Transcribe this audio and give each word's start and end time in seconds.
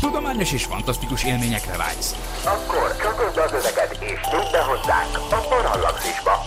Tudományos 0.00 0.52
és 0.52 0.64
fantasztikus 0.64 1.24
élményekre 1.24 1.76
vágysz. 1.76 2.14
Akkor 2.44 2.96
csatold 2.96 3.36
az 3.36 3.52
öveket 3.52 3.96
és 4.00 4.20
nyudd 4.32 4.52
be 4.52 4.62
hozzánk 4.62 5.16
a 5.30 5.36
Parallaxisba. 5.48 6.42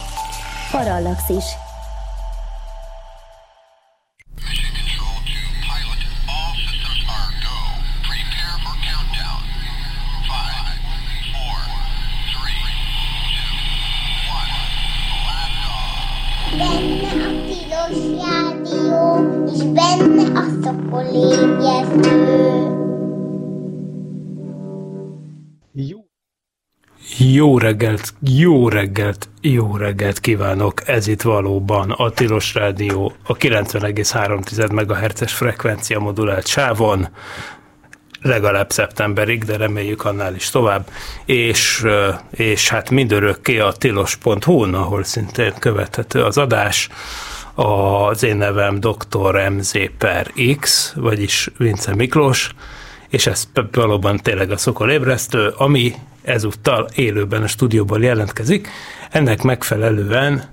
Parallaxis. 0.71 1.43
Reggelt, 27.61 28.13
jó 28.19 28.69
reggelt, 28.69 29.29
jó 29.41 29.75
reggelt 29.77 30.19
kívánok! 30.19 30.87
Ez 30.87 31.07
itt 31.07 31.21
valóban 31.21 31.91
a 31.91 32.09
Tilos 32.09 32.53
Rádió 32.53 33.13
a 33.23 33.37
90,3 33.37 34.71
MHz-es 34.71 35.33
frekvencia 35.33 35.99
modulált 35.99 36.47
sávon, 36.47 37.07
legalább 38.21 38.71
szeptemberig, 38.71 39.43
de 39.43 39.57
reméljük 39.57 40.05
annál 40.05 40.35
is 40.35 40.49
tovább, 40.49 40.89
és, 41.25 41.85
és 42.31 42.69
hát 42.69 42.89
mindörökké 42.89 43.59
a 43.59 43.71
tilos.hu-n, 43.71 44.73
ahol 44.73 45.03
szintén 45.03 45.53
követhető 45.59 46.23
az 46.23 46.37
adás, 46.37 46.89
az 47.55 48.23
én 48.23 48.37
nevem 48.37 48.79
dr. 48.79 49.49
MZ 49.49 49.73
per 49.97 50.31
X, 50.59 50.93
vagyis 50.95 51.49
Vince 51.57 51.95
Miklós, 51.95 52.53
és 53.09 53.27
ez 53.27 53.47
valóban 53.71 54.17
tényleg 54.17 54.51
a 54.51 54.57
szokol 54.57 54.91
ébresztő, 54.91 55.47
ami 55.47 55.93
ezúttal 56.21 56.89
élőben 56.95 57.43
a 57.43 57.47
stúdióból 57.47 58.03
jelentkezik. 58.03 58.67
Ennek 59.09 59.41
megfelelően, 59.41 60.43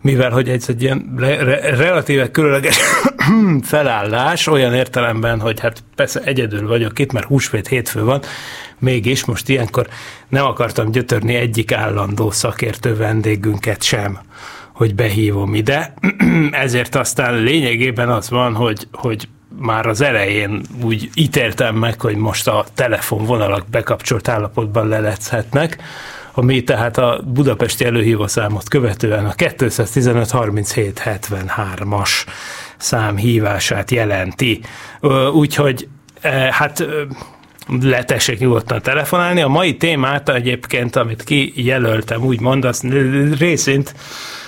mivel 0.00 0.30
hogy 0.30 0.48
ez 0.48 0.64
egy 0.68 0.82
ilyen 0.82 1.14
re- 1.16 1.42
re- 1.42 1.76
relatíve 1.76 2.30
különleges 2.30 2.78
felállás, 3.62 4.46
olyan 4.46 4.74
értelemben, 4.74 5.40
hogy 5.40 5.60
hát 5.60 5.82
persze 5.94 6.20
egyedül 6.20 6.68
vagyok 6.68 6.98
itt, 6.98 7.12
mert 7.12 7.26
húsvét 7.26 7.68
hétfő 7.68 8.04
van, 8.04 8.22
mégis 8.78 9.24
most 9.24 9.48
ilyenkor 9.48 9.86
nem 10.28 10.44
akartam 10.44 10.90
gyötörni 10.90 11.34
egyik 11.34 11.72
állandó 11.72 12.30
szakértő 12.30 12.96
vendégünket 12.96 13.82
sem, 13.82 14.18
hogy 14.72 14.94
behívom 14.94 15.54
ide. 15.54 15.94
Ezért 16.50 16.94
aztán 16.94 17.34
lényegében 17.34 18.08
az 18.08 18.30
van, 18.30 18.54
hogy, 18.54 18.88
hogy 18.92 19.28
már 19.58 19.86
az 19.86 20.00
elején 20.00 20.62
úgy 20.82 21.10
ítéltem 21.14 21.74
meg, 21.74 22.00
hogy 22.00 22.16
most 22.16 22.48
a 22.48 22.64
telefonvonalak 22.74 23.66
bekapcsolt 23.70 24.28
állapotban 24.28 24.88
lelechetnek, 24.88 25.82
ami 26.32 26.64
tehát 26.64 26.98
a 26.98 27.22
budapesti 27.26 27.84
előhívószámot 27.84 28.68
követően 28.68 29.26
a 29.26 29.32
215 29.32 30.30
37 30.30 31.02
73-as 31.04 32.10
szám 32.76 33.16
hívását 33.16 33.90
jelenti. 33.90 34.60
Úgyhogy 35.32 35.88
hát 36.50 36.86
letessék 37.80 38.38
nyugodtan 38.38 38.82
telefonálni. 38.82 39.40
A 39.40 39.48
mai 39.48 39.76
témát 39.76 40.28
egyébként, 40.28 40.96
amit 40.96 41.24
kijelöltem, 41.24 42.24
úgymond, 42.24 42.64
az 42.64 42.82
részint 43.38 43.94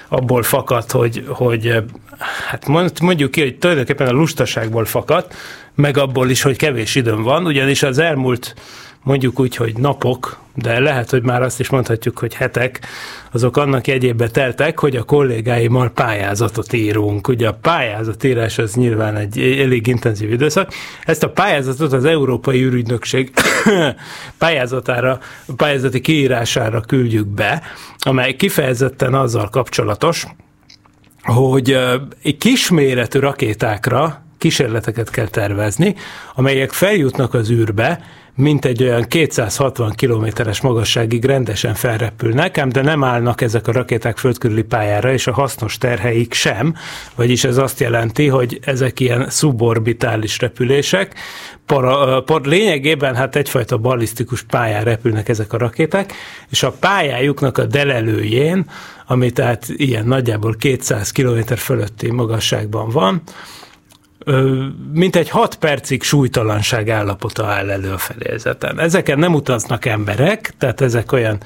abból 0.09 0.43
fakad, 0.43 0.91
hogy, 0.91 1.25
hogy 1.29 1.83
hát 2.49 2.69
mondjuk 3.01 3.31
ki, 3.31 3.41
hogy 3.41 3.59
tulajdonképpen 3.59 4.07
a 4.07 4.13
lustaságból 4.13 4.85
fakad, 4.85 5.27
meg 5.75 5.97
abból 5.97 6.31
is, 6.31 6.43
hogy 6.43 6.57
kevés 6.57 6.95
időm 6.95 7.23
van, 7.23 7.47
ugyanis 7.47 7.83
az 7.83 7.99
elmúlt 7.99 8.55
mondjuk 9.03 9.41
úgy, 9.41 9.57
hogy 9.57 9.77
napok, 9.77 10.41
de 10.55 10.81
lehet, 10.81 11.11
hogy 11.11 11.23
már 11.23 11.43
azt 11.43 11.61
is 11.61 11.69
mondhatjuk, 11.69 12.19
hogy 12.19 12.35
hetek, 12.35 12.81
azok 13.33 13.57
annak 13.57 13.87
jegyébe 13.87 14.29
teltek, 14.29 14.79
hogy 14.79 14.97
a 14.97 15.03
kollégáimmal 15.03 15.91
pályázatot 15.91 16.73
írunk. 16.73 17.29
Ugye 17.29 17.49
a 17.49 17.59
pályázatírás 17.63 18.59
az 18.59 18.75
nyilván 18.75 19.17
egy 19.17 19.39
elég 19.39 19.87
intenzív 19.87 20.33
időszak. 20.33 20.73
Ezt 21.05 21.23
a 21.23 21.31
pályázatot 21.31 21.93
az 21.93 22.05
Európai 22.05 22.63
űrügynökség 22.63 23.33
pályázatára, 24.39 25.19
pályázati 25.57 26.01
kiírására 26.01 26.81
küldjük 26.81 27.27
be, 27.27 27.63
amely 27.99 28.33
kifejezetten 28.33 29.15
azzal 29.15 29.49
kapcsolatos, 29.49 30.27
hogy 31.23 31.79
egy 32.23 32.37
kisméretű 32.37 33.19
rakétákra 33.19 34.23
kísérleteket 34.39 35.11
kell 35.11 35.29
tervezni, 35.29 35.95
amelyek 36.35 36.73
feljutnak 36.73 37.35
az 37.35 37.51
űrbe, 37.51 38.01
mint 38.35 38.65
egy 38.65 38.83
olyan 38.83 39.03
260 39.03 39.91
kilométeres 39.91 40.61
magasságig 40.61 41.25
rendesen 41.25 41.75
felrepülnek, 41.75 42.59
ám 42.59 42.69
de 42.69 42.83
nem 42.83 43.05
állnak 43.05 43.41
ezek 43.41 43.69
a 43.69 43.73
rakéták 43.73 44.19
földkörüli 44.19 44.63
pályára, 44.63 45.13
és 45.13 45.27
a 45.27 45.33
hasznos 45.33 45.79
terheik 45.79 46.33
sem, 46.33 46.75
vagyis 47.15 47.45
ez 47.45 47.57
azt 47.57 47.81
jelenti, 47.81 48.29
hogy 48.29 48.59
ezek 48.65 49.01
ilyen 49.01 49.31
suborbitális 49.31 50.39
repülések, 50.39 51.15
para, 51.67 52.23
para, 52.23 52.49
lényegében 52.49 53.15
hát 53.15 53.37
egyfajta 53.37 53.79
ballisztikus 53.79 54.43
pályán 54.43 54.85
repülnek 54.85 55.29
ezek 55.29 55.53
a 55.53 55.59
rakéták, 55.59 56.13
és 56.51 56.63
a 56.63 56.73
pályájuknak 56.73 57.59
a 57.59 57.65
delelőjén, 57.65 58.71
ami 59.07 59.31
tehát 59.31 59.67
ilyen 59.69 60.07
nagyjából 60.07 60.57
200 60.57 61.11
km 61.11 61.55
fölötti 61.57 62.11
magasságban 62.11 62.89
van, 62.89 63.23
mint 64.93 65.17
egy 65.17 65.29
6 65.29 65.55
percig 65.55 66.03
súlytalanság 66.03 66.89
állapota 66.89 67.47
áll 67.47 67.71
elő 67.71 67.93
a 67.93 67.99
fedélzeten. 67.99 68.81
Ezeken 68.81 69.19
nem 69.19 69.35
utaznak 69.35 69.85
emberek, 69.85 70.55
tehát 70.59 70.81
ezek 70.81 71.13
olyan 71.13 71.39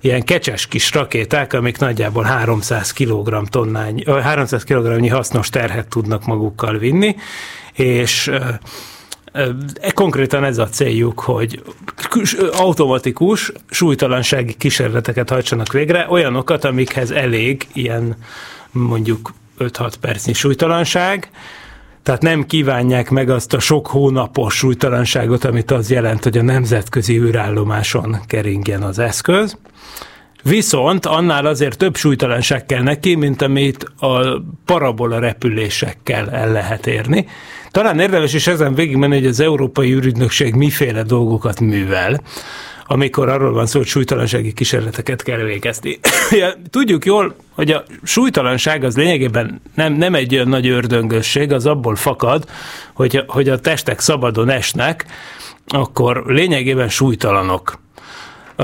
ilyen 0.00 0.22
kecses 0.22 0.66
kis 0.66 0.92
rakéták, 0.92 1.52
amik 1.52 1.78
nagyjából 1.78 2.22
300 2.22 2.92
kg 2.92 3.48
tonnány, 3.48 4.04
300 4.06 4.64
kg 4.64 5.10
hasznos 5.10 5.48
terhet 5.48 5.88
tudnak 5.88 6.24
magukkal 6.26 6.78
vinni, 6.78 7.16
és 7.72 8.30
E, 9.32 9.90
konkrétan 9.94 10.44
ez 10.44 10.58
a 10.58 10.68
céljuk, 10.68 11.20
hogy 11.20 11.62
automatikus 12.52 13.52
súlytalansági 13.70 14.54
kísérleteket 14.54 15.30
hajtsanak 15.30 15.72
végre, 15.72 16.06
olyanokat, 16.08 16.64
amikhez 16.64 17.10
elég 17.10 17.66
ilyen 17.72 18.16
mondjuk 18.70 19.32
5-6 19.58 19.92
percnyi 20.00 20.32
súlytalanság, 20.32 21.30
tehát 22.02 22.22
nem 22.22 22.46
kívánják 22.46 23.10
meg 23.10 23.30
azt 23.30 23.52
a 23.52 23.58
sok 23.60 23.86
hónapos 23.86 24.54
súlytalanságot, 24.54 25.44
amit 25.44 25.70
az 25.70 25.90
jelent, 25.90 26.22
hogy 26.22 26.38
a 26.38 26.42
nemzetközi 26.42 27.18
űrállomáson 27.18 28.16
keringjen 28.26 28.82
az 28.82 28.98
eszköz. 28.98 29.56
Viszont 30.42 31.06
annál 31.06 31.46
azért 31.46 31.78
több 31.78 31.96
súlytalanság 31.96 32.66
kell 32.66 32.82
neki, 32.82 33.14
mint 33.14 33.42
amit 33.42 33.84
a 33.98 34.42
parabola 34.64 35.18
repülésekkel 35.18 36.30
el 36.30 36.52
lehet 36.52 36.86
érni. 36.86 37.26
Talán 37.70 38.00
érdemes 38.00 38.34
is 38.34 38.46
ezen 38.46 38.74
végigmenni, 38.74 39.14
hogy 39.14 39.26
az 39.26 39.40
Európai 39.40 39.92
űrügynökség 39.92 40.54
miféle 40.54 41.02
dolgokat 41.02 41.60
művel 41.60 42.20
amikor 42.92 43.28
arról 43.28 43.52
van 43.52 43.66
szó, 43.66 43.78
hogy 43.78 43.88
súlytalansági 43.88 44.52
kísérleteket 44.52 45.22
kell 45.22 45.42
végezni. 45.42 45.98
Tudjuk 46.70 47.04
jól, 47.04 47.36
hogy 47.50 47.70
a 47.70 47.84
súlytalanság 48.02 48.84
az 48.84 48.96
lényegében 48.96 49.60
nem, 49.74 49.92
nem 49.92 50.14
egy 50.14 50.34
olyan 50.34 50.48
nagy 50.48 50.68
ördöngösség, 50.68 51.52
az 51.52 51.66
abból 51.66 51.96
fakad, 51.96 52.44
hogy, 52.94 53.24
hogy 53.26 53.48
a 53.48 53.58
testek 53.60 54.00
szabadon 54.00 54.48
esnek, 54.48 55.06
akkor 55.66 56.22
lényegében 56.26 56.88
súlytalanok 56.88 57.80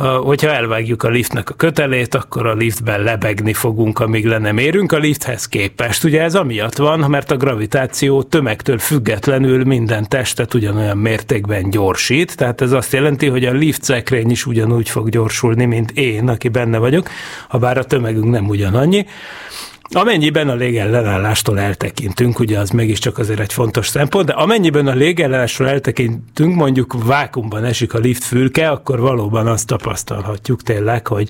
hogyha 0.01 0.53
elvágjuk 0.53 1.03
a 1.03 1.09
liftnek 1.09 1.51
a 1.51 1.55
kötelét, 1.55 2.15
akkor 2.15 2.47
a 2.47 2.55
liftben 2.55 3.03
lebegni 3.03 3.53
fogunk, 3.53 3.99
amíg 3.99 4.27
le 4.27 4.39
nem 4.39 4.59
érünk 4.59 4.93
a 4.93 4.99
lifthez 4.99 5.49
képest. 5.49 6.05
Ugye 6.05 6.23
ez 6.23 6.35
amiatt 6.35 6.77
van, 6.77 7.11
mert 7.11 7.31
a 7.31 7.37
gravitáció 7.37 8.23
tömegtől 8.23 8.79
függetlenül 8.79 9.65
minden 9.65 10.09
testet 10.09 10.55
ugyanolyan 10.55 10.99
mértékben 10.99 11.71
gyorsít, 11.71 12.37
tehát 12.37 12.61
ez 12.61 12.73
azt 12.73 12.93
jelenti, 12.93 13.27
hogy 13.27 13.45
a 13.45 13.53
lift 13.53 13.83
szekrény 13.83 14.31
is 14.31 14.47
ugyanúgy 14.47 14.89
fog 14.89 15.09
gyorsulni, 15.09 15.65
mint 15.65 15.91
én, 15.91 16.29
aki 16.29 16.49
benne 16.49 16.79
vagyok, 16.79 17.09
ha 17.49 17.59
bár 17.59 17.79
a 17.79 17.85
tömegünk 17.85 18.31
nem 18.31 18.49
ugyanannyi. 18.49 19.07
Amennyiben 19.91 20.49
a 20.49 20.55
légellenállástól 20.55 21.61
eltekintünk, 21.61 22.39
ugye 22.39 22.59
az 22.59 22.71
mégiscsak 22.71 23.19
azért 23.19 23.41
egy 23.41 23.53
fontos 23.53 23.89
szempont, 23.89 24.27
de 24.27 24.33
amennyiben 24.33 24.87
a 24.87 24.95
légellenállásról 24.95 25.69
eltekintünk, 25.69 26.55
mondjuk 26.55 27.05
vákumban 27.05 27.65
esik 27.65 27.95
a 27.95 27.99
lift 27.99 28.25
fülke, 28.25 28.71
akkor 28.71 29.01
valóban 29.01 29.47
azt 29.47 29.67
tapasztalhatjuk 29.67 30.63
tényleg, 30.63 31.07
hogy 31.07 31.29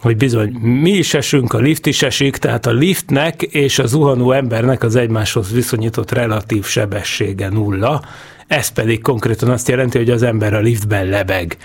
hogy 0.00 0.16
bizony 0.16 0.50
mi 0.52 0.90
is 0.90 1.14
esünk, 1.14 1.52
a 1.52 1.58
lift 1.58 1.86
is 1.86 2.02
esik, 2.02 2.36
tehát 2.36 2.66
a 2.66 2.72
liftnek 2.72 3.42
és 3.42 3.78
a 3.78 3.86
zuhanó 3.86 4.32
embernek 4.32 4.82
az 4.82 4.96
egymáshoz 4.96 5.52
viszonyított 5.52 6.10
relatív 6.10 6.64
sebessége 6.64 7.48
nulla, 7.48 8.02
ez 8.46 8.68
pedig 8.68 9.02
konkrétan 9.02 9.50
azt 9.50 9.68
jelenti, 9.68 9.98
hogy 9.98 10.10
az 10.10 10.22
ember 10.22 10.54
a 10.54 10.60
liftben 10.60 11.06
lebeg 11.06 11.56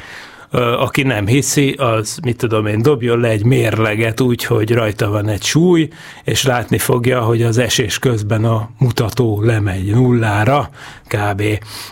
aki 0.60 1.04
nem 1.04 1.28
hiszi, 1.28 1.72
az 1.72 2.18
mit 2.24 2.38
tudom 2.38 2.66
én, 2.66 2.82
dobjon 2.82 3.20
le 3.20 3.28
egy 3.28 3.44
mérleget 3.46 4.22
úgy, 4.22 4.44
hogy 4.44 4.72
rajta 4.72 5.10
van 5.10 5.28
egy 5.28 5.44
súly, 5.44 5.90
és 6.24 6.44
látni 6.44 6.78
fogja, 6.78 7.22
hogy 7.22 7.42
az 7.44 7.58
esés 7.58 8.00
közben 8.00 8.46
a 8.46 8.70
mutató 8.78 9.42
lemegy 9.42 9.94
nullára, 9.94 10.70
kb. 11.08 11.44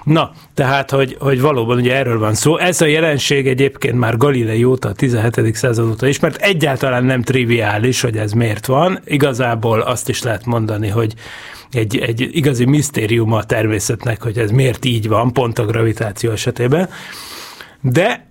Na, 0.03 0.31
tehát, 0.53 0.91
hogy, 0.91 1.15
hogy 1.19 1.41
valóban 1.41 1.77
ugye 1.77 1.95
erről 1.95 2.19
van 2.19 2.33
szó. 2.33 2.57
Ez 2.57 2.81
a 2.81 2.85
jelenség 2.85 3.47
egyébként 3.47 3.97
már 3.97 4.17
Galilei 4.17 4.63
óta, 4.63 4.89
a 4.89 4.94
17. 4.94 5.56
század 5.56 5.89
óta 5.89 6.07
ismert, 6.07 6.41
egyáltalán 6.41 7.03
nem 7.03 7.21
triviális, 7.21 8.01
hogy 8.01 8.17
ez 8.17 8.31
miért 8.31 8.65
van. 8.65 9.00
Igazából 9.06 9.81
azt 9.81 10.09
is 10.09 10.23
lehet 10.23 10.45
mondani, 10.45 10.88
hogy 10.88 11.13
egy, 11.71 11.97
egy 11.97 12.29
igazi 12.31 12.65
misztérium 12.65 13.33
a 13.33 13.44
természetnek, 13.44 14.21
hogy 14.21 14.38
ez 14.38 14.51
miért 14.51 14.85
így 14.85 15.07
van, 15.07 15.33
pont 15.33 15.59
a 15.59 15.65
gravitáció 15.65 16.31
esetében. 16.31 16.89
De 17.81 18.28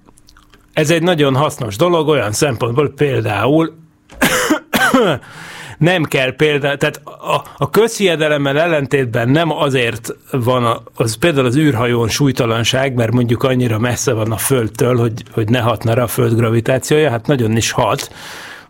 ez 0.79 0.91
egy 0.91 1.03
nagyon 1.03 1.37
hasznos 1.37 1.77
dolog 1.77 2.09
olyan 2.09 2.33
szempontból, 2.33 2.93
például 2.97 3.75
nem 5.79 6.03
kell 6.05 6.37
például, 6.37 6.77
tehát 6.77 7.01
a, 7.05 7.43
a 7.57 7.71
közhiedelemmel 7.71 8.61
ellentétben 8.61 9.29
nem 9.29 9.53
azért 9.53 10.17
van 10.31 10.83
az 10.95 11.15
például 11.15 11.47
az 11.47 11.57
űrhajón 11.57 12.09
súlytalanság, 12.09 12.95
mert 12.95 13.13
mondjuk 13.13 13.43
annyira 13.43 13.79
messze 13.79 14.13
van 14.13 14.33
a 14.33 14.37
Földtől, 14.37 14.97
hogy, 14.97 15.23
hogy 15.33 15.49
ne 15.49 15.61
hatna 15.61 15.95
rá 15.95 16.03
a 16.03 16.07
Föld 16.07 16.35
gravitációja, 16.35 17.11
hát 17.11 17.27
nagyon 17.27 17.57
is 17.57 17.71
hat, 17.71 18.11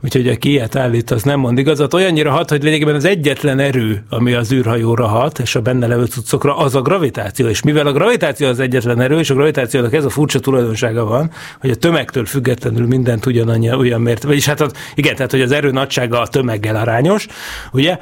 Úgyhogy 0.05 0.29
aki 0.29 0.51
ilyet 0.51 0.77
állít, 0.77 1.11
az 1.11 1.23
nem 1.23 1.41
mond 1.41 1.59
igazat. 1.59 1.95
Olyannyira 1.95 2.31
hat, 2.31 2.51
hogy 2.51 2.63
lényegében 2.63 2.95
az 2.95 3.05
egyetlen 3.05 3.59
erő, 3.59 4.05
ami 4.11 4.33
az 4.33 4.53
űrhajóra 4.53 5.07
hat, 5.07 5.39
és 5.39 5.55
a 5.55 5.61
benne 5.61 5.87
levő 5.87 6.05
cuccokra, 6.05 6.57
az 6.57 6.75
a 6.75 6.83
gravitáció. 6.83 7.49
És 7.49 7.63
mivel 7.63 7.87
a 7.87 7.93
gravitáció 7.93 8.49
az 8.49 8.61
egyetlen 8.61 9.01
erő, 9.01 9.19
és 9.19 9.31
a 9.31 9.35
gravitációnak 9.35 9.95
ez 9.95 10.05
a 10.05 10.09
furcsa 10.11 10.41
tulajdonsága 10.41 11.05
van, 11.05 11.31
hogy 11.61 11.71
a 11.71 11.75
tömegtől 11.75 12.25
függetlenül 12.25 12.87
mindent 12.87 13.27
ugyanannyi, 13.27 13.73
olyan 13.73 14.01
mért, 14.01 14.23
vagyis 14.23 14.47
hát 14.47 14.61
az, 14.61 14.73
igen, 14.95 15.15
tehát 15.15 15.31
hogy 15.31 15.41
az 15.41 15.53
erő 15.53 15.71
nagysága 15.71 16.21
a 16.21 16.27
tömeggel 16.27 16.77
arányos, 16.77 17.27
ugye? 17.73 17.99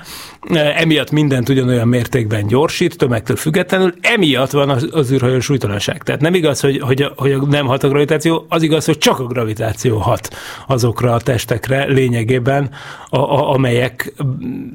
Emiatt 0.53 1.11
mindent 1.11 1.49
ugyanolyan 1.49 1.89
mértékben 1.89 2.47
gyorsít, 2.47 2.97
tömegtől 2.97 3.37
függetlenül, 3.37 3.95
emiatt 4.01 4.51
van 4.51 4.69
az, 4.69 4.89
az 4.93 5.13
űrhajó 5.13 5.41
súlytalanság. 5.41 6.03
Tehát 6.03 6.21
nem 6.21 6.35
igaz, 6.35 6.61
hogy, 6.61 6.81
hogy, 6.81 7.07
hogy 7.17 7.41
nem 7.49 7.67
hat 7.67 7.83
a 7.83 7.89
gravitáció, 7.89 8.47
az 8.49 8.63
igaz, 8.63 8.85
hogy 8.85 8.99
csak 8.99 9.19
a 9.19 9.25
gravitáció 9.25 9.99
hat 9.99 10.35
azokra 10.67 11.13
a 11.13 11.21
testekre, 11.21 11.86
lényegében, 11.87 12.71
a, 13.09 13.19
a, 13.19 13.53
amelyek 13.53 14.13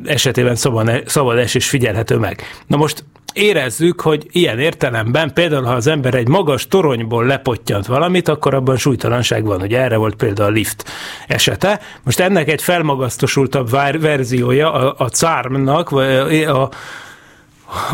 esetében 0.06 0.56
szabad, 0.56 1.04
szabad 1.06 1.38
esés 1.38 1.70
figyelhető 1.70 2.18
meg. 2.18 2.42
Na 2.68 2.78
most 2.78 3.04
érezzük, 3.34 4.02
hogy 4.02 4.28
ilyen 4.32 4.60
értelemben 4.60 5.34
például, 5.34 5.64
ha 5.64 5.74
az 5.74 5.88
ember 5.88 6.14
egy 6.14 6.28
magas 6.28 6.68
toronyból 6.68 7.26
lepottyant 7.26 7.86
valamit, 7.86 8.28
akkor 8.28 8.54
abban 8.54 8.78
súlytalanság 8.78 9.46
van. 9.46 9.62
Ugye 9.62 9.80
erre 9.80 9.98
volt 9.98 10.16
például 10.16 10.50
a 10.50 10.52
lift 10.52 10.90
esete. 11.28 11.80
Most 12.04 12.20
ennek 12.20 12.50
egy 12.50 12.62
felmagasztosultabb 12.62 13.70
verziója 14.00 14.74
a, 14.74 14.96
a 14.98 15.10
CARM-nak, 15.10 15.90
vagy 15.90 16.44
a, 16.44 16.70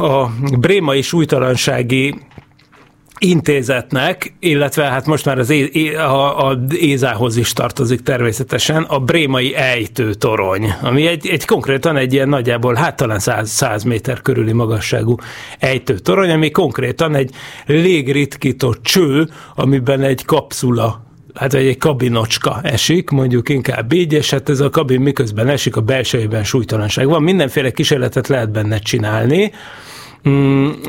a 0.04 0.32
brémai 0.60 1.02
súlytalansági 1.02 2.27
intézetnek, 3.20 4.34
illetve 4.40 4.84
hát 4.84 5.06
most 5.06 5.26
már 5.26 5.40
az 5.40 5.50
é, 5.50 5.96
a, 5.96 6.48
a 6.48 6.60
Ézához 6.70 7.38
is 7.38 7.54
tartozik 7.54 8.02
természetesen, 8.02 8.84
a 8.84 9.00
Brémai 9.00 9.56
ejtő 9.56 10.14
torony, 10.14 10.74
ami 10.82 11.08
egy, 11.08 11.28
egy 11.28 11.46
konkrétan 11.46 11.98
egy 11.98 12.14
ilyen 12.14 12.30
nagyjából, 12.30 12.74
hát 12.74 12.96
talán 12.96 13.20
100, 13.20 13.50
100 13.50 13.84
méter 13.84 14.22
körüli 14.22 14.54
magasságú 14.54 15.16
ejtő 15.60 15.98
torony, 15.98 16.30
ami 16.30 16.52
konkrétan 16.52 17.16
egy 17.16 17.32
légritkító 17.66 18.76
cső, 18.82 19.30
amiben 19.56 20.02
egy 20.02 20.26
kapszula 20.26 21.06
hát 21.34 21.54
egy 21.54 21.78
kabinocska 21.78 22.60
esik, 22.64 23.10
mondjuk 23.10 23.50
inkább 23.50 23.94
így, 23.94 24.14
és 24.14 24.30
hát 24.30 24.50
ez 24.50 24.60
a 24.60 24.70
kabin 24.70 25.02
miközben 25.02 25.48
esik, 25.48 25.76
a 25.76 25.82
belsejében 25.82 26.44
súlytalanság 26.44 27.08
van. 27.08 27.24
Mindenféle 27.24 27.72
kísérletet 27.72 28.28
lehet 28.28 28.52
benne 28.52 28.80
csinálni, 28.80 29.52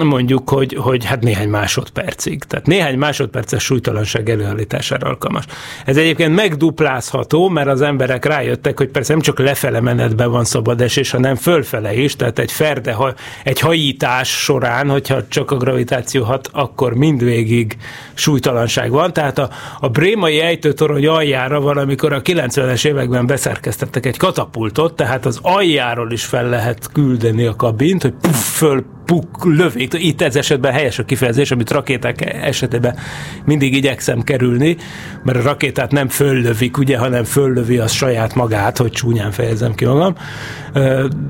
mondjuk, 0.04 0.50
hogy, 0.50 0.74
hogy 0.74 1.04
hát 1.04 1.22
néhány 1.22 1.48
másodpercig. 1.48 2.44
Tehát 2.44 2.66
néhány 2.66 2.98
másodperces 2.98 3.62
súlytalanság 3.62 4.30
előállítására 4.30 5.08
alkalmas. 5.08 5.44
Ez 5.84 5.96
egyébként 5.96 6.34
megduplázható, 6.34 7.48
mert 7.48 7.68
az 7.68 7.80
emberek 7.80 8.24
rájöttek, 8.24 8.78
hogy 8.78 8.88
persze 8.88 9.12
nem 9.12 9.22
csak 9.22 9.38
lefele 9.38 9.80
menetben 9.80 10.30
van 10.30 10.44
szabad 10.44 10.80
esés, 10.80 11.10
hanem 11.10 11.34
fölfele 11.34 11.94
is, 11.94 12.16
tehát 12.16 12.38
egy 12.38 12.52
ferde, 12.52 12.96
egy 13.44 13.60
hajítás 13.60 14.28
során, 14.28 14.90
hogyha 14.90 15.28
csak 15.28 15.50
a 15.50 15.56
gravitáció 15.56 16.24
hat, 16.24 16.48
akkor 16.52 16.94
mindvégig 16.94 17.76
súlytalanság 18.14 18.90
van. 18.90 19.12
Tehát 19.12 19.38
a, 19.38 19.50
a 19.80 19.88
brémai 19.88 20.40
ejtőtorony 20.40 21.06
aljára 21.06 21.60
valamikor 21.60 22.12
a 22.12 22.22
90-es 22.22 22.86
években 22.86 23.26
beszerkeztettek 23.26 24.06
egy 24.06 24.16
katapultot, 24.16 24.96
tehát 24.96 25.26
az 25.26 25.38
aljáról 25.42 26.12
is 26.12 26.24
fel 26.24 26.48
lehet 26.48 26.92
küldeni 26.92 27.44
a 27.44 27.56
kabint, 27.56 28.02
hogy 28.02 28.14
puff, 28.20 28.56
föl 28.56 28.84
puk, 29.08 29.27
lövik. 29.42 29.94
Itt 29.94 30.22
ez 30.22 30.36
esetben 30.36 30.72
helyes 30.72 30.98
a 30.98 31.04
kifejezés, 31.04 31.50
amit 31.50 31.70
rakéták 31.70 32.34
esetében 32.42 32.96
mindig 33.44 33.74
igyekszem 33.74 34.22
kerülni, 34.22 34.76
mert 35.24 35.38
a 35.38 35.42
rakétát 35.42 35.92
nem 35.92 36.08
föllövik, 36.08 36.78
ugye, 36.78 36.98
hanem 36.98 37.24
föllövi 37.24 37.78
az 37.78 37.92
saját 37.92 38.34
magát, 38.34 38.78
hogy 38.78 38.90
csúnyán 38.90 39.30
fejezem 39.30 39.74
ki 39.74 39.84
magam. 39.84 40.14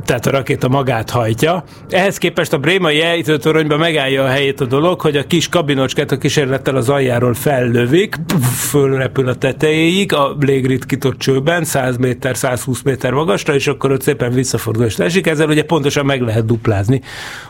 Tehát 0.04 0.26
a 0.26 0.30
rakéta 0.30 0.68
magát 0.68 1.10
hajtja. 1.10 1.64
Ehhez 1.88 2.18
képest 2.18 2.52
a 2.52 2.58
brémai 2.58 3.00
ejtőtoronyban 3.00 3.78
megállja 3.78 4.24
a 4.24 4.28
helyét 4.28 4.60
a 4.60 4.64
dolog, 4.64 5.00
hogy 5.00 5.16
a 5.16 5.26
kis 5.26 5.48
kabinocskát 5.48 6.12
a 6.12 6.18
kísérlettel 6.18 6.76
az 6.76 6.88
aljáról 6.88 7.34
fellövik, 7.34 8.16
fölrepül 8.56 9.28
a 9.28 9.34
tetejéig, 9.34 10.12
a 10.12 10.36
légritkított 10.40 11.18
csőben, 11.18 11.64
100 11.64 11.96
méter, 11.96 12.36
120 12.36 12.82
méter 12.82 13.12
magasra, 13.12 13.54
és 13.54 13.66
akkor 13.66 13.92
ott 13.92 14.02
szépen 14.02 14.32
visszafordul 14.32 14.84
és 14.84 14.98
esik. 14.98 15.26
Ezzel 15.26 15.48
ugye 15.48 15.64
pontosan 15.64 16.06
meg 16.06 16.20
lehet 16.20 16.46
duplázni 16.46 17.02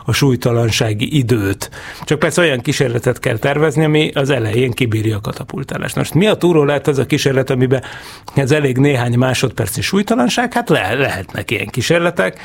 a 0.05 0.13
súlytalansági 0.29 1.17
időt. 1.17 1.71
Csak 2.05 2.19
persze 2.19 2.41
olyan 2.41 2.61
kísérletet 2.61 3.19
kell 3.19 3.39
tervezni, 3.39 3.85
ami 3.85 4.11
az 4.15 4.31
elején 4.31 4.71
kibírja 4.71 5.17
a 5.17 5.21
katapultálást. 5.21 5.97
Most 5.97 6.15
mi 6.15 6.27
a 6.27 6.35
túró 6.35 6.65
lehet 6.65 6.87
az 6.87 6.99
a 6.99 7.07
kísérlet, 7.07 7.51
amiben 7.51 7.83
ez 8.35 8.51
elég 8.51 8.79
néhány 8.79 9.19
másodperci 9.19 9.81
súlytalanság? 9.81 10.53
Hát 10.53 10.69
le, 10.69 10.95
lehetnek 10.95 11.51
ilyen 11.51 11.67
kísérletek, 11.67 12.41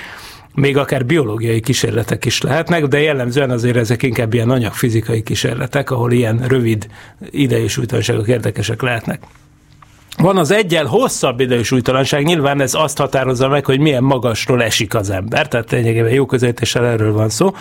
még 0.56 0.78
akár 0.78 1.06
biológiai 1.06 1.60
kísérletek 1.60 2.26
is 2.26 2.42
lehetnek, 2.42 2.86
de 2.86 3.02
jellemzően 3.02 3.50
azért 3.50 3.78
ezek 3.78 4.04
inkább 4.04 4.34
ilyen 4.34 4.50
anyagfizikai 4.50 5.24
kísérletek, 5.24 5.92
ahol 5.92 6.12
ilyen 6.12 6.48
rövid 6.48 6.88
idejű 7.32 7.68
súlytalanságok 7.68 8.28
érdekesek 8.28 8.82
lehetnek. 8.82 9.22
Van 10.18 10.38
az 10.38 10.52
egyel 10.52 10.86
hosszabb 10.86 11.40
idejű 11.40 11.62
súlytalanság, 11.62 12.24
nyilván 12.24 12.62
ez 12.62 12.74
azt 12.74 12.98
határozza 12.98 13.48
meg, 13.48 13.66
hogy 13.66 13.80
milyen 13.80 14.04
magasról 14.04 14.64
esik 14.64 14.96
az 14.96 15.10
ember, 15.10 15.48
tehát 15.48 15.72
lényegében 15.72 16.12
jó 16.12 16.26
közelítéssel 16.26 16.86
erről 16.86 17.14
van 17.14 17.30
szó. 17.30 17.52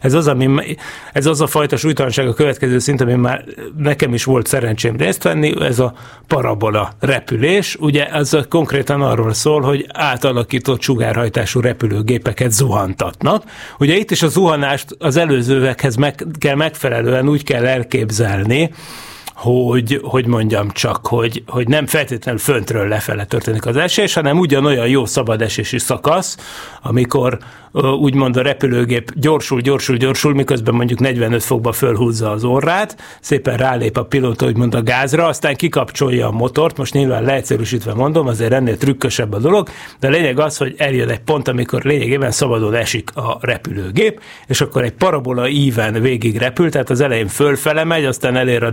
Ez 0.00 0.12
az, 0.12 0.26
ami, 0.26 0.76
ez 1.12 1.26
az 1.26 1.40
a 1.40 1.46
fajta 1.46 1.76
súlytalanság 1.76 2.28
a 2.28 2.34
következő 2.34 2.78
szint, 2.78 3.00
ami 3.00 3.14
már 3.14 3.44
nekem 3.76 4.14
is 4.14 4.24
volt 4.24 4.46
szerencsém 4.46 4.96
részt 4.96 5.22
venni, 5.22 5.54
ez 5.60 5.78
a 5.78 5.94
parabola 6.26 6.92
repülés. 7.00 7.76
Ugye 7.80 8.06
ez 8.10 8.36
konkrétan 8.48 9.02
arról 9.02 9.32
szól, 9.32 9.60
hogy 9.60 9.86
átalakított 9.92 10.82
sugárhajtású 10.82 11.60
repülőgépeket 11.60 12.52
zuhantatnak. 12.52 13.42
Ugye 13.78 13.96
itt 13.96 14.10
is 14.10 14.22
a 14.22 14.28
zuhanást 14.28 14.96
az 14.98 15.16
előzőekhez 15.16 15.96
meg 15.96 16.26
kell 16.38 16.54
megfelelően 16.54 17.28
úgy 17.28 17.44
kell 17.44 17.66
elképzelni, 17.66 18.70
hogy, 19.34 20.00
hogy 20.02 20.26
mondjam 20.26 20.70
csak, 20.70 21.06
hogy, 21.06 21.42
hogy 21.46 21.68
nem 21.68 21.86
feltétlenül 21.86 22.40
föntről 22.40 22.88
lefele 22.88 23.24
történik 23.24 23.66
az 23.66 23.76
esés, 23.76 24.14
hanem 24.14 24.38
ugyanolyan 24.38 24.88
jó 24.88 25.04
szabad 25.04 25.42
esési 25.42 25.78
szakasz, 25.78 26.36
amikor 26.82 27.38
úgymond 27.82 28.36
a 28.36 28.42
repülőgép 28.42 29.12
gyorsul, 29.14 29.60
gyorsul, 29.60 29.96
gyorsul, 29.96 30.34
miközben 30.34 30.74
mondjuk 30.74 30.98
45 30.98 31.42
fokba 31.42 31.72
fölhúzza 31.72 32.30
az 32.30 32.44
orrát, 32.44 32.96
szépen 33.20 33.56
rálép 33.56 33.96
a 33.96 34.04
pilóta 34.04 34.46
úgymond 34.46 34.74
a 34.74 34.82
gázra, 34.82 35.26
aztán 35.26 35.56
kikapcsolja 35.56 36.26
a 36.26 36.30
motort, 36.30 36.76
most 36.76 36.92
nyilván 36.92 37.22
leegyszerűsítve 37.22 37.94
mondom, 37.94 38.26
azért 38.26 38.52
ennél 38.52 38.76
trükkösebb 38.76 39.32
a 39.32 39.38
dolog, 39.38 39.68
de 40.00 40.06
a 40.06 40.10
lényeg 40.10 40.38
az, 40.38 40.56
hogy 40.56 40.74
eljön 40.78 41.08
egy 41.08 41.20
pont, 41.20 41.48
amikor 41.48 41.82
lényegében 41.82 42.30
szabadon 42.30 42.74
esik 42.74 43.16
a 43.16 43.38
repülőgép, 43.40 44.20
és 44.46 44.60
akkor 44.60 44.82
egy 44.82 44.92
parabola 44.92 45.48
íven 45.48 46.00
végig 46.00 46.36
repül, 46.36 46.70
tehát 46.70 46.90
az 46.90 47.00
elején 47.00 47.28
fölfele 47.28 47.84
megy, 47.84 48.04
aztán 48.04 48.36
elér 48.36 48.62
a 48.62 48.70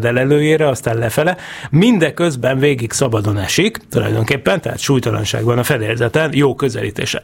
delelőjére, 0.51 0.67
aztán 0.67 0.97
lefele, 0.97 1.37
mindeközben 1.69 2.59
végig 2.59 2.91
szabadon 2.91 3.37
esik, 3.37 3.77
tulajdonképpen, 3.89 4.61
tehát 4.61 4.79
súlytalanság 4.79 5.43
van 5.43 5.57
a 5.57 5.63
fedélzeten, 5.63 6.29
jó 6.33 6.55
közelítése. 6.55 7.21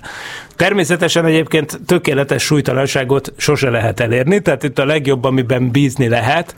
Természetesen 0.55 1.25
egyébként 1.25 1.79
tökéletes 1.85 2.43
súlytalanságot 2.43 3.33
sose 3.37 3.69
lehet 3.69 3.99
elérni, 3.99 4.41
tehát 4.41 4.63
itt 4.63 4.79
a 4.79 4.85
legjobb, 4.85 5.23
amiben 5.23 5.71
bízni 5.71 6.07
lehet, 6.07 6.55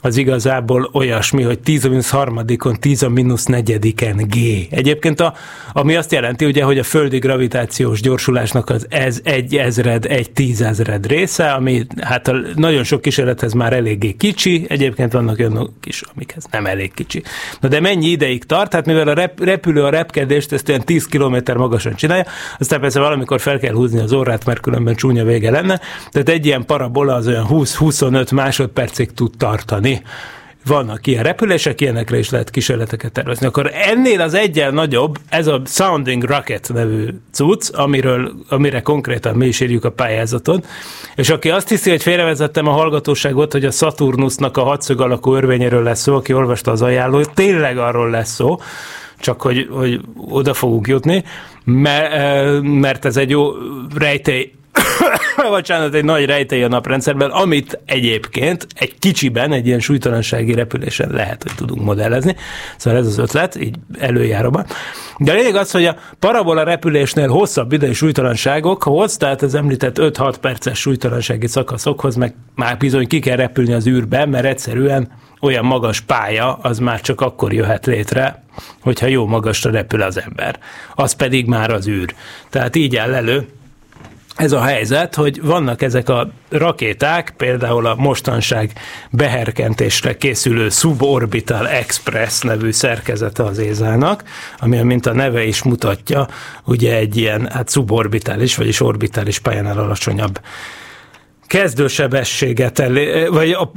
az 0.00 0.16
igazából 0.16 0.90
olyasmi, 0.92 1.42
hogy 1.42 1.58
10 1.58 1.84
a 1.84 1.88
mínusz 1.88 2.10
harmadikon, 2.10 2.76
10 2.80 3.02
a 3.02 3.08
mínusz 3.08 3.44
negyediken 3.44 4.16
G. 4.16 4.36
Egyébként 4.70 5.20
a, 5.20 5.34
ami 5.72 5.96
azt 5.96 6.12
jelenti, 6.12 6.44
ugye, 6.44 6.64
hogy 6.64 6.78
a 6.78 6.82
földi 6.82 7.18
gravitációs 7.18 8.00
gyorsulásnak 8.00 8.70
az 8.70 8.86
ez 8.88 9.20
egy 9.24 9.56
ezred, 9.56 10.04
egy 10.04 10.30
tízezred 10.30 11.06
része, 11.06 11.50
ami 11.52 11.86
hát 12.00 12.28
a 12.28 12.36
nagyon 12.54 12.84
sok 12.84 13.00
kísérlethez 13.00 13.52
már 13.52 13.72
eléggé 13.72 14.12
kicsi, 14.12 14.64
egyébként 14.68 15.12
vannak 15.12 15.38
olyanok 15.38 15.70
is, 15.84 16.02
amikhez 16.14 16.44
nem 16.50 16.66
elég 16.66 16.94
kicsi. 16.94 17.22
Na 17.60 17.68
de 17.68 17.80
mennyi 17.80 18.06
ideig 18.06 18.44
tart? 18.44 18.72
Hát 18.72 18.86
mivel 18.86 19.08
a 19.08 19.14
rep, 19.14 19.44
repülő 19.44 19.84
a 19.84 19.90
repkedést 19.90 20.52
ezt 20.52 20.68
olyan 20.68 20.84
10 20.84 21.06
km 21.06 21.36
magasan 21.56 21.94
csinálja, 21.94 22.24
aztán 22.58 22.80
persze 22.80 23.00
valamikor 23.00 23.40
fel 23.40 23.58
kell 23.58 23.74
húzni 23.74 24.00
az 24.00 24.12
orrát, 24.12 24.44
mert 24.44 24.60
különben 24.60 24.94
csúnya 24.94 25.24
vége 25.24 25.50
lenne, 25.50 25.80
tehát 26.10 26.28
egy 26.28 26.46
ilyen 26.46 26.64
parabola 26.64 27.14
az 27.14 27.26
olyan 27.26 27.46
20-25 27.50 28.34
másodpercig 28.34 29.12
tud 29.12 29.36
tartani 29.36 29.89
vannak 30.66 31.06
ilyen 31.06 31.22
repülések, 31.22 31.80
ilyenekre 31.80 32.18
is 32.18 32.30
lehet 32.30 32.50
kísérleteket 32.50 33.12
tervezni. 33.12 33.46
Akkor 33.46 33.70
ennél 33.74 34.20
az 34.20 34.34
egyen 34.34 34.74
nagyobb, 34.74 35.18
ez 35.28 35.46
a 35.46 35.62
Sounding 35.66 36.24
Rocket 36.24 36.70
nevű 36.74 37.08
cucc, 37.32 37.74
amiről, 37.74 38.32
amire 38.48 38.80
konkrétan 38.80 39.36
mi 39.36 39.46
is 39.46 39.60
írjuk 39.60 39.84
a 39.84 39.90
pályázaton, 39.90 40.64
és 41.14 41.30
aki 41.30 41.50
azt 41.50 41.68
hiszi, 41.68 41.90
hogy 41.90 42.02
félrevezettem 42.02 42.66
a 42.66 42.72
hallgatóságot, 42.72 43.52
hogy 43.52 43.64
a 43.64 43.70
Saturnusnak 43.70 44.56
a 44.56 44.62
hatszög 44.62 45.00
alakú 45.00 45.34
örvényéről 45.34 45.82
lesz 45.82 46.00
szó, 46.00 46.14
aki 46.16 46.32
olvasta 46.32 46.70
az 46.70 46.82
ajánlót, 46.82 47.34
tényleg 47.34 47.78
arról 47.78 48.10
lesz 48.10 48.34
szó, 48.34 48.60
csak 49.18 49.42
hogy, 49.42 49.68
hogy 49.70 50.00
oda 50.28 50.54
fogunk 50.54 50.88
jutni, 50.88 51.24
mert, 51.64 52.60
mert 52.62 53.04
ez 53.04 53.16
egy 53.16 53.30
jó 53.30 53.52
rejtély 53.94 54.52
bocsánat, 55.48 55.94
egy 55.94 56.04
nagy 56.04 56.24
rejtély 56.24 56.62
a 56.62 56.68
naprendszerben, 56.68 57.30
amit 57.30 57.78
egyébként 57.84 58.66
egy 58.74 58.98
kicsiben, 58.98 59.52
egy 59.52 59.66
ilyen 59.66 59.80
súlytalansági 59.80 60.54
repülésen 60.54 61.10
lehet, 61.10 61.42
hogy 61.42 61.52
tudunk 61.54 61.84
modellezni. 61.84 62.36
Szóval 62.76 62.98
ez 62.98 63.06
az 63.06 63.18
ötlet, 63.18 63.60
így 63.60 63.76
előjáróban. 63.98 64.66
De 65.18 65.32
a 65.32 65.34
lényeg 65.34 65.54
az, 65.54 65.70
hogy 65.70 65.84
a 65.84 65.96
parabola 66.18 66.62
repülésnél 66.62 67.28
hosszabb 67.28 67.72
idei 67.72 67.92
súlytalanságokhoz, 67.92 69.16
tehát 69.16 69.42
az 69.42 69.54
említett 69.54 69.96
5-6 69.98 70.34
perces 70.40 70.78
súlytalansági 70.78 71.46
szakaszokhoz 71.46 72.14
meg 72.14 72.34
már 72.54 72.76
bizony 72.76 73.06
ki 73.06 73.18
kell 73.18 73.36
repülni 73.36 73.72
az 73.72 73.86
űrbe, 73.86 74.26
mert 74.26 74.44
egyszerűen 74.44 75.08
olyan 75.40 75.64
magas 75.64 76.00
pálya, 76.00 76.58
az 76.62 76.78
már 76.78 77.00
csak 77.00 77.20
akkor 77.20 77.52
jöhet 77.52 77.86
létre, 77.86 78.44
hogyha 78.80 79.06
jó 79.06 79.26
magasra 79.26 79.70
repül 79.70 80.02
az 80.02 80.20
ember. 80.20 80.58
Az 80.94 81.12
pedig 81.12 81.46
már 81.46 81.70
az 81.70 81.88
űr. 81.88 82.14
Tehát 82.50 82.76
így 82.76 82.96
áll 82.96 83.14
elő, 83.14 83.48
ez 84.40 84.52
a 84.52 84.60
helyzet, 84.60 85.14
hogy 85.14 85.42
vannak 85.42 85.82
ezek 85.82 86.08
a 86.08 86.30
rakéták, 86.48 87.34
például 87.36 87.86
a 87.86 87.94
mostanság 87.94 88.72
beherkentésre 89.10 90.16
készülő 90.16 90.68
Suborbital 90.68 91.68
Express 91.68 92.40
nevű 92.40 92.70
szerkezete 92.70 93.44
az 93.44 93.58
Ézának, 93.58 94.24
ami, 94.58 94.82
mint 94.82 95.06
a 95.06 95.12
neve 95.12 95.44
is 95.44 95.62
mutatja, 95.62 96.28
ugye 96.64 96.96
egy 96.96 97.16
ilyen 97.16 97.48
hát 97.52 97.70
suborbitális, 97.70 98.56
vagyis 98.56 98.80
orbitális 98.80 99.38
pályánál 99.38 99.78
alacsonyabb 99.78 100.40
kezdősebességet, 101.50 102.78
elé, 102.78 103.26
vagy 103.26 103.50
a 103.50 103.70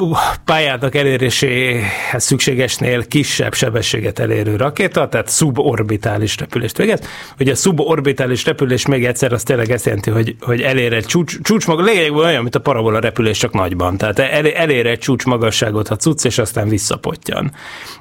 pályának 0.45 0.95
eléréséhez 0.95 2.23
szükségesnél 2.23 3.07
kisebb 3.07 3.53
sebességet 3.53 4.19
elérő 4.19 4.55
rakéta, 4.55 5.07
tehát 5.07 5.29
suborbitális 5.29 6.37
repülést 6.37 6.77
végez. 6.77 6.99
Ugye 7.39 7.51
a 7.51 7.55
suborbitális 7.55 8.45
repülés 8.45 8.85
még 8.85 9.05
egyszer 9.05 9.33
az 9.33 9.43
tényleg 9.43 9.71
ezt 9.71 9.85
jelenti, 9.85 10.09
hogy, 10.09 10.35
hogy 10.39 10.61
elér 10.61 10.93
egy 10.93 11.05
csúcs, 11.05 11.41
csúcs 11.41 11.67
maga, 11.67 11.83
lényegében 11.83 12.25
olyan, 12.25 12.41
mint 12.41 12.55
a 12.55 12.59
parabola 12.59 12.99
repülés, 12.99 13.37
csak 13.37 13.53
nagyban. 13.53 13.97
Tehát 13.97 14.19
el, 14.19 14.47
elér 14.51 14.85
egy 14.85 14.99
csúcs 14.99 15.25
magasságot 15.25 15.89
a 15.89 15.95
cucc, 15.95 16.25
és 16.25 16.37
aztán 16.37 16.67
visszapottyan. 16.67 17.51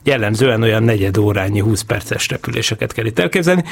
Jellemzően 0.03 0.63
olyan 0.63 0.83
negyed 0.83 1.17
órányi, 1.17 1.61
20 1.61 1.83
perces 1.83 2.29
repüléseket 2.29 2.93
kell 2.93 3.05
itt 3.05 3.19
elképzelni. 3.19 3.65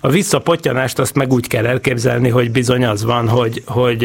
A 0.00 0.08
visszapottyanást 0.08 0.98
azt 0.98 1.14
meg 1.14 1.32
úgy 1.32 1.46
kell 1.46 1.66
elképzelni, 1.66 2.28
hogy 2.28 2.50
bizony 2.50 2.84
az 2.84 3.04
van, 3.04 3.28
hogy, 3.28 3.62
hogy 3.66 4.04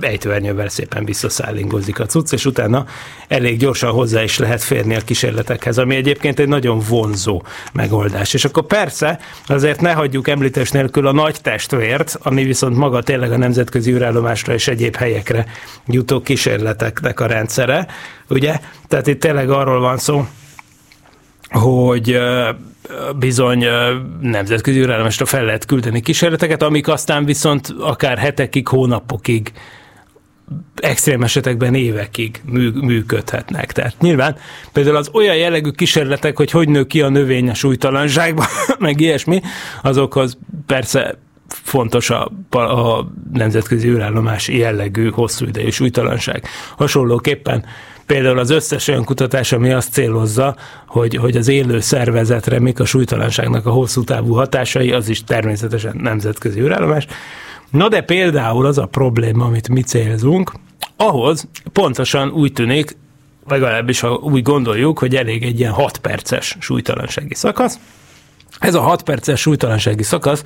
ejtőernyővel 0.00 0.64
amivel 0.66 0.68
szépen 0.68 1.04
visszaszállingozik 1.04 2.00
a 2.00 2.06
cucc, 2.06 2.32
és 2.32 2.46
utána 2.46 2.86
elég 3.28 3.58
gyorsan 3.58 3.90
hozzá 3.90 4.22
is 4.22 4.38
lehet 4.38 4.62
férni 4.62 4.94
a 4.94 5.00
kísérletekhez, 5.00 5.78
ami 5.78 5.94
egyébként 5.94 6.38
egy 6.38 6.48
nagyon 6.48 6.78
vonzó 6.88 7.42
megoldás. 7.72 8.34
És 8.34 8.44
akkor 8.44 8.66
persze, 8.66 9.18
azért 9.46 9.80
ne 9.80 9.92
hagyjuk 9.92 10.28
említés 10.28 10.70
nélkül 10.70 11.06
a 11.06 11.12
nagy 11.12 11.36
testvért, 11.42 12.18
ami 12.22 12.44
viszont 12.44 12.76
maga 12.76 13.02
tényleg 13.02 13.32
a 13.32 13.36
nemzetközi 13.36 13.92
űrállomásra 13.92 14.52
és 14.52 14.68
egyéb 14.68 14.96
helyekre 14.96 15.46
jutó 15.86 16.20
kísérleteknek 16.20 17.20
a 17.20 17.26
rendszere, 17.26 17.86
ugye? 18.28 18.60
Tehát 18.88 19.06
itt 19.06 19.20
tényleg 19.20 19.50
arról 19.50 19.80
van 19.80 19.98
szó, 19.98 20.26
hogy 21.50 22.18
bizony 23.18 23.66
nemzetközi 24.20 24.78
űrállomásra 24.78 25.26
fel 25.26 25.44
lehet 25.44 25.64
küldeni 25.64 26.00
kísérleteket, 26.00 26.62
amik 26.62 26.88
aztán 26.88 27.24
viszont 27.24 27.74
akár 27.80 28.18
hetekig, 28.18 28.68
hónapokig 28.68 29.52
extrém 30.76 31.22
esetekben 31.22 31.74
évekig 31.74 32.40
mű, 32.44 32.70
működhetnek. 32.70 33.72
Tehát 33.72 33.94
nyilván 34.00 34.36
például 34.72 34.96
az 34.96 35.10
olyan 35.12 35.36
jellegű 35.36 35.70
kísérletek, 35.70 36.36
hogy 36.36 36.50
hogy 36.50 36.68
nő 36.68 36.84
ki 36.84 37.00
a 37.00 37.08
növény 37.08 37.48
a 37.48 37.54
súlytalanságba, 37.54 38.46
meg 38.78 39.00
ilyesmi, 39.00 39.40
azokhoz 39.82 40.38
persze 40.66 41.18
fontos 41.48 42.10
a, 42.10 42.30
a 42.50 43.08
nemzetközi 43.32 43.88
űrállomás 43.88 44.48
jellegű 44.48 45.10
hosszú 45.10 45.46
idejű 45.46 45.70
súlytalanság. 45.70 46.44
Hasonlóképpen 46.76 47.64
például 48.06 48.38
az 48.38 48.50
összes 48.50 48.88
olyan 48.88 49.04
kutatás, 49.04 49.52
ami 49.52 49.70
azt 49.72 49.92
célozza, 49.92 50.56
hogy, 50.86 51.16
hogy 51.16 51.36
az 51.36 51.48
élő 51.48 51.80
szervezetre 51.80 52.60
mik 52.60 52.80
a 52.80 52.84
súlytalanságnak 52.84 53.66
a 53.66 53.70
hosszú 53.70 54.04
távú 54.04 54.34
hatásai, 54.34 54.92
az 54.92 55.08
is 55.08 55.24
természetesen 55.24 55.96
nemzetközi 55.96 56.60
űrállomás. 56.60 57.06
Na 57.70 57.88
de 57.88 58.00
például 58.00 58.66
az 58.66 58.78
a 58.78 58.86
probléma, 58.86 59.44
amit 59.44 59.68
mi 59.68 59.82
célzunk, 59.82 60.52
ahhoz 60.96 61.48
pontosan 61.72 62.30
úgy 62.30 62.52
tűnik, 62.52 62.96
legalábbis 63.48 64.00
ha 64.00 64.14
úgy 64.14 64.42
gondoljuk, 64.42 64.98
hogy 64.98 65.16
elég 65.16 65.42
egy 65.42 65.58
ilyen 65.58 65.72
6 65.72 65.98
perces 65.98 66.56
súlytalansági 66.60 67.34
szakasz. 67.34 67.78
Ez 68.60 68.74
a 68.74 68.80
6 68.80 69.02
perces 69.02 69.40
súlytalansági 69.40 70.02
szakasz 70.02 70.42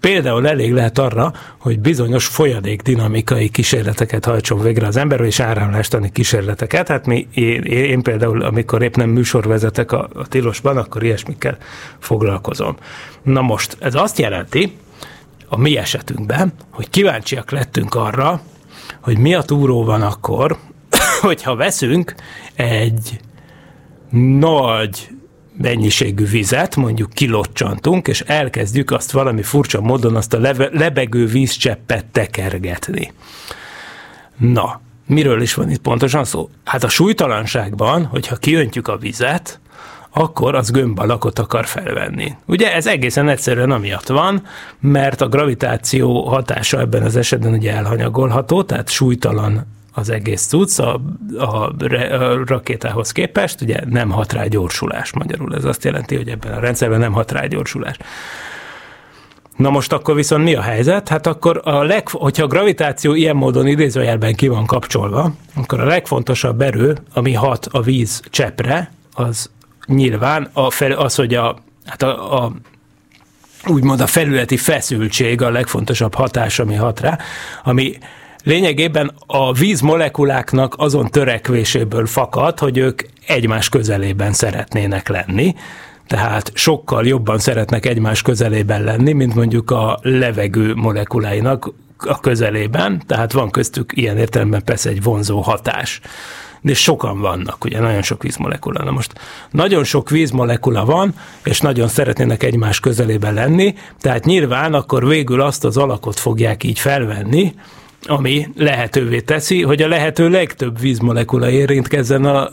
például 0.00 0.48
elég 0.48 0.72
lehet 0.72 0.98
arra, 0.98 1.32
hogy 1.58 1.78
bizonyos 1.78 2.26
folyadék 2.26 2.82
dinamikai 2.82 3.48
kísérleteket 3.48 4.24
hajtson 4.24 4.62
végre 4.62 4.86
az 4.86 4.96
ember, 4.96 5.20
és 5.20 5.40
áramlástani 5.40 6.12
kísérleteket. 6.12 6.88
Hát 6.88 7.06
mi, 7.06 7.26
én, 7.34 7.62
én 7.62 8.02
például, 8.02 8.42
amikor 8.42 8.82
épp 8.82 8.94
nem 8.94 9.10
műsor 9.10 9.46
vezetek 9.46 9.92
a, 9.92 10.08
a 10.14 10.28
tilosban, 10.28 10.76
akkor 10.76 11.02
ilyesmikkel 11.02 11.58
foglalkozom. 11.98 12.76
Na 13.22 13.40
most, 13.40 13.76
ez 13.80 13.94
azt 13.94 14.18
jelenti, 14.18 14.76
a 15.48 15.58
mi 15.58 15.76
esetünkben, 15.76 16.52
hogy 16.70 16.90
kíváncsiak 16.90 17.50
lettünk 17.50 17.94
arra, 17.94 18.40
hogy 19.00 19.18
mi 19.18 19.34
a 19.34 19.42
túró 19.42 19.84
van 19.84 20.02
akkor, 20.02 20.58
hogyha 21.20 21.56
veszünk 21.56 22.14
egy 22.54 23.20
nagy 24.38 25.08
mennyiségű 25.58 26.24
vizet, 26.24 26.76
mondjuk 26.76 27.12
kilocsantunk, 27.12 28.08
és 28.08 28.20
elkezdjük 28.20 28.90
azt 28.90 29.10
valami 29.10 29.42
furcsa 29.42 29.80
módon 29.80 30.16
azt 30.16 30.34
a 30.34 30.38
lebegő 30.72 31.26
vízcseppet 31.26 32.06
tekergetni. 32.06 33.12
Na, 34.36 34.80
miről 35.06 35.42
is 35.42 35.54
van 35.54 35.70
itt 35.70 35.80
pontosan 35.80 36.24
szó? 36.24 36.50
Hát 36.64 36.84
a 36.84 36.88
súlytalanságban, 36.88 38.04
hogyha 38.04 38.36
kiöntjük 38.36 38.88
a 38.88 38.96
vizet, 38.96 39.60
akkor 40.10 40.54
az 40.54 40.70
gömbalakot 40.70 41.38
akar 41.38 41.66
felvenni. 41.66 42.34
Ugye 42.46 42.74
ez 42.74 42.86
egészen 42.86 43.28
egyszerűen 43.28 43.70
amiatt 43.70 44.08
van, 44.08 44.42
mert 44.80 45.20
a 45.20 45.28
gravitáció 45.28 46.28
hatása 46.28 46.80
ebben 46.80 47.02
az 47.02 47.16
esetben 47.16 47.52
ugye 47.52 47.72
elhanyagolható, 47.72 48.62
tehát 48.62 48.88
súlytalan 48.88 49.66
az 49.92 50.10
egész 50.10 50.46
cucc 50.46 50.78
a, 50.78 51.00
a, 51.38 51.44
a 51.44 52.44
rakétához 52.46 53.12
képest, 53.12 53.60
ugye 53.60 53.80
nem 53.88 54.10
hat 54.10 54.32
rá 54.32 54.46
gyorsulás 54.46 55.12
magyarul. 55.12 55.54
Ez 55.54 55.64
azt 55.64 55.84
jelenti, 55.84 56.16
hogy 56.16 56.28
ebben 56.28 56.52
a 56.52 56.60
rendszerben 56.60 56.98
nem 56.98 57.12
hat 57.12 57.32
rá 57.32 57.46
gyorsulás. 57.46 57.96
Na 59.56 59.70
most 59.70 59.92
akkor 59.92 60.14
viszont 60.14 60.44
mi 60.44 60.54
a 60.54 60.60
helyzet? 60.60 61.08
Hát 61.08 61.26
akkor, 61.26 61.60
a 61.64 61.82
leg, 61.82 62.08
hogyha 62.08 62.44
a 62.44 62.46
gravitáció 62.46 63.14
ilyen 63.14 63.36
módon 63.36 63.66
idézőjelben 63.66 64.34
ki 64.34 64.48
van 64.48 64.66
kapcsolva, 64.66 65.32
akkor 65.54 65.80
a 65.80 65.84
legfontosabb 65.84 66.60
erő, 66.60 66.96
ami 67.14 67.32
hat 67.32 67.68
a 67.70 67.82
víz 67.82 68.22
cseppre, 68.30 68.92
az 69.12 69.50
nyilván 69.86 70.50
a 70.52 70.70
fel, 70.70 70.92
az, 70.92 71.14
hogy 71.14 71.34
a, 71.34 71.56
hát 71.84 72.02
a, 72.02 72.44
a 72.44 72.52
úgymond 73.66 74.00
a 74.00 74.06
felületi 74.06 74.56
feszültség 74.56 75.42
a 75.42 75.50
legfontosabb 75.50 76.14
hatás, 76.14 76.58
ami 76.58 76.74
hat 76.74 77.00
rá, 77.00 77.18
ami 77.64 77.98
lényegében 78.44 79.14
a 79.26 79.52
víz 79.52 79.80
molekuláknak 79.80 80.74
azon 80.78 81.10
törekvéséből 81.10 82.06
fakad, 82.06 82.58
hogy 82.58 82.78
ők 82.78 83.02
egymás 83.26 83.68
közelében 83.68 84.32
szeretnének 84.32 85.08
lenni, 85.08 85.54
tehát 86.06 86.50
sokkal 86.54 87.06
jobban 87.06 87.38
szeretnek 87.38 87.86
egymás 87.86 88.22
közelében 88.22 88.84
lenni, 88.84 89.12
mint 89.12 89.34
mondjuk 89.34 89.70
a 89.70 89.98
levegő 90.02 90.74
molekuláinak 90.74 91.72
a 91.98 92.20
közelében, 92.20 93.02
tehát 93.06 93.32
van 93.32 93.50
köztük 93.50 93.92
ilyen 93.94 94.18
értelemben 94.18 94.64
persze 94.64 94.88
egy 94.88 95.02
vonzó 95.02 95.40
hatás 95.40 96.00
de 96.66 96.74
sokan 96.74 97.20
vannak, 97.20 97.64
ugye 97.64 97.80
nagyon 97.80 98.02
sok 98.02 98.22
vízmolekula. 98.22 98.84
Na 98.84 98.90
most 98.90 99.12
nagyon 99.50 99.84
sok 99.84 100.10
vízmolekula 100.10 100.84
van, 100.84 101.14
és 101.44 101.60
nagyon 101.60 101.88
szeretnének 101.88 102.42
egymás 102.42 102.80
közelében 102.80 103.34
lenni, 103.34 103.74
tehát 104.00 104.24
nyilván 104.24 104.74
akkor 104.74 105.06
végül 105.06 105.40
azt 105.40 105.64
az 105.64 105.76
alakot 105.76 106.18
fogják 106.18 106.64
így 106.64 106.78
felvenni, 106.78 107.54
ami 108.06 108.48
lehetővé 108.56 109.20
teszi, 109.20 109.62
hogy 109.62 109.82
a 109.82 109.88
lehető 109.88 110.28
legtöbb 110.28 110.80
vízmolekula 110.80 111.50
érintkezzen 111.50 112.24
a, 112.24 112.50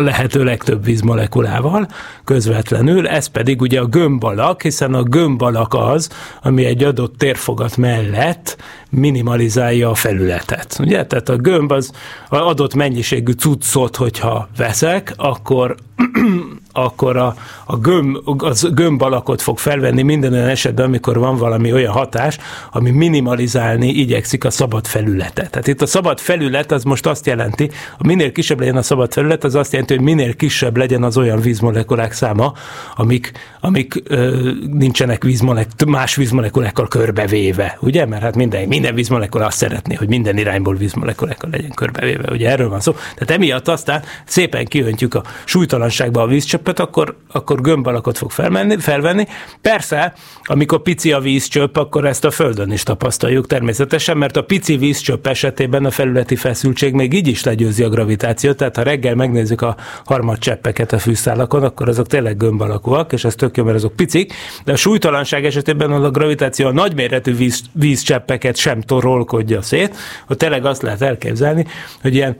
lehető 0.00 0.44
legtöbb 0.44 0.84
vízmolekulával 0.84 1.88
közvetlenül, 2.24 3.08
ez 3.08 3.26
pedig 3.26 3.60
ugye 3.60 3.80
a 3.80 3.86
gömbalak, 3.86 4.62
hiszen 4.62 4.94
a 4.94 5.02
gömbalak 5.02 5.74
az, 5.74 6.08
ami 6.42 6.64
egy 6.64 6.84
adott 6.84 7.18
térfogat 7.18 7.76
mellett 7.76 8.56
minimalizálja 8.96 9.90
a 9.90 9.94
felületet. 9.94 10.76
Ugye? 10.80 11.06
Tehát 11.06 11.28
a 11.28 11.36
gömb 11.36 11.72
az 11.72 11.90
adott 12.28 12.74
mennyiségű 12.74 13.32
cuccot, 13.32 13.96
hogyha 13.96 14.48
veszek, 14.56 15.12
akkor 15.16 15.74
akkor 16.72 17.16
a, 17.16 17.34
a 17.64 17.76
gömb, 17.76 18.16
az 18.38 18.68
gömb 18.74 19.02
alakot 19.02 19.42
fog 19.42 19.58
felvenni 19.58 20.02
minden 20.02 20.32
olyan 20.32 20.48
esetben, 20.48 20.84
amikor 20.84 21.18
van 21.18 21.36
valami 21.36 21.72
olyan 21.72 21.92
hatás, 21.92 22.38
ami 22.72 22.90
minimalizálni 22.90 23.88
igyekszik 23.88 24.44
a 24.44 24.50
szabad 24.50 24.86
felületet. 24.86 25.50
Tehát 25.50 25.66
itt 25.66 25.82
a 25.82 25.86
szabad 25.86 26.18
felület 26.18 26.72
az 26.72 26.84
most 26.84 27.06
azt 27.06 27.26
jelenti, 27.26 27.70
hogy 27.96 28.06
minél 28.06 28.32
kisebb 28.32 28.58
legyen 28.58 28.76
a 28.76 28.82
szabad 28.82 29.12
felület, 29.12 29.44
az 29.44 29.54
azt 29.54 29.72
jelenti, 29.72 29.94
hogy 29.94 30.04
minél 30.04 30.34
kisebb 30.34 30.76
legyen 30.76 31.02
az 31.02 31.16
olyan 31.16 31.40
vízmolekulák 31.40 32.12
száma, 32.12 32.52
amik, 32.96 33.32
amik 33.60 34.02
ö, 34.04 34.50
nincsenek 34.72 35.22
vízmolek, 35.24 35.68
más 35.86 36.14
vízmolekulákkal 36.14 36.88
körbevéve, 36.88 37.78
ugye? 37.80 38.06
Mert 38.06 38.22
hát 38.22 38.36
minden, 38.36 38.68
minden 38.68 38.81
vízmolekula 38.90 39.46
azt 39.46 39.56
szeretné, 39.56 39.94
hogy 39.94 40.08
minden 40.08 40.38
irányból 40.38 40.74
vízmolekulákkal 40.74 41.50
legyen 41.50 41.70
körbevéve, 41.74 42.32
ugye 42.32 42.50
erről 42.50 42.68
van 42.68 42.80
szó. 42.80 42.92
Tehát 42.92 43.30
emiatt 43.30 43.68
aztán 43.68 44.02
szépen 44.24 44.64
kiöntjük 44.64 45.14
a 45.14 45.22
súlytalanságba 45.44 46.22
a 46.22 46.26
vízcsöppet, 46.26 46.80
akkor, 46.80 47.16
akkor 47.32 47.60
gömbalakot 47.60 48.18
fog 48.18 48.30
felmenni, 48.30 48.76
felvenni. 48.78 49.26
Persze, 49.60 50.12
amikor 50.42 50.82
pici 50.82 51.12
a 51.12 51.20
vízcsöpp, 51.20 51.76
akkor 51.76 52.04
ezt 52.04 52.24
a 52.24 52.30
Földön 52.30 52.72
is 52.72 52.82
tapasztaljuk 52.82 53.46
természetesen, 53.46 54.16
mert 54.16 54.36
a 54.36 54.42
pici 54.42 54.76
vízcsöpp 54.76 55.26
esetében 55.26 55.84
a 55.84 55.90
felületi 55.90 56.36
feszültség 56.36 56.92
még 56.94 57.12
így 57.12 57.26
is 57.26 57.44
legyőzi 57.44 57.82
a 57.82 57.88
gravitációt, 57.88 58.56
tehát 58.56 58.76
ha 58.76 58.82
reggel 58.82 59.14
megnézzük 59.14 59.60
a 59.60 59.76
harmad 60.04 60.38
cseppeket 60.38 60.92
a 60.92 60.98
fűszálakon, 60.98 61.62
akkor 61.62 61.88
azok 61.88 62.06
tényleg 62.06 62.36
gömb 62.36 62.60
alakúak, 62.60 63.12
és 63.12 63.24
ez 63.24 63.34
tök 63.34 63.56
jó, 63.56 63.64
mert 63.64 63.76
azok 63.76 63.96
picik, 63.96 64.32
de 64.64 64.72
a 64.72 64.76
súlytalanság 64.76 65.44
esetében 65.44 65.92
a 65.92 66.10
gravitáció 66.10 66.66
a 66.66 66.72
nagyméretű 66.72 67.36
víz, 67.36 67.60
vízcseppeket 67.72 68.56
sem 68.56 68.71
torolkodja 68.80 69.62
szét, 69.62 69.96
hogy 70.26 70.36
tényleg 70.36 70.64
azt 70.64 70.82
lehet 70.82 71.02
elképzelni, 71.02 71.66
hogy 72.00 72.14
ilyen 72.14 72.36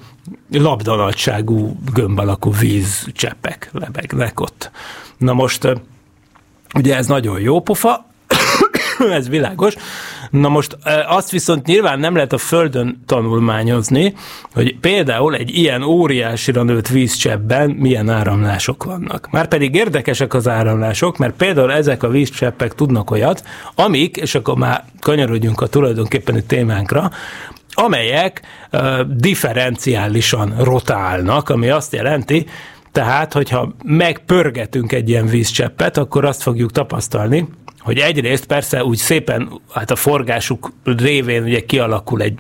labdanagyságú 0.51 1.77
gömb 1.93 2.19
alakú 2.19 2.53
vízcseppek 2.53 3.69
lebegnek 3.73 4.41
ott. 4.41 4.71
Na 5.17 5.33
most 5.33 5.69
ugye 6.75 6.97
ez 6.97 7.07
nagyon 7.07 7.41
jó 7.41 7.61
pofa, 7.61 8.12
ez 9.19 9.29
világos. 9.29 9.75
Na 10.31 10.49
most 10.49 10.77
azt 11.07 11.31
viszont 11.31 11.67
nyilván 11.67 11.99
nem 11.99 12.15
lehet 12.15 12.33
a 12.33 12.39
Földön 12.39 13.03
tanulmányozni, 13.07 14.15
hogy 14.55 14.79
például 14.81 15.35
egy 15.35 15.57
ilyen 15.57 15.83
óriásira 15.83 16.63
nőtt 16.63 16.89
vízcseppben 16.89 17.71
milyen 17.71 18.09
áramlások 18.09 18.85
vannak. 18.85 19.29
Márpedig 19.31 19.75
érdekesek 19.75 20.35
az 20.35 20.49
áramlások, 20.49 21.19
mert 21.19 21.35
például 21.35 21.73
ezek 21.73 22.03
a 22.03 22.09
vízcseppek 22.09 22.75
tudnak 22.75 23.11
olyat, 23.11 23.45
amik, 23.75 24.17
és 24.17 24.35
akkor 24.35 24.57
már 24.57 24.85
kanyarodjunk 25.01 25.61
a 25.61 25.67
tulajdonképpeni 25.67 26.43
témánkra, 26.43 27.11
amelyek 27.75 28.41
uh, 28.73 29.01
differenciálisan 29.01 30.55
rotálnak, 30.59 31.49
ami 31.49 31.69
azt 31.69 31.93
jelenti, 31.93 32.47
tehát, 32.93 33.33
hogyha 33.33 33.75
megpörgetünk 33.85 34.93
egy 34.93 35.09
ilyen 35.09 35.27
vízcseppet, 35.27 35.97
akkor 35.97 36.25
azt 36.25 36.43
fogjuk 36.43 36.73
tapasztalni, 36.73 37.49
hogy 37.79 37.99
egyrészt 37.99 38.47
persze 38.47 38.85
úgy 38.85 38.97
szépen, 38.97 39.61
hát 39.71 39.91
a 39.91 39.97
forgásuk 39.97 40.73
révén 40.85 41.43
ugye 41.43 41.61
kialakul 41.61 42.23
egy 42.23 42.39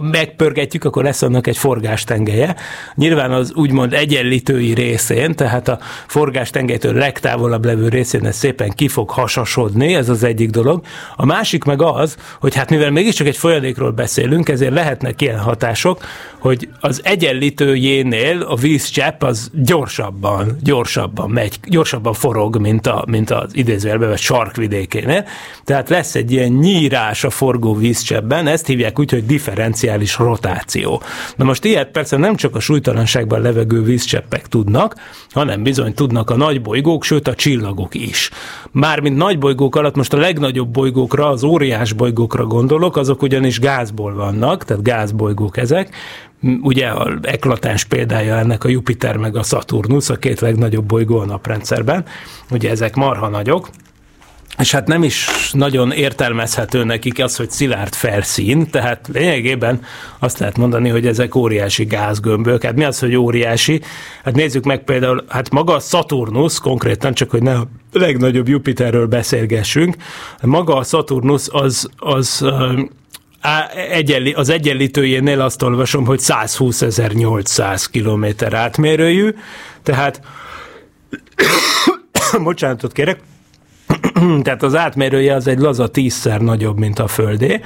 megpörgetjük, 0.00 0.84
akkor 0.84 1.04
lesz 1.04 1.22
annak 1.22 1.46
egy 1.46 1.56
forgástengelye. 1.56 2.56
Nyilván 2.94 3.32
az 3.32 3.52
úgymond 3.54 3.92
egyenlítői 3.92 4.74
részén, 4.74 5.34
tehát 5.34 5.68
a 5.68 5.78
forgástengelytől 6.06 6.94
legtávolabb 6.94 7.64
levő 7.64 7.88
részén 7.88 8.26
ez 8.26 8.36
szépen 8.36 8.70
ki 8.70 8.88
fog 8.88 9.10
hasasodni, 9.10 9.94
ez 9.94 10.08
az 10.08 10.24
egyik 10.24 10.50
dolog. 10.50 10.84
A 11.16 11.24
másik 11.24 11.64
meg 11.64 11.82
az, 11.82 12.16
hogy 12.40 12.54
hát 12.54 12.70
mivel 12.70 12.90
mégiscsak 12.90 13.26
egy 13.26 13.36
folyadékról 13.36 13.90
beszélünk, 13.90 14.48
ezért 14.48 14.72
lehetnek 14.72 15.20
ilyen 15.20 15.38
hatások, 15.38 16.04
hogy 16.38 16.68
az 16.80 17.00
egyenlítőjénél 17.04 18.42
a 18.42 18.54
vízcsepp 18.54 19.22
az 19.22 19.50
gyorsabban, 19.52 20.56
gyorsabban 20.62 21.30
megy, 21.30 21.58
gyorsabban 21.64 22.12
forog, 22.12 22.56
mint, 22.56 22.86
a, 22.86 23.04
mint 23.06 23.30
az 23.30 23.56
idézőjelben 23.56 24.16
sarkvidékénél. 24.16 25.24
Tehát 25.64 25.88
lesz 25.88 26.14
egy 26.14 26.32
ilyen 26.32 26.52
nyírás 26.52 27.24
a 27.24 27.30
forgó 27.30 27.74
vízcseppben, 27.74 28.46
ezt 28.46 28.66
hívják 28.66 28.97
úgy, 28.98 29.10
hogy 29.10 29.26
differenciális 29.26 30.16
rotáció. 30.16 31.02
Na 31.36 31.44
most 31.44 31.64
ilyet 31.64 31.90
persze 31.90 32.16
nem 32.16 32.36
csak 32.36 32.54
a 32.54 32.60
súlytalanságban 32.60 33.40
levegő 33.40 33.82
vízcseppek 33.82 34.46
tudnak, 34.46 34.94
hanem 35.30 35.62
bizony 35.62 35.94
tudnak 35.94 36.30
a 36.30 36.36
nagy 36.36 36.62
bolygók, 36.62 37.04
sőt 37.04 37.28
a 37.28 37.34
csillagok 37.34 37.94
is. 37.94 38.30
Mármint 38.70 39.16
nagy 39.16 39.38
bolygók 39.38 39.76
alatt 39.76 39.96
most 39.96 40.12
a 40.12 40.16
legnagyobb 40.16 40.68
bolygókra, 40.68 41.28
az 41.28 41.42
óriás 41.42 41.92
bolygókra 41.92 42.46
gondolok, 42.46 42.96
azok 42.96 43.22
ugyanis 43.22 43.60
gázból 43.60 44.14
vannak, 44.14 44.64
tehát 44.64 44.82
gázbolygók 44.82 45.56
ezek, 45.56 45.94
ugye 46.62 46.86
a 46.86 47.18
eklatáns 47.22 47.84
példája 47.84 48.36
ennek 48.36 48.64
a 48.64 48.68
Jupiter 48.68 49.16
meg 49.16 49.36
a 49.36 49.42
Saturnus, 49.42 50.10
a 50.10 50.16
két 50.16 50.40
legnagyobb 50.40 50.84
bolygó 50.84 51.18
a 51.18 51.24
naprendszerben, 51.24 52.04
ugye 52.50 52.70
ezek 52.70 52.94
marha 52.94 53.28
nagyok, 53.28 53.68
és 54.58 54.72
hát 54.72 54.86
nem 54.86 55.02
is 55.02 55.28
nagyon 55.52 55.92
értelmezhető 55.92 56.84
nekik 56.84 57.22
az, 57.22 57.36
hogy 57.36 57.50
szilárd 57.50 57.94
felszín, 57.94 58.70
tehát 58.70 59.08
lényegében 59.12 59.82
azt 60.18 60.38
lehet 60.38 60.56
mondani, 60.56 60.88
hogy 60.88 61.06
ezek 61.06 61.34
óriási 61.34 61.84
gázgömbök. 61.84 62.62
Hát 62.62 62.74
mi 62.74 62.84
az, 62.84 62.98
hogy 62.98 63.16
óriási? 63.16 63.80
Hát 64.24 64.34
nézzük 64.34 64.64
meg 64.64 64.84
például, 64.84 65.24
hát 65.28 65.50
maga 65.50 65.74
a 65.74 65.78
Saturnus, 65.78 66.60
konkrétan 66.60 67.14
csak, 67.14 67.30
hogy 67.30 67.42
ne 67.42 67.54
a 67.54 67.68
legnagyobb 67.92 68.48
Jupiterről 68.48 69.06
beszélgessünk, 69.06 69.96
maga 70.42 70.76
a 70.76 70.84
Saturnus 70.84 71.48
az, 71.50 71.88
az 71.96 72.44
egyenli, 73.90 74.32
az 74.32 74.48
egyenlítőjénél 74.48 75.40
azt 75.40 75.62
olvasom, 75.62 76.06
hogy 76.06 76.20
120.800 76.22 77.84
km 77.92 78.54
átmérőjű, 78.54 79.34
tehát 79.82 80.20
bocsánatot 82.42 82.92
kérek, 82.92 83.20
tehát 84.42 84.62
az 84.62 84.76
átmérője 84.76 85.34
az 85.34 85.46
egy 85.46 85.58
laza 85.58 85.88
tízszer 85.88 86.40
nagyobb, 86.40 86.78
mint 86.78 86.98
a 86.98 87.06
Földé, 87.06 87.60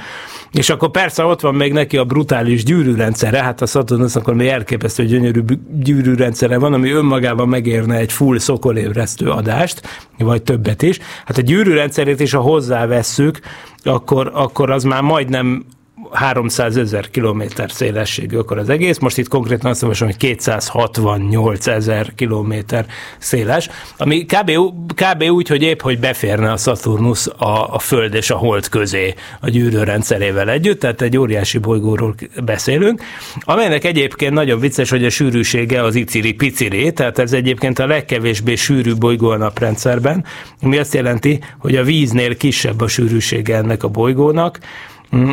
és 0.51 0.69
akkor 0.69 0.91
persze 0.91 1.23
ott 1.23 1.41
van 1.41 1.55
még 1.55 1.73
neki 1.73 1.97
a 1.97 2.05
brutális 2.05 2.63
gyűrűrendszere, 2.63 3.43
hát 3.43 3.61
a 3.61 3.65
Saturnus 3.65 4.15
akkor 4.15 4.33
még 4.33 4.47
elképesztő 4.47 5.05
gyönyörű 5.05 5.41
gyűrűrendszere 5.71 6.57
van, 6.57 6.73
ami 6.73 6.91
önmagában 6.91 7.47
megérne 7.47 7.95
egy 7.95 8.11
full 8.11 8.39
szokolévresztő 8.39 9.29
adást, 9.29 9.81
vagy 10.17 10.43
többet 10.43 10.81
is. 10.81 10.99
Hát 11.25 11.37
a 11.37 11.41
gyűrűrendszerét 11.41 12.19
is, 12.19 12.33
ha 12.33 12.41
hozzávesszük, 12.41 13.39
akkor, 13.83 14.31
akkor 14.33 14.71
az 14.71 14.83
már 14.83 15.01
majdnem 15.01 15.65
300 16.11 16.77
ezer 16.77 17.09
kilométer 17.09 17.71
szélességű 17.71 18.37
akkor 18.37 18.57
az 18.57 18.69
egész, 18.69 18.97
most 18.97 19.17
itt 19.17 19.27
konkrétan 19.27 19.71
azt 19.71 19.81
mondom, 19.81 20.07
hogy 20.07 20.17
268 20.17 21.67
ezer 21.67 22.13
kilométer 22.15 22.85
széles, 23.17 23.69
ami 23.97 24.25
kb, 24.25 24.51
kb. 24.95 25.23
úgy, 25.23 25.47
hogy 25.47 25.61
épp, 25.61 25.81
hogy 25.81 25.99
beférne 25.99 26.51
a 26.51 26.57
Saturnus 26.57 27.27
a, 27.27 27.73
a 27.73 27.79
Föld 27.79 28.13
és 28.13 28.29
a 28.29 28.37
Hold 28.37 28.69
közé 28.69 29.13
a 29.41 29.49
gyűrőrendszerével 29.49 30.49
együtt, 30.49 30.79
tehát 30.79 31.01
egy 31.01 31.17
óriási 31.17 31.57
bolygóról 31.57 32.15
beszélünk, 32.43 33.01
amelynek 33.39 33.83
egyébként 33.83 34.33
nagyon 34.33 34.59
vicces, 34.59 34.89
hogy 34.89 35.05
a 35.05 35.09
sűrűsége 35.09 35.83
az 35.83 35.95
iciri-piciri, 35.95 36.93
tehát 36.93 37.19
ez 37.19 37.33
egyébként 37.33 37.79
a 37.79 37.87
legkevésbé 37.87 38.55
sűrű 38.55 38.95
bolygó 38.95 39.29
a 39.29 39.37
naprendszerben, 39.37 40.25
ami 40.61 40.77
azt 40.77 40.93
jelenti, 40.93 41.39
hogy 41.59 41.75
a 41.75 41.83
víznél 41.83 42.37
kisebb 42.37 42.81
a 42.81 42.87
sűrűsége 42.87 43.55
ennek 43.55 43.83
a 43.83 43.87
bolygónak, 43.87 44.59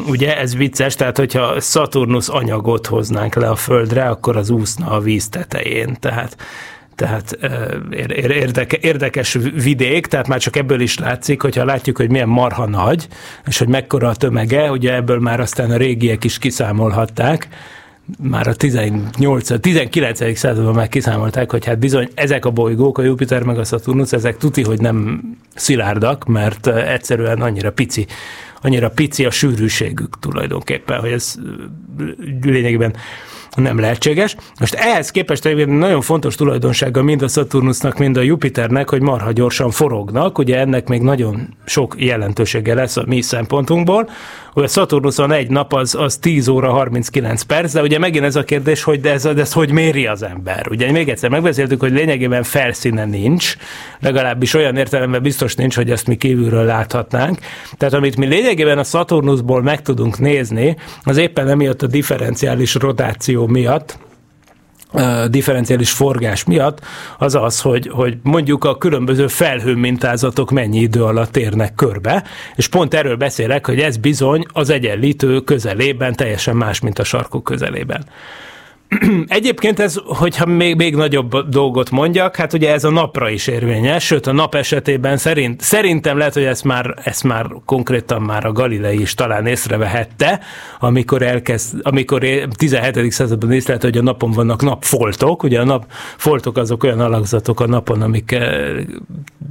ugye 0.08 0.38
ez 0.38 0.56
vicces, 0.56 0.94
tehát 0.94 1.16
hogyha 1.16 1.60
Saturnus 1.60 2.28
anyagot 2.28 2.86
hoznánk 2.86 3.34
le 3.34 3.48
a 3.48 3.56
Földre, 3.56 4.08
akkor 4.08 4.36
az 4.36 4.50
úszna 4.50 4.90
a 4.90 5.00
víz 5.00 5.28
tetején, 5.28 5.96
tehát 6.00 6.36
tehát 6.94 7.38
érdeke, 8.30 8.76
érdekes 8.80 9.38
vidék, 9.54 10.06
tehát 10.06 10.28
már 10.28 10.38
csak 10.38 10.56
ebből 10.56 10.80
is 10.80 10.98
látszik, 10.98 11.42
hogyha 11.42 11.64
látjuk, 11.64 11.96
hogy 11.96 12.10
milyen 12.10 12.28
marha 12.28 12.66
nagy, 12.66 13.08
és 13.46 13.58
hogy 13.58 13.68
mekkora 13.68 14.08
a 14.08 14.14
tömege, 14.14 14.70
ugye 14.70 14.94
ebből 14.94 15.18
már 15.18 15.40
aztán 15.40 15.70
a 15.70 15.76
régiek 15.76 16.24
is 16.24 16.38
kiszámolhatták, 16.38 17.48
már 18.22 18.48
a 18.48 18.54
18, 18.54 19.60
19. 19.60 20.38
században 20.38 20.74
már 20.74 20.88
kiszámolták, 20.88 21.50
hogy 21.50 21.64
hát 21.64 21.78
bizony 21.78 22.08
ezek 22.14 22.44
a 22.44 22.50
bolygók, 22.50 22.98
a 22.98 23.02
Jupiter 23.02 23.42
meg 23.42 23.58
a 23.58 23.64
Saturnus, 23.64 24.12
ezek 24.12 24.36
tuti, 24.36 24.62
hogy 24.62 24.80
nem 24.80 25.22
szilárdak, 25.54 26.24
mert 26.24 26.66
egyszerűen 26.66 27.40
annyira 27.40 27.72
pici 27.72 28.06
annyira 28.62 28.90
pici 28.90 29.24
a 29.24 29.30
sűrűségük 29.30 30.18
tulajdonképpen, 30.18 31.00
hogy 31.00 31.10
ez 31.10 31.34
lényegében 32.40 32.94
nem 33.56 33.78
lehetséges. 33.78 34.36
Most 34.60 34.74
ehhez 34.74 35.10
képest 35.10 35.44
egy 35.44 35.68
nagyon 35.68 36.00
fontos 36.00 36.34
tulajdonsága 36.34 37.02
mind 37.02 37.22
a 37.22 37.28
Saturnusnak, 37.28 37.98
mind 37.98 38.16
a 38.16 38.20
Jupiternek, 38.20 38.90
hogy 38.90 39.02
marha 39.02 39.32
gyorsan 39.32 39.70
forognak, 39.70 40.38
ugye 40.38 40.58
ennek 40.58 40.88
még 40.88 41.00
nagyon 41.00 41.56
sok 41.64 41.94
jelentősége 41.98 42.74
lesz 42.74 42.96
a 42.96 43.04
mi 43.06 43.20
szempontunkból, 43.20 44.08
a 44.52 44.66
Saturnuson 44.66 45.32
egy 45.32 45.50
nap 45.50 45.72
az, 45.72 45.94
az 45.94 46.16
10 46.16 46.48
óra 46.48 46.70
39 46.70 47.42
perc, 47.42 47.72
de 47.72 47.82
ugye 47.82 47.98
megint 47.98 48.24
ez 48.24 48.36
a 48.36 48.44
kérdés, 48.44 48.82
hogy 48.82 49.00
de 49.00 49.12
ez, 49.12 49.22
de 49.22 49.40
ez 49.40 49.52
hogy 49.52 49.72
méri 49.72 50.06
az 50.06 50.22
ember. 50.22 50.66
Ugye 50.70 50.90
még 50.90 51.08
egyszer 51.08 51.30
megbeszéltük, 51.30 51.80
hogy 51.80 51.92
lényegében 51.92 52.42
felszíne 52.42 53.04
nincs, 53.04 53.56
legalábbis 54.00 54.54
olyan 54.54 54.76
értelemben 54.76 55.22
biztos 55.22 55.54
nincs, 55.54 55.76
hogy 55.76 55.90
ezt 55.90 56.06
mi 56.06 56.16
kívülről 56.16 56.64
láthatnánk. 56.64 57.38
Tehát 57.76 57.94
amit 57.94 58.16
mi 58.16 58.26
lényegében 58.26 58.78
a 58.78 58.84
Saturnusból 58.84 59.62
meg 59.62 59.82
tudunk 59.82 60.18
nézni, 60.18 60.76
az 61.02 61.16
éppen 61.16 61.48
emiatt 61.48 61.82
a 61.82 61.86
differenciális 61.86 62.74
rotáció 62.74 63.39
miatt, 63.46 63.98
differenciális 65.28 65.90
forgás 65.90 66.44
miatt, 66.44 66.80
az 67.18 67.34
az, 67.34 67.60
hogy, 67.60 67.88
hogy 67.92 68.16
mondjuk 68.22 68.64
a 68.64 68.78
különböző 68.78 69.26
felhő 69.26 69.74
mintázatok 69.74 70.50
mennyi 70.50 70.78
idő 70.78 71.04
alatt 71.04 71.36
érnek 71.36 71.74
körbe, 71.74 72.24
és 72.54 72.68
pont 72.68 72.94
erről 72.94 73.16
beszélek, 73.16 73.66
hogy 73.66 73.78
ez 73.78 73.96
bizony 73.96 74.44
az 74.52 74.70
egyenlítő 74.70 75.40
közelében 75.40 76.14
teljesen 76.14 76.56
más, 76.56 76.80
mint 76.80 76.98
a 76.98 77.04
sarkok 77.04 77.44
közelében. 77.44 78.04
Egyébként 79.26 79.80
ez, 79.80 79.96
hogyha 80.04 80.46
még, 80.46 80.76
még 80.76 80.94
nagyobb 80.94 81.48
dolgot 81.48 81.90
mondjak, 81.90 82.36
hát 82.36 82.52
ugye 82.52 82.72
ez 82.72 82.84
a 82.84 82.90
napra 82.90 83.28
is 83.28 83.46
érvényes, 83.46 84.04
sőt 84.04 84.26
a 84.26 84.32
nap 84.32 84.54
esetében 84.54 85.16
szerint, 85.16 85.60
szerintem 85.60 86.18
lehet, 86.18 86.34
hogy 86.34 86.44
ezt 86.44 86.64
már, 86.64 86.94
ezt 87.04 87.24
már 87.24 87.46
konkrétan 87.64 88.22
már 88.22 88.44
a 88.44 88.52
Galilei 88.52 89.00
is 89.00 89.14
talán 89.14 89.46
észrevehette, 89.46 90.40
amikor 90.78 91.22
elkezd, 91.22 91.78
amikor 91.82 92.24
17. 92.56 93.12
században 93.12 93.52
észlelt, 93.52 93.82
hogy 93.82 93.98
a 93.98 94.02
napon 94.02 94.30
vannak 94.30 94.62
napfoltok, 94.62 95.42
ugye 95.42 95.60
a 95.60 95.64
napfoltok 95.64 96.56
azok 96.56 96.82
olyan 96.82 97.00
alakzatok 97.00 97.60
a 97.60 97.66
napon, 97.66 98.02
amik 98.02 98.32
eh, 98.32 98.70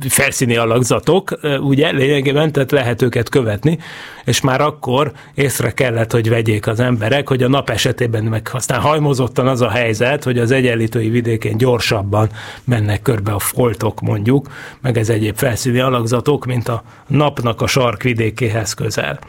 felszíni 0.09 0.55
alakzatok, 0.55 1.39
eh, 1.41 1.65
ugye 1.65 1.91
lényegében, 1.91 2.51
tehát 2.51 2.71
lehet 2.71 3.01
őket 3.01 3.29
követni, 3.29 3.77
és 4.25 4.41
már 4.41 4.61
akkor 4.61 5.11
észre 5.35 5.71
kellett, 5.71 6.11
hogy 6.11 6.29
vegyék 6.29 6.67
az 6.67 6.79
emberek, 6.79 7.27
hogy 7.27 7.43
a 7.43 7.47
nap 7.47 7.69
esetében 7.69 8.23
meg 8.23 8.49
aztán 8.53 8.79
hajmozott 8.79 9.28
kimondottan 9.29 9.47
az 9.47 9.61
a 9.61 9.69
helyzet, 9.69 10.23
hogy 10.23 10.37
az 10.37 10.51
egyenlítői 10.51 11.09
vidékén 11.09 11.57
gyorsabban 11.57 12.29
mennek 12.63 13.01
körbe 13.01 13.31
a 13.31 13.39
foltok 13.39 14.01
mondjuk, 14.01 14.47
meg 14.81 14.97
ez 14.97 15.09
egyéb 15.09 15.35
felszíni 15.37 15.79
alakzatok, 15.79 16.45
mint 16.45 16.67
a 16.67 16.83
napnak 17.07 17.61
a 17.61 17.67
sarkvidékéhez 17.67 18.73
közel. 18.73 19.19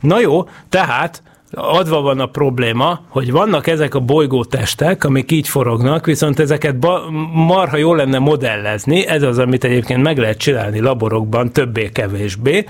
Na 0.00 0.20
jó, 0.20 0.48
tehát 0.68 1.22
adva 1.52 2.00
van 2.00 2.20
a 2.20 2.26
probléma, 2.26 3.00
hogy 3.08 3.30
vannak 3.30 3.66
ezek 3.66 3.94
a 3.94 4.00
bolygótestek, 4.00 5.04
amik 5.04 5.32
így 5.32 5.48
forognak, 5.48 6.06
viszont 6.06 6.38
ezeket 6.38 6.78
ba- 6.78 7.10
marha 7.32 7.76
jól 7.76 7.96
lenne 7.96 8.18
modellezni, 8.18 9.06
ez 9.06 9.22
az, 9.22 9.38
amit 9.38 9.64
egyébként 9.64 10.02
meg 10.02 10.18
lehet 10.18 10.38
csinálni 10.38 10.80
laborokban, 10.80 11.52
többé-kevésbé, 11.52 12.64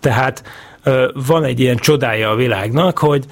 tehát 0.00 0.42
van 1.26 1.44
egy 1.44 1.60
ilyen 1.60 1.76
csodája 1.76 2.30
a 2.30 2.34
világnak, 2.34 2.98
hogy 2.98 3.24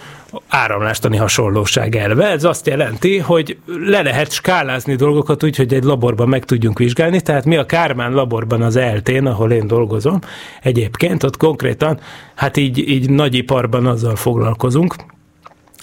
áramlástani 0.49 1.17
hasonlóság 1.17 1.97
elve. 1.97 2.31
Ez 2.31 2.45
azt 2.45 2.67
jelenti, 2.67 3.19
hogy 3.19 3.59
le 3.87 4.03
lehet 4.03 4.33
skálázni 4.33 4.95
dolgokat 4.95 5.45
úgy, 5.45 5.57
hogy 5.57 5.75
egy 5.75 5.85
laborban 5.85 6.29
meg 6.29 6.45
tudjunk 6.45 6.79
vizsgálni, 6.79 7.21
tehát 7.21 7.45
mi 7.45 7.57
a 7.57 7.67
Kármán 7.67 8.13
laborban 8.13 8.63
az 8.63 8.77
eltén, 8.77 9.27
ahol 9.27 9.53
én 9.53 9.67
dolgozom, 9.67 10.19
egyébként 10.63 11.23
ott 11.23 11.37
konkrétan, 11.37 12.01
hát 12.35 12.57
így, 12.57 12.79
így 12.79 13.11
nagyiparban 13.11 13.87
azzal 13.87 14.17
foglalkozunk, 14.17 14.95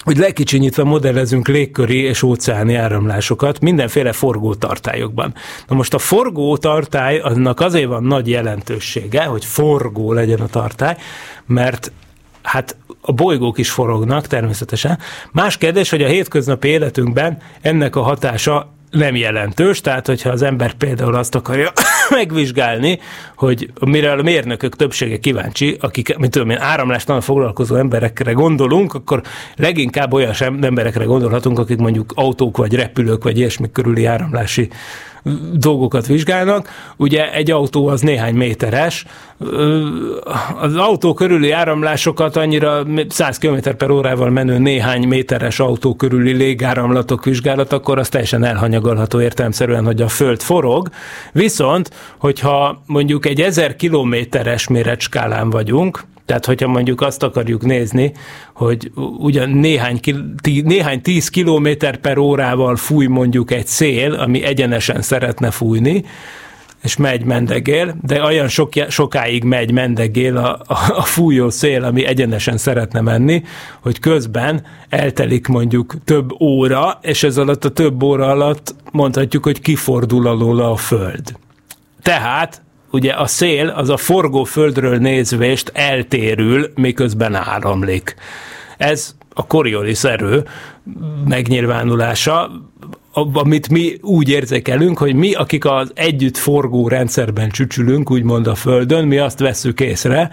hogy 0.04 0.16
lekicsinyítve 0.16 0.82
modellezünk 0.84 1.48
légköri 1.48 2.02
és 2.02 2.22
óceáni 2.22 2.74
áramlásokat 2.74 3.60
mindenféle 3.60 4.12
forgótartályokban. 4.12 5.34
Na 5.68 5.76
most 5.76 5.94
a 5.94 5.98
forgótartály 5.98 7.18
annak 7.18 7.60
azért 7.60 7.88
van 7.88 8.02
nagy 8.02 8.28
jelentősége, 8.28 9.24
hogy 9.24 9.44
forgó 9.44 10.12
legyen 10.12 10.40
a 10.40 10.46
tartály, 10.46 10.96
mert 11.46 11.92
hát 12.42 12.76
a 13.00 13.12
bolygók 13.12 13.58
is 13.58 13.70
forognak 13.70 14.26
természetesen. 14.26 14.98
Más 15.32 15.56
kérdés, 15.56 15.90
hogy 15.90 16.02
a 16.02 16.08
hétköznapi 16.08 16.68
életünkben 16.68 17.38
ennek 17.60 17.96
a 17.96 18.02
hatása 18.02 18.72
nem 18.90 19.16
jelentős, 19.16 19.80
tehát 19.80 20.06
hogyha 20.06 20.30
az 20.30 20.42
ember 20.42 20.72
például 20.72 21.14
azt 21.14 21.34
akarja 21.34 21.72
megvizsgálni, 22.10 22.98
hogy 23.36 23.72
mire 23.86 24.12
a 24.12 24.22
mérnökök 24.22 24.76
többsége 24.76 25.18
kíváncsi, 25.18 25.76
akik, 25.80 26.16
mint 26.16 26.32
tudom 26.32 26.50
én, 26.50 26.60
áramlástalan 26.60 27.20
foglalkozó 27.20 27.76
emberekre 27.76 28.32
gondolunk, 28.32 28.94
akkor 28.94 29.22
leginkább 29.56 30.12
olyan 30.12 30.32
sem 30.32 30.58
emberekre 30.62 31.04
gondolhatunk, 31.04 31.58
akik 31.58 31.78
mondjuk 31.78 32.12
autók 32.14 32.56
vagy 32.56 32.74
repülők 32.74 33.24
vagy 33.24 33.38
ilyesmi 33.38 33.72
körüli 33.72 34.04
áramlási 34.04 34.68
dolgokat 35.52 36.06
vizsgálnak. 36.06 36.68
Ugye 36.96 37.32
egy 37.32 37.50
autó 37.50 37.86
az 37.86 38.00
néhány 38.00 38.34
méteres, 38.34 39.04
az 40.60 40.76
autó 40.76 41.14
körüli 41.14 41.50
áramlásokat 41.50 42.36
annyira 42.36 42.86
100 43.08 43.38
km 43.38 43.56
per 43.78 43.90
órával 43.90 44.30
menő 44.30 44.58
néhány 44.58 45.08
méteres 45.08 45.60
autó 45.60 45.94
körüli 45.94 46.32
légáramlatok 46.32 47.24
vizsgálat, 47.24 47.72
akkor 47.72 47.98
az 47.98 48.08
teljesen 48.08 48.44
elhanyagolható 48.44 49.20
értelmszerűen, 49.20 49.84
hogy 49.84 50.02
a 50.02 50.08
Föld 50.08 50.40
forog. 50.40 50.88
Viszont, 51.32 51.90
hogyha 52.18 52.82
mondjuk 52.86 53.26
egy 53.26 53.40
1000 53.40 53.76
kilométeres 53.76 54.68
méretskálán 54.68 55.50
vagyunk, 55.50 56.04
tehát, 56.30 56.46
hogyha 56.46 56.68
mondjuk 56.68 57.00
azt 57.00 57.22
akarjuk 57.22 57.62
nézni, 57.62 58.12
hogy 58.54 58.90
ugyan 59.18 59.50
néhány, 59.50 60.00
néhány 60.42 61.02
tíz 61.02 61.28
kilométer 61.28 61.96
per 61.96 62.18
órával 62.18 62.76
fúj 62.76 63.06
mondjuk 63.06 63.50
egy 63.50 63.66
szél, 63.66 64.12
ami 64.12 64.42
egyenesen 64.42 65.02
szeretne 65.02 65.50
fújni, 65.50 66.04
és 66.82 66.96
megy, 66.96 67.24
mendegél, 67.24 67.96
de 68.02 68.22
olyan 68.22 68.48
sok, 68.48 68.72
sokáig 68.88 69.44
megy, 69.44 69.72
mendegél 69.72 70.36
a, 70.36 70.60
a, 70.66 70.78
a 70.96 71.02
fújó 71.02 71.48
szél, 71.48 71.84
ami 71.84 72.04
egyenesen 72.04 72.56
szeretne 72.56 73.00
menni, 73.00 73.42
hogy 73.80 73.98
közben 73.98 74.62
eltelik 74.88 75.46
mondjuk 75.46 75.94
több 76.04 76.40
óra, 76.40 76.98
és 77.02 77.22
ez 77.22 77.36
alatt 77.36 77.64
a 77.64 77.70
több 77.70 78.02
óra 78.02 78.26
alatt 78.26 78.74
mondhatjuk, 78.92 79.44
hogy 79.44 79.60
kifordul 79.60 80.26
alól 80.26 80.60
a 80.60 80.76
föld. 80.76 81.36
Tehát 82.02 82.62
ugye 82.90 83.12
a 83.12 83.26
szél 83.26 83.68
az 83.68 83.88
a 83.88 83.96
forgó 83.96 84.44
földről 84.44 84.96
nézvést 84.96 85.70
eltérül, 85.74 86.72
miközben 86.74 87.34
áramlik. 87.34 88.14
Ez 88.76 89.14
a 89.34 89.46
Coriolis 89.46 90.04
erő 90.04 90.44
megnyilvánulása, 91.28 92.50
amit 93.32 93.68
mi 93.68 93.98
úgy 94.00 94.28
érzékelünk, 94.28 94.98
hogy 94.98 95.14
mi, 95.14 95.32
akik 95.32 95.64
az 95.64 95.92
együtt 95.94 96.36
forgó 96.36 96.88
rendszerben 96.88 97.50
csücsülünk, 97.50 98.10
úgymond 98.10 98.46
a 98.46 98.54
Földön, 98.54 99.06
mi 99.06 99.18
azt 99.18 99.38
veszük 99.38 99.80
észre, 99.80 100.30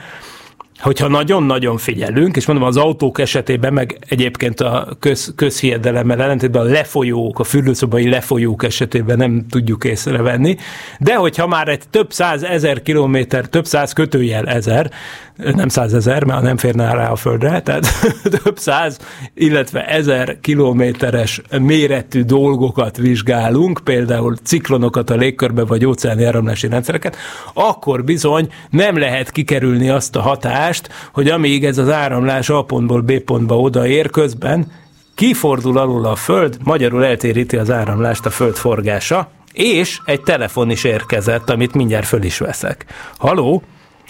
hogyha 0.79 1.07
nagyon-nagyon 1.07 1.77
figyelünk, 1.77 2.35
és 2.35 2.45
mondom, 2.45 2.65
az 2.65 2.77
autók 2.77 3.19
esetében, 3.19 3.73
meg 3.73 3.97
egyébként 4.07 4.59
a 4.59 4.87
köz, 4.99 5.33
közhiedelemmel 5.35 6.21
ellentétben 6.21 6.61
a 6.61 6.69
lefolyók, 6.69 7.39
a 7.39 7.43
fürdőszobai 7.43 8.09
lefolyók 8.09 8.63
esetében 8.63 9.17
nem 9.17 9.45
tudjuk 9.49 9.83
észrevenni, 9.83 10.57
de 10.99 11.15
hogyha 11.15 11.47
már 11.47 11.67
egy 11.67 11.81
több 11.89 12.11
száz 12.11 12.43
ezer 12.43 12.81
kilométer, 12.81 13.45
több 13.45 13.65
száz 13.65 13.93
kötőjel 13.93 14.47
ezer, 14.47 14.91
nem 15.37 15.67
százezer, 15.67 16.23
mert 16.23 16.41
nem 16.41 16.57
férne 16.57 16.93
rá 16.93 17.09
a 17.09 17.15
földre, 17.15 17.61
tehát 17.61 17.87
több 18.43 18.57
száz, 18.57 18.97
illetve 19.33 19.85
ezer 19.85 20.37
kilométeres 20.41 21.41
méretű 21.61 22.23
dolgokat 22.23 22.97
vizsgálunk, 22.97 23.79
például 23.83 24.35
ciklonokat 24.43 25.09
a 25.09 25.15
légkörbe, 25.15 25.63
vagy 25.63 25.85
óceáni 25.85 26.23
áramlási 26.23 26.67
rendszereket, 26.67 27.15
akkor 27.53 28.03
bizony 28.03 28.49
nem 28.69 28.97
lehet 28.97 29.31
kikerülni 29.31 29.89
azt 29.89 30.15
a 30.15 30.21
hatást, 30.21 30.89
hogy 31.13 31.27
amíg 31.27 31.65
ez 31.65 31.77
az 31.77 31.89
áramlás 31.89 32.49
A 32.49 32.63
pontból 32.63 33.01
B 33.01 33.19
pontba 33.19 33.59
odaér 33.59 34.09
közben, 34.09 34.71
kifordul 35.15 35.77
alul 35.77 36.05
a 36.05 36.15
Föld, 36.15 36.57
magyarul 36.63 37.05
eltéríti 37.05 37.57
az 37.57 37.71
áramlást 37.71 38.25
a 38.25 38.29
Föld 38.29 38.55
forgása, 38.55 39.29
és 39.53 39.99
egy 40.05 40.21
telefon 40.21 40.69
is 40.69 40.83
érkezett, 40.83 41.49
amit 41.49 41.73
mindjárt 41.73 42.05
föl 42.05 42.23
is 42.23 42.37
veszek. 42.37 42.85
Haló? 43.17 43.63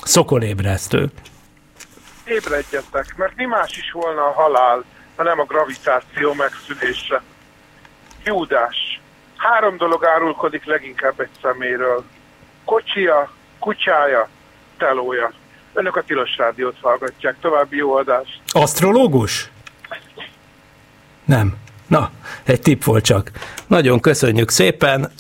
Szokolébresztő. 0.08 1.10
Ébredjetek, 2.26 3.16
mert 3.18 3.36
mi 3.36 3.46
más 3.46 3.78
is 3.78 3.92
volna 3.92 4.22
a 4.22 4.32
halál, 4.32 4.84
ha 5.16 5.24
nem 5.24 5.40
a 5.40 5.44
gravitáció 5.44 6.34
megszülése. 6.34 7.22
Júdás. 8.24 9.02
Három 9.36 9.78
dolog 9.78 10.06
árulkodik 10.06 10.66
leginkább 10.66 11.20
egy 11.20 11.30
szeméről. 11.42 12.04
Kocsia, 12.66 13.32
kutyája, 13.60 14.30
telója. 14.78 15.32
Önök 15.74 15.96
a 15.96 16.04
Tilos 16.04 16.38
Rádiót 16.38 16.78
hallgatják. 16.82 17.36
További 17.42 17.78
jó 17.78 17.96
adást. 17.96 18.42
Asztrológus? 18.52 19.52
Nem. 21.26 21.56
Na, 21.88 22.12
egy 22.44 22.62
tipp 22.62 22.84
volt 22.84 23.04
csak. 23.06 23.32
Nagyon 23.68 24.00
köszönjük 24.00 24.50
szépen 24.50 25.12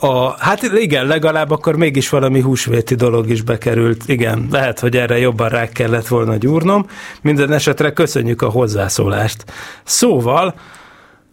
a, 0.00 0.30
hát 0.38 0.62
igen, 0.62 1.06
legalább 1.06 1.50
akkor 1.50 1.76
mégis 1.76 2.08
valami 2.08 2.40
húsvéti 2.40 2.94
dolog 2.94 3.30
is 3.30 3.42
bekerült. 3.42 4.08
Igen, 4.08 4.46
lehet, 4.50 4.80
hogy 4.80 4.96
erre 4.96 5.18
jobban 5.18 5.48
rá 5.48 5.68
kellett 5.68 6.06
volna 6.06 6.36
gyúrnom. 6.36 6.86
Minden 7.22 7.52
esetre 7.52 7.92
köszönjük 7.92 8.42
a 8.42 8.48
hozzászólást. 8.48 9.44
Szóval, 9.84 10.54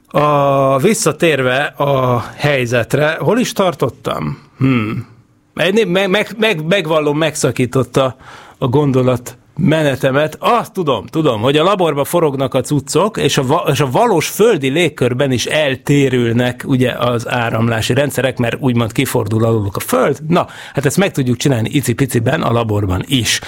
a, 0.08 0.78
visszatérve 0.78 1.63
a 1.63 2.26
helyzetre, 2.36 3.17
hol 3.19 3.39
is 3.39 3.52
tartottam? 3.52 4.38
Hmm. 4.58 5.08
Meg, 5.54 5.88
meg, 5.88 6.36
meg, 6.38 6.65
megvallom, 6.67 7.17
megszakította 7.17 8.15
a 8.58 8.67
gondolat 8.67 9.38
menetemet. 9.56 10.38
Azt 10.39 10.74
tudom, 10.74 11.06
tudom, 11.06 11.42
hogy 11.42 11.58
a 11.58 11.63
laborba 11.63 12.04
forognak 12.04 12.54
a 12.54 12.62
cuccok, 12.62 13.18
és 13.18 13.38
a, 13.38 13.66
és 13.72 13.80
a 13.80 13.89
valós 13.92 14.28
földi 14.28 14.70
légkörben 14.70 15.32
is 15.32 15.46
eltérülnek 15.46 16.63
ugye 16.68 16.92
az 16.92 17.30
áramlási 17.30 17.94
rendszerek, 17.94 18.38
mert 18.38 18.58
úgymond 18.60 18.92
kifordul 18.92 19.46
aluluk 19.46 19.76
a 19.76 19.80
föld. 19.80 20.18
Na, 20.28 20.48
hát 20.74 20.86
ezt 20.86 20.98
meg 20.98 21.12
tudjuk 21.12 21.38
csinálni 21.38 21.70
icipiciben 21.70 22.42
a 22.42 22.52
laborban 22.52 23.04
is. 23.08 23.39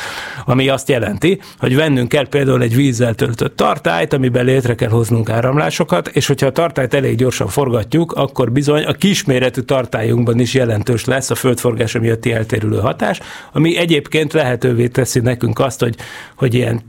Ami 0.45 0.69
azt 0.69 0.89
jelenti, 0.89 1.39
hogy 1.59 1.75
vennünk 1.75 2.09
kell 2.09 2.27
például 2.27 2.61
egy 2.61 2.75
vízzel 2.75 3.13
töltött 3.15 3.55
tartályt, 3.55 4.13
amiben 4.13 4.45
létre 4.45 4.75
kell 4.75 4.89
hoznunk 4.89 5.29
áramlásokat, 5.29 6.07
és 6.07 6.27
hogyha 6.27 6.47
a 6.47 6.51
tartályt 6.51 6.93
elég 6.93 7.17
gyorsan 7.17 7.47
forgatjuk, 7.47 8.11
akkor 8.11 8.51
bizony 8.51 8.83
a 8.83 8.93
kisméretű 8.93 9.61
tartályunkban 9.61 10.39
is 10.39 10.53
jelentős 10.53 11.05
lesz 11.05 11.29
a 11.29 11.35
földforgása 11.35 11.99
miatti 11.99 12.31
eltérülő 12.31 12.79
hatás, 12.79 13.19
ami 13.51 13.77
egyébként 13.77 14.33
lehetővé 14.33 14.87
teszi 14.87 15.19
nekünk 15.19 15.59
azt, 15.59 15.79
hogy, 15.79 15.94
hogy 16.35 16.53
ilyen 16.53 16.81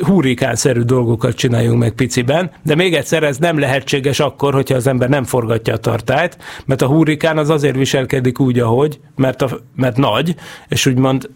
hurrikánszerű 0.00 0.80
dolgokat 0.80 1.34
csináljunk 1.34 1.78
meg 1.78 1.92
piciben, 1.92 2.50
de 2.62 2.74
még 2.74 2.94
egyszer 2.94 3.22
ez 3.22 3.38
nem 3.38 3.58
lehetséges 3.58 4.20
akkor, 4.20 4.54
hogyha 4.54 4.74
az 4.74 4.86
ember 4.86 5.08
nem 5.08 5.24
forgatja 5.24 5.74
a 5.74 5.78
tartályt, 5.78 6.38
mert 6.64 6.82
a 6.82 6.86
hurrikán 6.86 7.38
az 7.38 7.50
azért 7.50 7.76
viselkedik 7.76 8.40
úgy, 8.40 8.58
ahogy, 8.58 9.00
mert, 9.16 9.42
a, 9.42 9.60
mert 9.76 9.96
nagy, 9.96 10.34
és 10.68 10.86
úgymond 10.86 11.30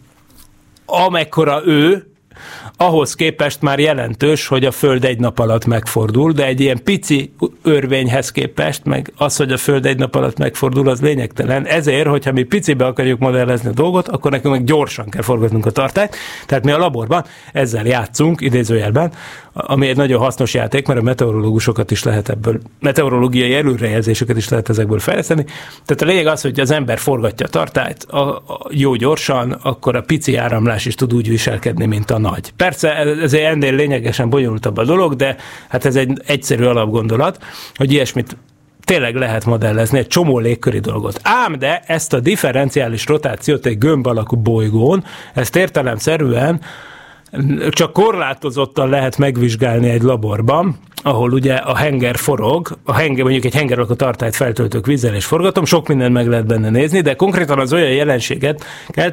amekkora 0.85 1.61
ő, 1.65 2.12
ahhoz 2.77 3.15
képest 3.15 3.61
már 3.61 3.79
jelentős, 3.79 4.47
hogy 4.47 4.65
a 4.65 4.71
Föld 4.71 5.05
egy 5.05 5.19
nap 5.19 5.39
alatt 5.39 5.65
megfordul, 5.65 6.31
de 6.31 6.45
egy 6.45 6.59
ilyen 6.59 6.83
pici 6.83 7.33
örvényhez 7.63 8.31
képest, 8.31 8.83
meg 8.83 9.13
az, 9.17 9.35
hogy 9.35 9.51
a 9.51 9.57
Föld 9.57 9.85
egy 9.85 9.97
nap 9.97 10.15
alatt 10.15 10.37
megfordul, 10.37 10.89
az 10.89 11.01
lényegtelen. 11.01 11.65
Ezért, 11.65 12.07
hogyha 12.07 12.31
mi 12.31 12.43
picibe 12.43 12.85
akarjuk 12.85 13.19
modellezni 13.19 13.69
a 13.69 13.73
dolgot, 13.73 14.07
akkor 14.07 14.31
nekünk 14.31 14.53
meg 14.53 14.63
gyorsan 14.63 15.09
kell 15.09 15.21
forgatnunk 15.21 15.65
a 15.65 15.71
tartályt. 15.71 16.15
Tehát 16.45 16.63
mi 16.63 16.71
a 16.71 16.77
laborban 16.77 17.25
ezzel 17.53 17.85
játszunk, 17.85 18.41
idézőjelben, 18.41 19.11
ami 19.53 19.87
egy 19.87 19.95
nagyon 19.95 20.19
hasznos 20.19 20.53
játék, 20.53 20.87
mert 20.87 20.99
a 20.99 21.03
meteorológusokat 21.03 21.91
is 21.91 22.03
lehet 22.03 22.29
ebből, 22.29 22.59
meteorológiai 22.79 23.55
előrejelzéseket 23.55 24.37
is 24.37 24.49
lehet 24.49 24.69
ezekből 24.69 24.99
fejleszteni. 24.99 25.45
Tehát 25.85 26.01
a 26.01 26.05
lényeg 26.05 26.27
az, 26.27 26.41
hogy 26.41 26.59
az 26.59 26.71
ember 26.71 26.97
forgatja 26.97 27.45
a 27.45 27.49
tartályt 27.49 28.03
a, 28.03 28.35
a 28.35 28.67
jó 28.69 28.95
gyorsan, 28.95 29.51
akkor 29.51 29.95
a 29.95 30.01
pici 30.01 30.35
áramlás 30.35 30.85
is 30.85 30.95
tud 30.95 31.13
úgy 31.13 31.29
viselkedni, 31.29 31.85
mint 31.85 32.11
a 32.11 32.17
nagy. 32.17 32.53
Persze 32.55 32.95
ez 32.95 33.33
ennél 33.33 33.75
lényegesen 33.75 34.29
bonyolultabb 34.29 34.77
a 34.77 34.83
dolog, 34.83 35.15
de 35.15 35.35
hát 35.69 35.85
ez 35.85 35.95
egy 35.95 36.21
egyszerű 36.25 36.63
alapgondolat, 36.63 37.43
hogy 37.75 37.91
ilyesmit 37.91 38.37
tényleg 38.83 39.15
lehet 39.15 39.45
modellezni 39.45 39.97
egy 39.97 40.07
csomó 40.07 40.39
légköri 40.39 40.79
dolgot. 40.79 41.19
Ám 41.23 41.59
de 41.59 41.83
ezt 41.87 42.13
a 42.13 42.19
differenciális 42.19 43.05
rotációt 43.05 43.65
egy 43.65 43.77
gömb 43.77 44.07
alakú 44.07 44.35
bolygón, 44.35 45.03
ezt 45.33 45.55
értelemszerűen 45.55 46.61
csak 47.69 47.93
korlátozottan 47.93 48.89
lehet 48.89 49.17
megvizsgálni 49.17 49.89
egy 49.89 50.01
laborban, 50.01 50.77
ahol 51.03 51.31
ugye 51.31 51.53
a 51.53 51.75
henger 51.75 52.15
forog, 52.15 52.77
a 52.83 52.93
henger, 52.93 53.23
mondjuk 53.23 53.45
egy 53.45 53.53
henger 53.53 53.79
a 53.79 53.85
tartályt 53.85 54.35
feltöltök 54.35 54.85
vízzel 54.85 55.15
és 55.15 55.25
forgatom, 55.25 55.65
sok 55.65 55.87
mindent 55.87 56.13
meg 56.13 56.27
lehet 56.27 56.45
benne 56.45 56.69
nézni, 56.69 57.01
de 57.01 57.15
konkrétan 57.15 57.59
az 57.59 57.73
olyan 57.73 57.91
jelenséget, 57.91 58.65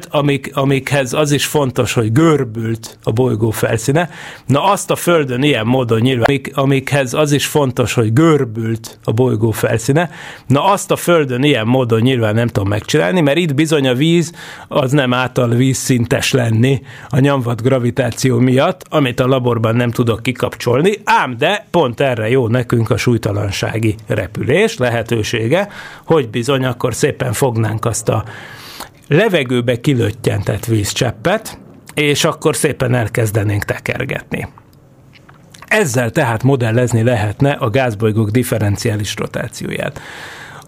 amik, 0.09 0.51
amikhez 0.53 1.13
az 1.13 1.31
is 1.31 1.45
fontos, 1.45 1.93
hogy 1.93 2.11
görbült 2.11 2.97
a 3.03 3.11
bolygó 3.11 3.49
felszíne. 3.49 4.09
Na 4.45 4.63
azt 4.63 4.91
a 4.91 4.95
Földön 4.95 5.43
ilyen 5.43 5.65
módon 5.65 5.99
nyilván, 5.99 6.25
amik, 6.27 6.51
amikhez 6.53 7.13
az 7.13 7.31
is 7.31 7.45
fontos, 7.45 7.93
hogy 7.93 8.13
görbült 8.13 8.99
a 9.03 9.11
bolygó 9.11 9.51
felszíne. 9.51 10.09
Na 10.47 10.63
azt 10.63 10.91
a 10.91 10.95
Földön 10.95 11.43
ilyen 11.43 11.67
módon 11.67 12.01
nyilván 12.01 12.35
nem 12.35 12.47
tudom 12.47 12.69
megcsinálni, 12.69 13.21
mert 13.21 13.37
itt 13.37 13.53
bizony 13.53 13.87
a 13.87 13.93
víz 13.93 14.33
az 14.67 14.91
nem 14.91 15.13
által 15.13 15.49
vízszintes 15.49 16.31
lenni 16.31 16.81
a 17.09 17.19
nyomvat 17.19 17.61
gravitáció 17.61 18.10
miatt, 18.39 18.85
amit 18.89 19.19
a 19.19 19.27
laborban 19.27 19.75
nem 19.75 19.91
tudok 19.91 20.23
kikapcsolni, 20.23 20.91
ám 21.03 21.37
de 21.37 21.67
pont 21.71 21.99
erre 21.99 22.29
jó 22.29 22.47
nekünk 22.47 22.89
a 22.89 22.97
súlytalansági 22.97 23.95
repülés 24.07 24.77
lehetősége, 24.77 25.67
hogy 26.05 26.29
bizony 26.29 26.65
akkor 26.65 26.93
szépen 26.93 27.33
fognánk 27.33 27.85
azt 27.85 28.09
a 28.09 28.23
levegőbe 29.07 29.79
kilöttyentett 29.79 30.65
vízcseppet, 30.65 31.59
és 31.93 32.23
akkor 32.23 32.55
szépen 32.55 32.93
elkezdenénk 32.93 33.63
tekergetni. 33.63 34.47
Ezzel 35.67 36.09
tehát 36.09 36.43
modellezni 36.43 37.03
lehetne 37.03 37.51
a 37.51 37.69
gázbolygók 37.69 38.29
differenciális 38.29 39.15
rotációját. 39.17 39.99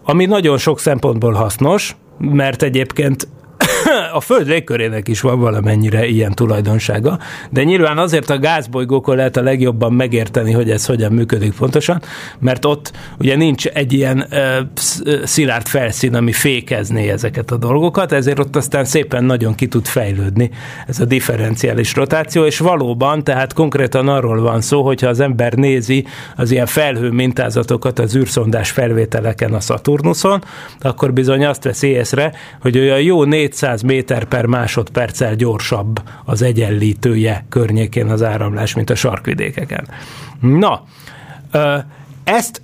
Ami 0.04 0.26
nagyon 0.26 0.58
sok 0.58 0.80
szempontból 0.80 1.34
hasznos, 1.34 1.96
mert 2.18 2.64
egyébként 2.64 3.28
a 4.14 4.20
Föld 4.20 4.48
légkörének 4.48 5.08
is 5.08 5.22
van 5.22 5.40
valamennyire 5.40 6.06
ilyen 6.06 6.32
tulajdonsága, 6.32 7.20
de 7.50 7.64
nyilván 7.64 7.98
azért 7.98 8.30
a 8.30 8.40
gázbolygókon 8.40 9.16
lehet 9.16 9.38
a 9.38 9.42
legjobban 9.42 9.94
megérteni, 9.94 10.52
hogy 10.52 10.70
ez 10.70 10.86
hogyan 10.86 11.12
működik 11.12 11.54
pontosan, 11.54 12.02
mert 12.40 12.66
ott 12.66 12.92
ugye 13.20 13.36
nincs 13.36 13.66
egy 13.66 13.94
ilyen 13.94 14.26
ö, 14.30 14.60
szilárd 15.24 15.68
felszín, 15.68 16.16
ami 16.16 16.32
fékezné 16.32 17.10
ezeket 17.10 17.52
a 17.52 17.58
dolgokat, 17.58 18.12
ezért 18.12 18.40
ott 18.40 18.56
aztán 18.56 18.86
szépen 18.86 19.24
nagyon 19.24 19.56
ki 19.56 19.68
tud 19.68 19.86
fejlődni 19.86 20.50
ez 20.88 21.00
a 21.00 21.06
differenciális 21.06 21.96
rotáció, 21.96 22.46
és 22.46 22.58
valóban, 22.58 23.24
tehát 23.24 23.54
konkrétan 23.54 24.08
arról 24.08 24.42
van 24.42 24.62
szó, 24.62 24.84
hogyha 24.84 25.08
az 25.08 25.20
ember 25.20 25.54
nézi 25.54 26.06
az 26.36 26.52
ilyen 26.52 26.66
felhő 26.66 27.10
mintázatokat 27.10 28.00
az 28.00 28.16
űrszondás 28.16 28.72
felvételeken 28.72 29.54
a 29.54 29.60
Szaturnuszon, 29.60 30.44
akkor 30.80 31.14
bizony 31.14 31.46
azt 31.46 31.64
veszi 31.64 31.88
észre, 31.88 32.34
hogy 32.62 32.78
olyan 32.78 33.02
jó 33.02 33.24
400 33.54 33.82
méter 33.82 34.24
per 34.24 34.46
másodperccel 34.46 35.36
gyorsabb 35.36 36.02
az 36.26 36.42
egyenlítője 36.42 37.46
környékén 37.50 38.10
az 38.10 38.24
áramlás, 38.24 38.74
mint 38.74 38.90
a 38.90 38.96
sarkvidékeken. 38.96 39.88
Na, 40.40 40.84
ezt 42.24 42.62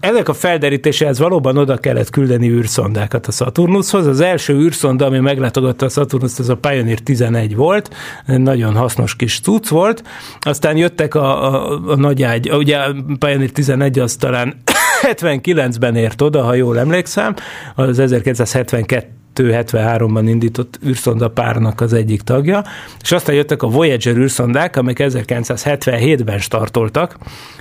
ennek 0.00 0.28
a 0.28 0.32
felderítéséhez 0.32 1.18
valóban 1.18 1.56
oda 1.56 1.76
kellett 1.76 2.10
küldeni 2.10 2.48
űrszondákat 2.48 3.26
a 3.26 3.30
Saturnushoz. 3.30 4.06
Az 4.06 4.20
első 4.20 4.54
űrszonda, 4.54 5.06
ami 5.06 5.18
meglátogatta 5.18 5.86
a 5.86 5.88
Saturnust, 5.88 6.38
az 6.38 6.48
a 6.48 6.56
Pioneer 6.56 6.98
11 6.98 7.56
volt, 7.56 7.94
nagyon 8.26 8.74
hasznos 8.74 9.16
kis 9.16 9.40
cucc 9.40 9.68
volt. 9.68 10.02
Aztán 10.40 10.76
jöttek 10.76 11.14
a, 11.14 11.54
a, 11.54 11.80
a 11.90 11.96
nagy 11.96 12.22
ágy, 12.22 12.50
ugye 12.50 12.76
a 12.76 12.94
Pioneer 13.18 13.50
11 13.50 13.98
az 13.98 14.16
talán 14.16 14.62
79-ben 15.16 15.96
ért 15.96 16.22
oda, 16.22 16.42
ha 16.42 16.54
jól 16.54 16.78
emlékszem, 16.78 17.34
az 17.74 17.98
1972 17.98 19.21
73-ban 19.38 20.24
indított 20.26 20.78
űrszonda 20.86 21.30
párnak 21.30 21.80
az 21.80 21.92
egyik 21.92 22.22
tagja, 22.22 22.64
és 23.02 23.12
aztán 23.12 23.34
jöttek 23.34 23.62
a 23.62 23.68
Voyager 23.68 24.16
űrszondák, 24.16 24.76
amik 24.76 24.96
1977-ben 25.00 26.38
startoltak, 26.38 27.16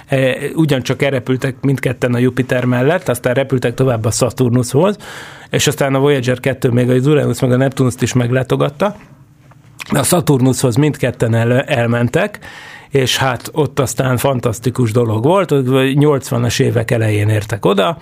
e, 0.07 0.35
ugyancsak 0.55 1.01
elrepültek 1.01 1.55
mindketten 1.61 2.13
a 2.13 2.17
Jupiter 2.17 2.65
mellett, 2.65 3.09
aztán 3.09 3.33
repültek 3.33 3.73
tovább 3.73 4.05
a 4.05 4.11
Saturnushoz, 4.11 4.97
és 5.49 5.67
aztán 5.67 5.95
a 5.95 5.99
Voyager 5.99 6.39
2 6.39 6.69
még 6.69 6.89
az 6.89 7.07
Uranus 7.07 7.39
meg 7.39 7.51
a 7.51 7.57
Neptunus 7.57 7.93
is 7.99 8.13
meglátogatta, 8.13 8.95
a 9.89 10.03
Saturnushoz 10.03 10.75
mindketten 10.75 11.35
el, 11.35 11.61
elmentek, 11.61 12.39
és 12.89 13.17
hát 13.17 13.49
ott 13.51 13.79
aztán 13.79 14.17
fantasztikus 14.17 14.91
dolog 14.91 15.23
volt, 15.23 15.49
80-as 15.51 16.59
évek 16.59 16.91
elején 16.91 17.29
értek 17.29 17.65
oda, 17.65 17.97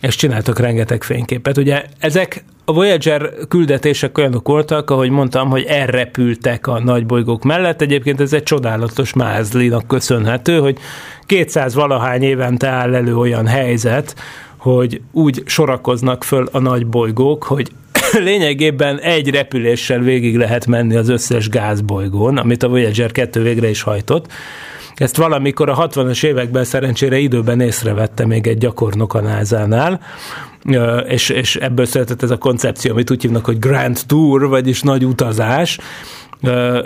és 0.00 0.16
csináltak 0.16 0.58
rengeteg 0.58 1.02
fényképet. 1.02 1.56
Ugye 1.56 1.84
ezek 1.98 2.44
a 2.64 2.72
Voyager 2.72 3.30
küldetések 3.48 4.18
olyanok 4.18 4.48
voltak, 4.48 4.90
ahogy 4.90 5.10
mondtam, 5.10 5.48
hogy 5.48 5.64
elrepültek 5.64 6.66
a 6.66 6.80
nagybolygók 6.80 7.44
mellett. 7.44 7.80
Egyébként 7.80 8.20
ez 8.20 8.32
egy 8.32 8.42
csodálatos 8.42 9.12
mázlinak 9.12 9.86
köszönhető, 9.86 10.58
hogy 10.58 10.78
200 11.26 11.74
valahány 11.74 12.22
évente 12.22 12.68
áll 12.68 12.94
elő 12.94 13.16
olyan 13.16 13.46
helyzet, 13.46 14.14
hogy 14.56 15.00
úgy 15.12 15.42
sorakoznak 15.46 16.24
föl 16.24 16.48
a 16.52 16.58
nagy 16.58 16.86
bolygók, 16.86 17.44
hogy 17.44 17.70
lényegében 18.24 18.98
egy 18.98 19.30
repüléssel 19.30 19.98
végig 19.98 20.36
lehet 20.36 20.66
menni 20.66 20.96
az 20.96 21.08
összes 21.08 21.48
gázbolygón, 21.48 22.36
amit 22.36 22.62
a 22.62 22.68
Voyager 22.68 23.12
2 23.12 23.42
végre 23.42 23.68
is 23.68 23.82
hajtott. 23.82 24.32
Ezt 25.00 25.16
valamikor 25.16 25.68
a 25.68 25.88
60-as 25.88 26.24
években 26.24 26.64
szerencsére 26.64 27.18
időben 27.18 27.60
észrevette 27.60 28.26
még 28.26 28.46
egy 28.46 28.58
gyakornok 28.58 29.14
a 29.14 29.20
NASA-nál, 29.20 30.00
és, 31.06 31.28
és 31.28 31.56
ebből 31.56 31.86
született 31.86 32.22
ez 32.22 32.30
a 32.30 32.38
koncepció, 32.38 32.92
amit 32.92 33.10
úgy 33.10 33.22
hívnak, 33.22 33.44
hogy 33.44 33.58
Grand 33.58 34.00
Tour, 34.06 34.48
vagyis 34.48 34.82
nagy 34.82 35.04
utazás, 35.04 35.78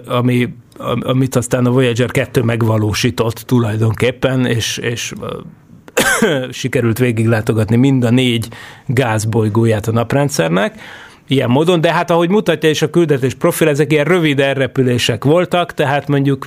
ami, 0.06 0.54
amit 1.00 1.36
aztán 1.36 1.66
a 1.66 1.70
Voyager 1.70 2.10
2 2.10 2.42
megvalósított 2.42 3.34
tulajdonképpen, 3.34 4.46
és, 4.46 4.78
és 4.78 5.12
sikerült 6.50 6.98
végiglátogatni 6.98 7.76
mind 7.76 8.04
a 8.04 8.10
négy 8.10 8.48
gázbolygóját 8.86 9.88
a 9.88 9.92
naprendszernek, 9.92 10.80
ilyen 11.28 11.50
módon, 11.50 11.80
de 11.80 11.92
hát 11.92 12.10
ahogy 12.10 12.28
mutatja 12.28 12.70
is 12.70 12.82
a 12.82 12.90
küldetés 12.90 13.34
profil, 13.34 13.68
ezek 13.68 13.92
ilyen 13.92 14.04
rövid 14.04 14.40
elrepülések 14.40 15.24
voltak, 15.24 15.74
tehát 15.74 16.08
mondjuk 16.08 16.46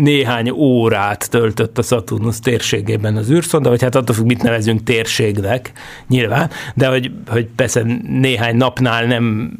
néhány 0.00 0.50
órát 0.50 1.30
töltött 1.30 1.78
a 1.78 1.82
Saturnus 1.82 2.40
térségében 2.40 3.16
az 3.16 3.30
űrszonda, 3.30 3.68
vagy 3.68 3.82
hát 3.82 3.94
attól 3.94 4.14
függ, 4.14 4.26
mit 4.26 4.42
nevezünk 4.42 4.82
térségnek, 4.82 5.72
nyilván, 6.08 6.50
de 6.74 6.86
hogy, 6.86 7.10
hogy 7.26 7.48
persze 7.56 7.82
néhány 8.08 8.56
napnál 8.56 9.04
nem 9.04 9.52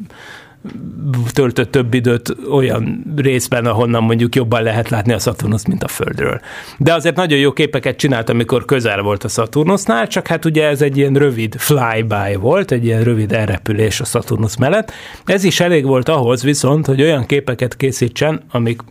töltött 1.33 1.71
több 1.71 1.93
időt 1.93 2.35
olyan 2.51 3.13
részben, 3.15 3.65
ahonnan 3.65 4.03
mondjuk 4.03 4.35
jobban 4.35 4.63
lehet 4.63 4.89
látni 4.89 5.13
a 5.13 5.19
Saturnus, 5.19 5.65
mint 5.65 5.83
a 5.83 5.87
Földről. 5.87 6.41
De 6.77 6.93
azért 6.93 7.15
nagyon 7.15 7.39
jó 7.39 7.51
képeket 7.51 7.97
csinált, 7.97 8.29
amikor 8.29 8.65
közel 8.65 9.01
volt 9.01 9.23
a 9.23 9.27
Saturnusnál, 9.27 10.07
csak 10.07 10.27
hát 10.27 10.45
ugye 10.45 10.67
ez 10.67 10.81
egy 10.81 10.97
ilyen 10.97 11.13
rövid 11.13 11.55
flyby 11.57 12.35
volt, 12.39 12.71
egy 12.71 12.85
ilyen 12.85 13.03
rövid 13.03 13.31
elrepülés 13.31 13.99
a 13.99 14.05
Saturnus 14.05 14.57
mellett. 14.57 14.91
Ez 15.25 15.43
is 15.43 15.59
elég 15.59 15.85
volt 15.85 16.09
ahhoz 16.09 16.43
viszont, 16.43 16.85
hogy 16.85 17.01
olyan 17.01 17.25
képeket 17.25 17.77
készítsen, 17.77 18.41
amik 18.51 18.81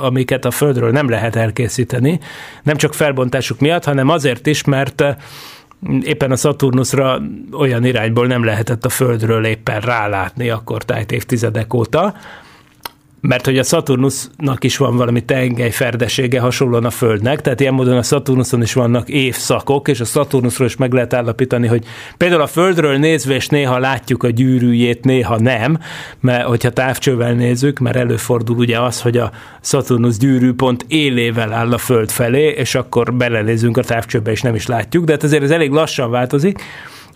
amiket 0.00 0.44
a 0.44 0.50
Földről 0.50 0.90
nem 0.90 1.08
lehet 1.08 1.36
elkészíteni, 1.36 2.20
nem 2.62 2.76
csak 2.76 2.94
felbontásuk 2.94 3.60
miatt, 3.60 3.84
hanem 3.84 4.08
azért 4.08 4.46
is, 4.46 4.64
mert 4.64 5.04
éppen 6.00 6.30
a 6.30 6.36
Saturnusra 6.36 7.20
olyan 7.52 7.84
irányból 7.84 8.26
nem 8.26 8.44
lehetett 8.44 8.84
a 8.84 8.88
Földről 8.88 9.44
éppen 9.44 9.80
rálátni 9.80 10.50
akkor 10.50 10.84
tájt 10.84 11.12
évtizedek 11.12 11.74
óta, 11.74 12.14
mert 13.20 13.44
hogy 13.44 13.58
a 13.58 13.62
Saturnusnak 13.62 14.64
is 14.64 14.76
van 14.76 14.96
valami 14.96 15.24
tengelyferdesége 15.24 16.40
hasonlóan 16.40 16.84
a 16.84 16.90
Földnek, 16.90 17.40
tehát 17.40 17.60
ilyen 17.60 17.74
módon 17.74 17.96
a 17.96 18.02
Saturnuson 18.02 18.62
is 18.62 18.72
vannak 18.72 19.08
évszakok, 19.08 19.88
és 19.88 20.00
a 20.00 20.04
Saturnusról 20.04 20.66
is 20.66 20.76
meg 20.76 20.92
lehet 20.92 21.14
állapítani, 21.14 21.66
hogy 21.66 21.84
például 22.16 22.40
a 22.40 22.46
Földről 22.46 22.96
nézve, 22.96 23.34
és 23.34 23.46
néha 23.46 23.78
látjuk 23.78 24.22
a 24.22 24.28
gyűrűjét, 24.28 25.04
néha 25.04 25.38
nem, 25.38 25.78
mert 26.20 26.44
hogyha 26.44 26.70
távcsővel 26.70 27.32
nézzük, 27.32 27.78
mert 27.78 27.96
előfordul 27.96 28.56
ugye 28.56 28.80
az, 28.80 29.00
hogy 29.00 29.16
a 29.16 29.30
Saturnus 29.60 30.16
gyűrű 30.16 30.52
pont 30.52 30.84
élével 30.88 31.52
áll 31.52 31.72
a 31.72 31.78
Föld 31.78 32.10
felé, 32.10 32.48
és 32.48 32.74
akkor 32.74 33.14
belenézünk 33.14 33.76
a 33.76 33.82
távcsőbe, 33.82 34.30
és 34.30 34.42
nem 34.42 34.54
is 34.54 34.66
látjuk, 34.66 35.04
de 35.04 35.12
hát 35.12 35.22
azért 35.22 35.42
ez 35.42 35.50
elég 35.50 35.70
lassan 35.70 36.10
változik, 36.10 36.62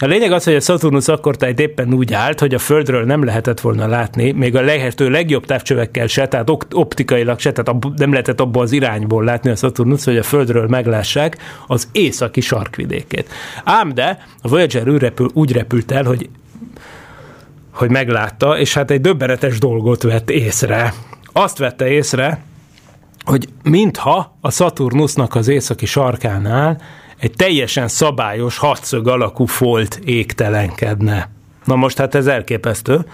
a 0.03 0.07
lényeg 0.07 0.33
az, 0.33 0.45
hogy 0.45 0.55
a 0.55 0.61
Saturnus 0.61 1.09
akkor 1.09 1.37
tájt 1.37 1.61
éppen 1.61 1.95
úgy 1.95 2.13
állt, 2.13 2.41
hogy 2.41 2.55
a 2.55 2.59
Földről 2.59 3.05
nem 3.05 3.25
lehetett 3.25 3.61
volna 3.61 3.87
látni, 3.87 4.33
még 4.33 4.57
a 4.57 4.61
lehető 4.61 5.11
legjobb 5.11 5.47
távcsövekkel 5.47 6.07
se, 6.07 6.29
tehát 6.29 6.51
optikailag 6.73 7.39
se, 7.39 7.53
tehát 7.53 7.85
nem 7.97 8.11
lehetett 8.11 8.41
abból 8.41 8.63
az 8.63 8.73
irányból 8.73 9.25
látni 9.25 9.51
a 9.51 9.57
Saturnus, 9.57 10.05
hogy 10.05 10.17
a 10.17 10.23
Földről 10.23 10.67
meglássák 10.69 11.37
az 11.67 11.89
északi 11.93 12.41
sarkvidékét. 12.41 13.29
Ám 13.65 13.95
de 13.95 14.27
a 14.43 14.49
Voyager 14.49 14.89
úgy, 14.89 15.01
repül, 15.01 15.31
úgy 15.35 15.53
repült 15.53 15.93
el, 15.93 16.05
hogy 16.05 16.29
hogy 17.71 17.91
meglátta, 17.91 18.59
és 18.59 18.75
hát 18.75 18.91
egy 18.91 19.01
döbbenetes 19.01 19.59
dolgot 19.59 20.03
vett 20.03 20.31
észre. 20.31 20.95
Azt 21.33 21.59
vette 21.59 21.89
észre, 21.89 22.43
hogy 23.25 23.49
mintha 23.63 24.37
a 24.41 24.51
Saturnusnak 24.51 25.35
az 25.35 25.49
északi 25.49 25.87
sarkánál 25.87 26.81
egy 27.23 27.33
teljesen 27.37 27.89
szabályos 27.89 28.59
hatszög 28.59 29.09
alakú 29.09 29.45
folt 29.45 30.01
égtelenkedne. 30.05 31.29
Na 31.65 31.75
most 31.75 31.99
hát 31.99 32.15
ez 32.15 32.27
elképesztő. 32.27 33.07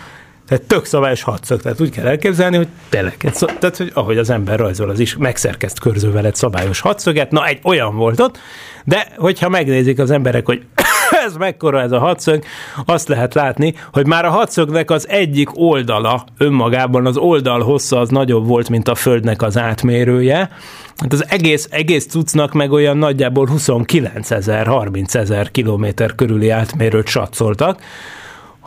Tehát 0.46 0.62
tök 0.64 0.84
szabályos 0.84 1.22
hatszög, 1.22 1.62
tehát 1.62 1.80
úgy 1.80 1.90
kell 1.90 2.06
elképzelni, 2.06 2.56
hogy 2.56 2.68
tényleg, 2.88 3.16
tehát 3.58 3.76
hogy 3.76 3.90
ahogy 3.94 4.18
az 4.18 4.30
ember 4.30 4.58
rajzol, 4.58 4.90
az 4.90 4.98
is 4.98 5.16
megszerkezt 5.16 5.80
körzővel 5.80 6.26
egy 6.26 6.34
szabályos 6.34 6.80
hatszöget, 6.80 7.30
na 7.30 7.46
egy 7.46 7.58
olyan 7.62 7.96
volt 7.96 8.20
ott, 8.20 8.38
de 8.84 9.06
hogyha 9.16 9.48
megnézik 9.48 9.98
az 9.98 10.10
emberek, 10.10 10.46
hogy 10.46 10.62
ez 11.26 11.36
mekkora 11.36 11.80
ez 11.80 11.92
a 11.92 11.98
hatszög, 11.98 12.44
azt 12.84 13.08
lehet 13.08 13.34
látni, 13.34 13.74
hogy 13.92 14.06
már 14.06 14.24
a 14.24 14.30
hatszögnek 14.30 14.90
az 14.90 15.08
egyik 15.08 15.48
oldala 15.52 16.24
önmagában, 16.38 17.06
az 17.06 17.16
oldal 17.16 17.60
hossza 17.60 18.00
az 18.00 18.08
nagyobb 18.08 18.46
volt, 18.46 18.68
mint 18.68 18.88
a 18.88 18.94
Földnek 18.94 19.42
az 19.42 19.58
átmérője, 19.58 20.50
Hát 20.98 21.12
az 21.12 21.24
egész, 21.28 21.68
egész 21.70 22.06
cuccnak 22.06 22.52
meg 22.52 22.72
olyan 22.72 22.96
nagyjából 22.96 23.46
29 23.46 24.30
ezer, 24.30 24.66
30 24.66 25.14
ezer 25.14 25.50
kilométer 25.50 26.14
körüli 26.14 26.50
átmérőt 26.50 27.06
satszoltak, 27.06 27.82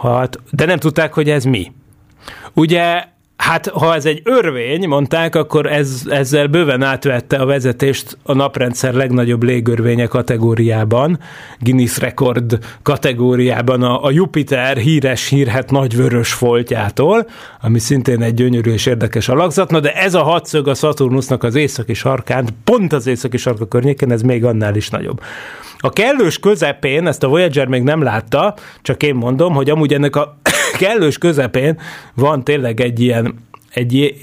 hát, 0.02 0.40
de 0.52 0.66
nem 0.66 0.78
tudták, 0.78 1.14
hogy 1.14 1.30
ez 1.30 1.44
mi. 1.44 1.72
Ugye 2.54 3.04
Hát, 3.42 3.68
ha 3.68 3.96
ez 3.96 4.06
egy 4.06 4.22
örvény, 4.24 4.88
mondták, 4.88 5.36
akkor 5.36 5.66
ez, 5.66 6.02
ezzel 6.10 6.48
bőven 6.48 6.84
átvette 6.84 7.38
a 7.38 7.46
vezetést 7.46 8.18
a 8.24 8.34
naprendszer 8.34 8.94
legnagyobb 8.94 9.44
légörvénye 9.44 10.06
kategóriában, 10.06 11.20
Guinness 11.60 11.98
rekord 11.98 12.58
kategóriában 12.82 13.84
a, 13.84 14.04
a 14.04 14.12
Jupiter 14.12 14.78
híres 14.78 15.28
hírhet 15.28 15.72
nagyvörös 15.72 16.34
foltjától, 16.34 17.28
ami 17.62 17.80
szintén 17.80 18.22
egy 18.22 18.34
gyönyörű 18.34 18.72
és 18.72 18.86
érdekes 18.86 19.30
alakzat. 19.30 19.72
Na, 19.72 19.80
de 19.80 19.94
ez 19.94 20.14
a 20.14 20.24
hatszög 20.24 20.68
a 20.68 20.74
Saturnusnak 20.74 21.44
az 21.44 21.56
északi 21.56 21.94
sarkán, 21.94 22.48
pont 22.64 22.94
az 22.94 23.08
északi 23.08 23.38
sarka 23.38 23.68
környékén, 23.68 24.12
ez 24.12 24.22
még 24.22 24.46
annál 24.46 24.76
is 24.76 24.90
nagyobb. 24.90 25.22
A 25.78 25.90
kellős 25.90 26.40
közepén, 26.40 27.08
ezt 27.08 27.24
a 27.24 27.28
Voyager 27.28 27.68
még 27.68 27.84
nem 27.84 28.04
látta, 28.04 28.56
csak 28.82 29.04
én 29.04 29.16
mondom, 29.16 29.54
hogy 29.54 29.70
amúgy 29.70 29.94
ennek 29.94 30.16
a 30.16 30.40
kellős 30.78 31.18
közepén 31.18 31.80
van 32.14 32.44
tényleg 32.44 32.80
egy 32.80 33.00
ilyen 33.00 33.50
egy, 33.74 34.16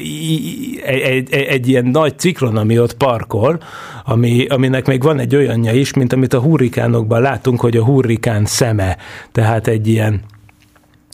egy, 0.84 1.30
egy, 1.30 1.32
egy 1.32 1.68
ilyen 1.68 1.84
nagy 1.84 2.18
ciklon, 2.18 2.56
ami 2.56 2.78
ott 2.78 2.94
parkol, 2.94 3.62
ami, 4.04 4.46
aminek 4.46 4.86
még 4.86 5.02
van 5.02 5.18
egy 5.18 5.36
olyanja 5.36 5.72
is, 5.72 5.92
mint 5.92 6.12
amit 6.12 6.32
a 6.32 6.40
hurrikánokban 6.40 7.20
látunk, 7.20 7.60
hogy 7.60 7.76
a 7.76 7.84
hurrikán 7.84 8.44
szeme, 8.44 8.96
tehát 9.32 9.66
egy 9.66 9.88
ilyen 9.88 10.20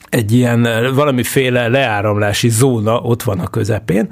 egy 0.09 0.33
ilyen 0.33 0.69
valamiféle 0.95 1.69
leáramlási 1.69 2.49
zóna 2.49 3.01
ott 3.01 3.23
van 3.23 3.41
a 3.41 3.47
közepén, 3.47 4.09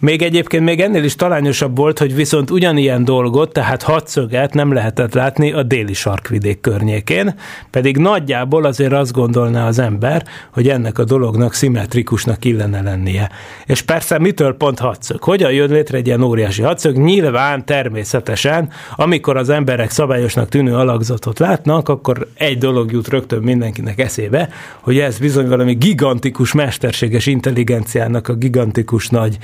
még 0.00 0.22
egyébként 0.22 0.64
még 0.64 0.80
ennél 0.80 1.04
is 1.04 1.14
talányosabb 1.14 1.76
volt, 1.76 1.98
hogy 1.98 2.14
viszont 2.14 2.50
ugyanilyen 2.50 3.04
dolgot, 3.04 3.52
tehát 3.52 3.82
hatszöget 3.82 4.54
nem 4.54 4.72
lehetett 4.72 5.14
látni 5.14 5.52
a 5.52 5.62
déli 5.62 5.92
sarkvidék 5.92 6.60
környékén, 6.60 7.34
pedig 7.70 7.96
nagyjából 7.96 8.64
azért 8.64 8.92
azt 8.92 9.12
gondolná 9.12 9.66
az 9.66 9.78
ember, 9.78 10.24
hogy 10.52 10.68
ennek 10.68 10.98
a 10.98 11.04
dolognak 11.04 11.54
szimmetrikusnak 11.54 12.44
illene 12.44 12.82
lennie. 12.82 13.30
És 13.66 13.82
persze 13.82 14.18
mitől 14.18 14.56
pont 14.56 14.78
hatszög? 14.78 15.22
Hogyan 15.22 15.52
jön 15.52 15.70
létre 15.70 15.96
egy 15.96 16.06
ilyen 16.06 16.22
óriási 16.22 16.62
hatszög? 16.62 16.96
Nyilván 16.96 17.64
természetesen, 17.64 18.70
amikor 18.96 19.36
az 19.36 19.48
emberek 19.48 19.90
szabályosnak 19.90 20.48
tűnő 20.48 20.74
alakzatot 20.74 21.38
látnak, 21.38 21.88
akkor 21.88 22.26
egy 22.34 22.58
dolog 22.58 22.92
jut 22.92 23.08
rögtön 23.08 23.42
mindenkinek 23.42 24.00
eszébe, 24.00 24.48
hogy 24.80 24.98
ez 24.98 25.18
bizony 25.18 25.48
valami 25.48 25.74
gigantikus 25.74 26.52
mesterséges 26.52 27.26
intelligenciának 27.26 28.28
a 28.28 28.34
gigantikus 28.34 29.08
nagy 29.08 29.38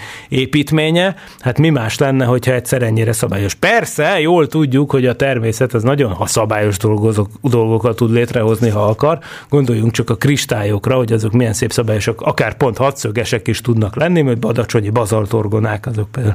építménye, 0.46 1.14
hát 1.40 1.58
mi 1.58 1.70
más 1.70 1.98
lenne, 1.98 2.24
hogyha 2.24 2.52
egyszer 2.52 2.82
ennyire 2.82 3.12
szabályos. 3.12 3.54
Persze, 3.54 4.20
jól 4.20 4.46
tudjuk, 4.46 4.90
hogy 4.90 5.06
a 5.06 5.16
természet 5.16 5.74
az 5.74 5.82
nagyon 5.82 6.12
ha 6.12 6.26
szabályos 6.26 6.76
dolgozok, 6.78 7.28
dolgokat 7.42 7.96
tud 7.96 8.12
létrehozni, 8.12 8.68
ha 8.68 8.84
akar. 8.84 9.18
Gondoljunk 9.48 9.92
csak 9.92 10.10
a 10.10 10.16
kristályokra, 10.16 10.96
hogy 10.96 11.12
azok 11.12 11.32
milyen 11.32 11.52
szép 11.52 11.72
szabályosok, 11.72 12.20
akár 12.20 12.56
pont 12.56 12.76
hatszögesek 12.76 13.48
is 13.48 13.60
tudnak 13.60 13.96
lenni, 13.96 14.22
mert 14.22 14.38
badacsonyi 14.38 14.90
bazaltorgonák, 14.90 15.86
azok 15.86 16.10
például 16.10 16.34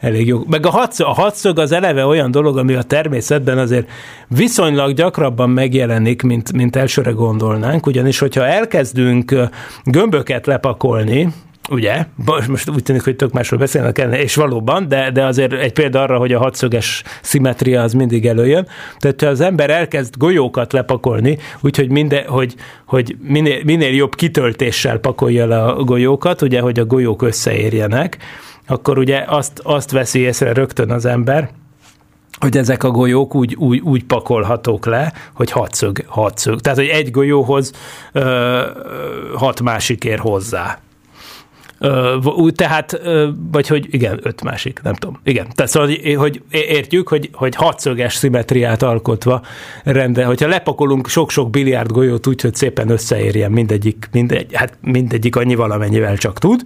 elég 0.00 0.26
jó. 0.26 0.40
Meg 0.48 0.66
a 0.66 0.70
hatszög, 0.70 1.06
a 1.06 1.12
hatszög 1.12 1.58
az 1.58 1.72
eleve 1.72 2.06
olyan 2.06 2.30
dolog, 2.30 2.58
ami 2.58 2.74
a 2.74 2.82
természetben 2.82 3.58
azért 3.58 3.88
viszonylag 4.28 4.92
gyakrabban 4.92 5.50
megjelenik, 5.50 6.22
mint, 6.22 6.52
mint 6.52 6.76
elsőre 6.76 7.10
gondolnánk, 7.10 7.86
ugyanis 7.86 8.18
hogyha 8.18 8.46
elkezdünk 8.46 9.34
gömböket 9.84 10.46
lepakolni, 10.46 11.28
ugye? 11.70 12.06
Most 12.48 12.68
úgy 12.68 12.82
tűnik, 12.82 13.04
hogy 13.04 13.16
tök 13.16 13.32
másról 13.32 13.60
beszélnek 13.60 13.98
el, 13.98 14.12
és 14.12 14.34
valóban, 14.34 14.88
de, 14.88 15.10
de 15.10 15.24
azért 15.24 15.52
egy 15.52 15.72
példa 15.72 16.02
arra, 16.02 16.18
hogy 16.18 16.32
a 16.32 16.38
hatszöges 16.38 17.02
szimetria 17.22 17.82
az 17.82 17.92
mindig 17.92 18.26
előjön. 18.26 18.68
Tehát 18.98 19.20
ha 19.20 19.26
az 19.26 19.40
ember 19.40 19.70
elkezd 19.70 20.16
golyókat 20.16 20.72
lepakolni, 20.72 21.38
úgyhogy 21.60 21.90
minden, 21.90 22.26
hogy, 22.26 22.54
hogy 22.86 23.16
minél, 23.20 23.60
minél 23.64 23.94
jobb 23.94 24.14
kitöltéssel 24.14 24.98
pakolja 24.98 25.46
le 25.46 25.62
a 25.62 25.82
golyókat, 25.82 26.42
ugye, 26.42 26.60
hogy 26.60 26.78
a 26.78 26.84
golyók 26.84 27.22
összeérjenek, 27.22 28.16
akkor 28.66 28.98
ugye 28.98 29.24
azt, 29.26 29.60
azt 29.62 29.90
veszi 29.90 30.18
észre 30.18 30.52
rögtön 30.52 30.90
az 30.90 31.04
ember, 31.04 31.50
hogy 32.40 32.56
ezek 32.56 32.84
a 32.84 32.90
golyók 32.90 33.34
úgy, 33.34 33.54
úgy, 33.54 33.80
úgy 33.80 34.04
pakolhatók 34.04 34.86
le, 34.86 35.12
hogy 35.34 35.50
hatszög, 35.50 36.04
hatszög. 36.06 36.60
Tehát, 36.60 36.78
hogy 36.78 36.88
egy 36.88 37.10
golyóhoz 37.10 37.72
ö, 38.12 38.60
hat 39.34 39.60
másik 39.60 40.04
ér 40.04 40.18
hozzá. 40.18 40.78
Ö, 41.78 42.16
tehát, 42.54 43.00
vagy 43.52 43.68
hogy 43.68 43.86
igen, 43.90 44.20
öt 44.22 44.42
másik, 44.42 44.80
nem 44.82 44.94
tudom. 44.94 45.20
Igen, 45.24 45.46
tehát 45.54 45.70
szóval, 45.70 45.88
hogy, 45.88 46.14
hogy 46.14 46.42
értjük, 46.50 47.08
hogy, 47.08 47.30
hogy 47.32 47.54
hatszöges 47.54 48.14
szimetriát 48.14 48.82
alkotva 48.82 49.42
rende, 49.84 50.24
hogyha 50.24 50.48
lepakolunk 50.48 51.08
sok-sok 51.08 51.50
biliárd 51.50 51.90
golyót 51.90 52.26
úgy, 52.26 52.40
hogy 52.40 52.54
szépen 52.54 52.90
összeérjen 52.90 53.50
mindegyik, 53.50 54.08
mindegy, 54.12 54.54
hát 54.54 54.78
mindegyik 54.80 55.36
annyi 55.36 55.54
valamennyivel 55.54 56.16
csak 56.16 56.38
tud, 56.38 56.62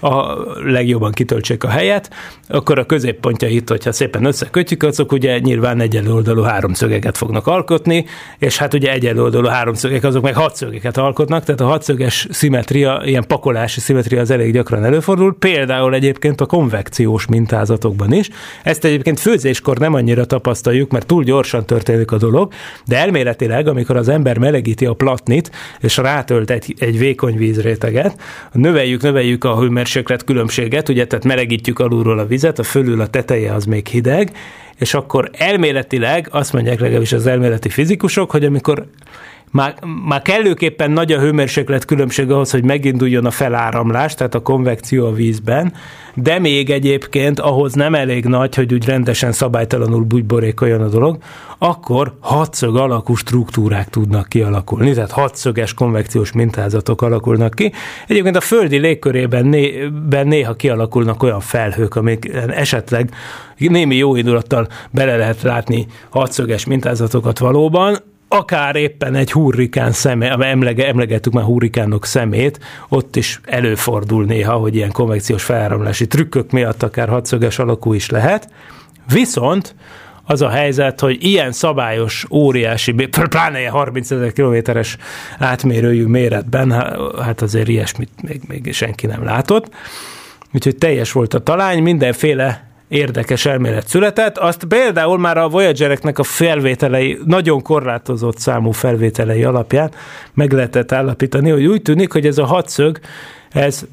a 0.00 0.36
legjobban 0.64 1.12
kitöltsék 1.12 1.64
a 1.64 1.68
helyet, 1.68 2.10
akkor 2.48 2.78
a 2.78 2.84
középpontjait, 2.84 3.68
hogyha 3.68 3.92
szépen 3.92 4.24
összekötjük, 4.24 4.82
azok 4.82 5.12
ugye 5.12 5.38
nyilván 5.38 5.80
egyenlő 5.80 6.12
oldalú 6.12 6.42
háromszögeket 6.42 7.16
fognak 7.16 7.46
alkotni, 7.46 8.04
és 8.38 8.58
hát 8.58 8.74
ugye 8.74 8.92
egyenlő 8.92 9.22
oldalú 9.22 9.46
háromszögek, 9.46 10.04
azok 10.04 10.22
meg 10.22 10.34
hatszögeket 10.34 10.96
alkotnak, 10.96 11.44
tehát 11.44 11.60
a 11.60 11.66
hatszöges 11.66 12.26
szimetria, 12.30 13.02
ilyen 13.04 13.24
pakolási 13.26 13.80
szimetria 13.80 14.20
az 14.20 14.30
elég 14.30 14.52
gyakran 14.52 14.84
előfordul, 14.84 15.36
például 15.38 15.94
egyébként 15.94 16.40
a 16.40 16.46
konvekciós 16.46 17.26
mintázatokban 17.26 18.12
is. 18.12 18.28
Ezt 18.62 18.84
egyébként 18.84 19.20
főzéskor 19.20 19.78
nem 19.78 19.94
annyira 19.94 20.24
tapasztaljuk, 20.24 20.90
mert 20.90 21.06
túl 21.06 21.24
gyorsan 21.24 21.66
történik 21.66 22.12
a 22.12 22.16
dolog, 22.16 22.52
de 22.86 22.96
elméletileg, 22.96 23.68
amikor 23.68 23.96
az 23.96 24.08
ember 24.08 24.38
melegíti 24.38 24.86
a 24.86 24.92
platnit, 24.92 25.50
és 25.80 25.96
rátölt 25.96 26.50
egy, 26.50 26.74
egy 26.78 26.98
vékony 26.98 27.36
vízréteget, 27.36 28.20
növeljük, 28.52 29.02
növeljük 29.02 29.44
a 29.44 29.54
hőmérséklet 29.92 30.24
különbséget, 30.24 30.88
ugye, 30.88 31.06
tehát 31.06 31.24
melegítjük 31.24 31.78
alulról 31.78 32.18
a 32.18 32.26
vizet, 32.26 32.58
a 32.58 32.62
fölül 32.62 33.00
a 33.00 33.06
teteje 33.06 33.54
az 33.54 33.64
még 33.64 33.86
hideg, 33.86 34.32
és 34.78 34.94
akkor 34.94 35.30
elméletileg 35.32 36.28
azt 36.30 36.52
mondják 36.52 36.80
legalábbis 36.80 37.12
az 37.12 37.26
elméleti 37.26 37.68
fizikusok, 37.68 38.30
hogy 38.30 38.44
amikor 38.44 38.86
már, 39.50 39.74
már 40.06 40.22
kellőképpen 40.22 40.90
nagy 40.90 41.12
a 41.12 41.20
hőmérséklet 41.20 41.84
különbség 41.84 42.30
ahhoz, 42.30 42.50
hogy 42.50 42.64
meginduljon 42.64 43.26
a 43.26 43.30
feláramlás, 43.30 44.14
tehát 44.14 44.34
a 44.34 44.42
konvekció 44.42 45.06
a 45.06 45.12
vízben, 45.12 45.72
de 46.14 46.38
még 46.38 46.70
egyébként 46.70 47.40
ahhoz 47.40 47.72
nem 47.72 47.94
elég 47.94 48.24
nagy, 48.24 48.54
hogy 48.54 48.72
úgy 48.72 48.84
rendesen 48.84 49.32
szabálytalanul 49.32 50.02
bugyborékoljon 50.02 50.80
a 50.80 50.88
dolog, 50.88 51.18
akkor 51.58 52.16
hatszög 52.20 52.76
alakú 52.76 53.14
struktúrák 53.14 53.88
tudnak 53.88 54.28
kialakulni, 54.28 54.92
tehát 54.92 55.10
hatszöges 55.10 55.74
konvekciós 55.74 56.32
mintázatok 56.32 57.02
alakulnak 57.02 57.54
ki. 57.54 57.72
Egyébként 58.06 58.36
a 58.36 58.40
földi 58.40 58.76
légkörében 58.76 59.46
né, 59.46 59.90
néha 60.24 60.54
kialakulnak 60.54 61.22
olyan 61.22 61.40
felhők, 61.40 61.94
amik 61.94 62.32
esetleg 62.48 63.10
némi 63.56 63.96
jó 63.96 64.16
indulattal 64.16 64.68
bele 64.90 65.16
lehet 65.16 65.42
látni 65.42 65.86
hatszöges 66.10 66.66
mintázatokat 66.66 67.38
valóban, 67.38 67.96
akár 68.32 68.76
éppen 68.76 69.14
egy 69.14 69.32
hurrikán 69.32 69.92
szeme, 69.92 70.30
emlege, 70.30 70.86
emlegettük 70.86 71.32
már 71.32 71.44
hurrikánok 71.44 72.06
szemét, 72.06 72.60
ott 72.88 73.16
is 73.16 73.40
előfordul 73.44 74.24
néha, 74.24 74.52
hogy 74.52 74.74
ilyen 74.74 74.92
konvekciós 74.92 75.42
feláramlási 75.42 76.06
trükkök 76.06 76.50
miatt 76.50 76.82
akár 76.82 77.08
hatszöges 77.08 77.58
alakú 77.58 77.92
is 77.92 78.10
lehet. 78.10 78.48
Viszont 79.12 79.74
az 80.24 80.42
a 80.42 80.48
helyzet, 80.48 81.00
hogy 81.00 81.24
ilyen 81.24 81.52
szabályos, 81.52 82.26
óriási, 82.30 82.92
pláne 83.28 83.58
ilyen 83.58 83.72
30 83.72 84.10
ezer 84.10 84.32
kilométeres 84.32 84.96
átmérőjű 85.38 86.04
méretben, 86.06 86.70
hát 87.22 87.42
azért 87.42 87.68
ilyesmit 87.68 88.10
még, 88.22 88.40
még 88.46 88.72
senki 88.72 89.06
nem 89.06 89.24
látott. 89.24 89.70
Úgyhogy 90.54 90.76
teljes 90.76 91.12
volt 91.12 91.34
a 91.34 91.42
talány, 91.42 91.82
mindenféle 91.82 92.69
érdekes 92.90 93.46
elmélet 93.46 93.88
született. 93.88 94.38
Azt 94.38 94.64
például 94.64 95.18
már 95.18 95.36
a 95.38 95.48
Voyagereknek 95.48 96.18
a 96.18 96.22
felvételei, 96.22 97.18
nagyon 97.24 97.62
korlátozott 97.62 98.38
számú 98.38 98.70
felvételei 98.70 99.44
alapján 99.44 99.90
meg 100.34 100.52
lehetett 100.52 100.92
állapítani, 100.92 101.50
hogy 101.50 101.66
úgy 101.66 101.82
tűnik, 101.82 102.12
hogy 102.12 102.26
ez 102.26 102.38
a 102.38 102.44
hatszög, 102.44 102.98
ez 103.50 103.84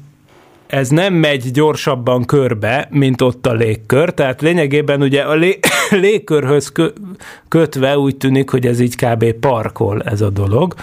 ez 0.66 0.88
nem 0.88 1.14
megy 1.14 1.50
gyorsabban 1.50 2.24
körbe, 2.24 2.88
mint 2.90 3.20
ott 3.22 3.46
a 3.46 3.52
légkör, 3.52 4.10
tehát 4.10 4.40
lényegében 4.40 5.02
ugye 5.02 5.22
a 5.22 5.34
lé, 5.34 5.58
légkörhöz 5.90 6.72
kötve 7.48 7.98
úgy 7.98 8.16
tűnik, 8.16 8.50
hogy 8.50 8.66
ez 8.66 8.80
így 8.80 8.96
kb. 8.96 9.32
parkol 9.32 10.02
ez 10.02 10.20
a 10.20 10.30
dolog 10.30 10.74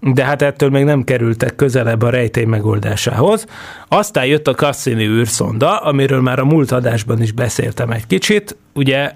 de 0.00 0.24
hát 0.24 0.42
ettől 0.42 0.70
még 0.70 0.84
nem 0.84 1.04
kerültek 1.04 1.56
közelebb 1.56 2.02
a 2.02 2.10
rejtély 2.10 2.44
megoldásához. 2.44 3.46
Aztán 3.88 4.26
jött 4.26 4.48
a 4.48 4.54
Cassini 4.54 5.06
űrszonda, 5.06 5.76
amiről 5.78 6.20
már 6.20 6.38
a 6.38 6.44
múlt 6.44 6.72
adásban 6.72 7.22
is 7.22 7.32
beszéltem 7.32 7.90
egy 7.90 8.06
kicsit, 8.06 8.56
ugye 8.74 9.12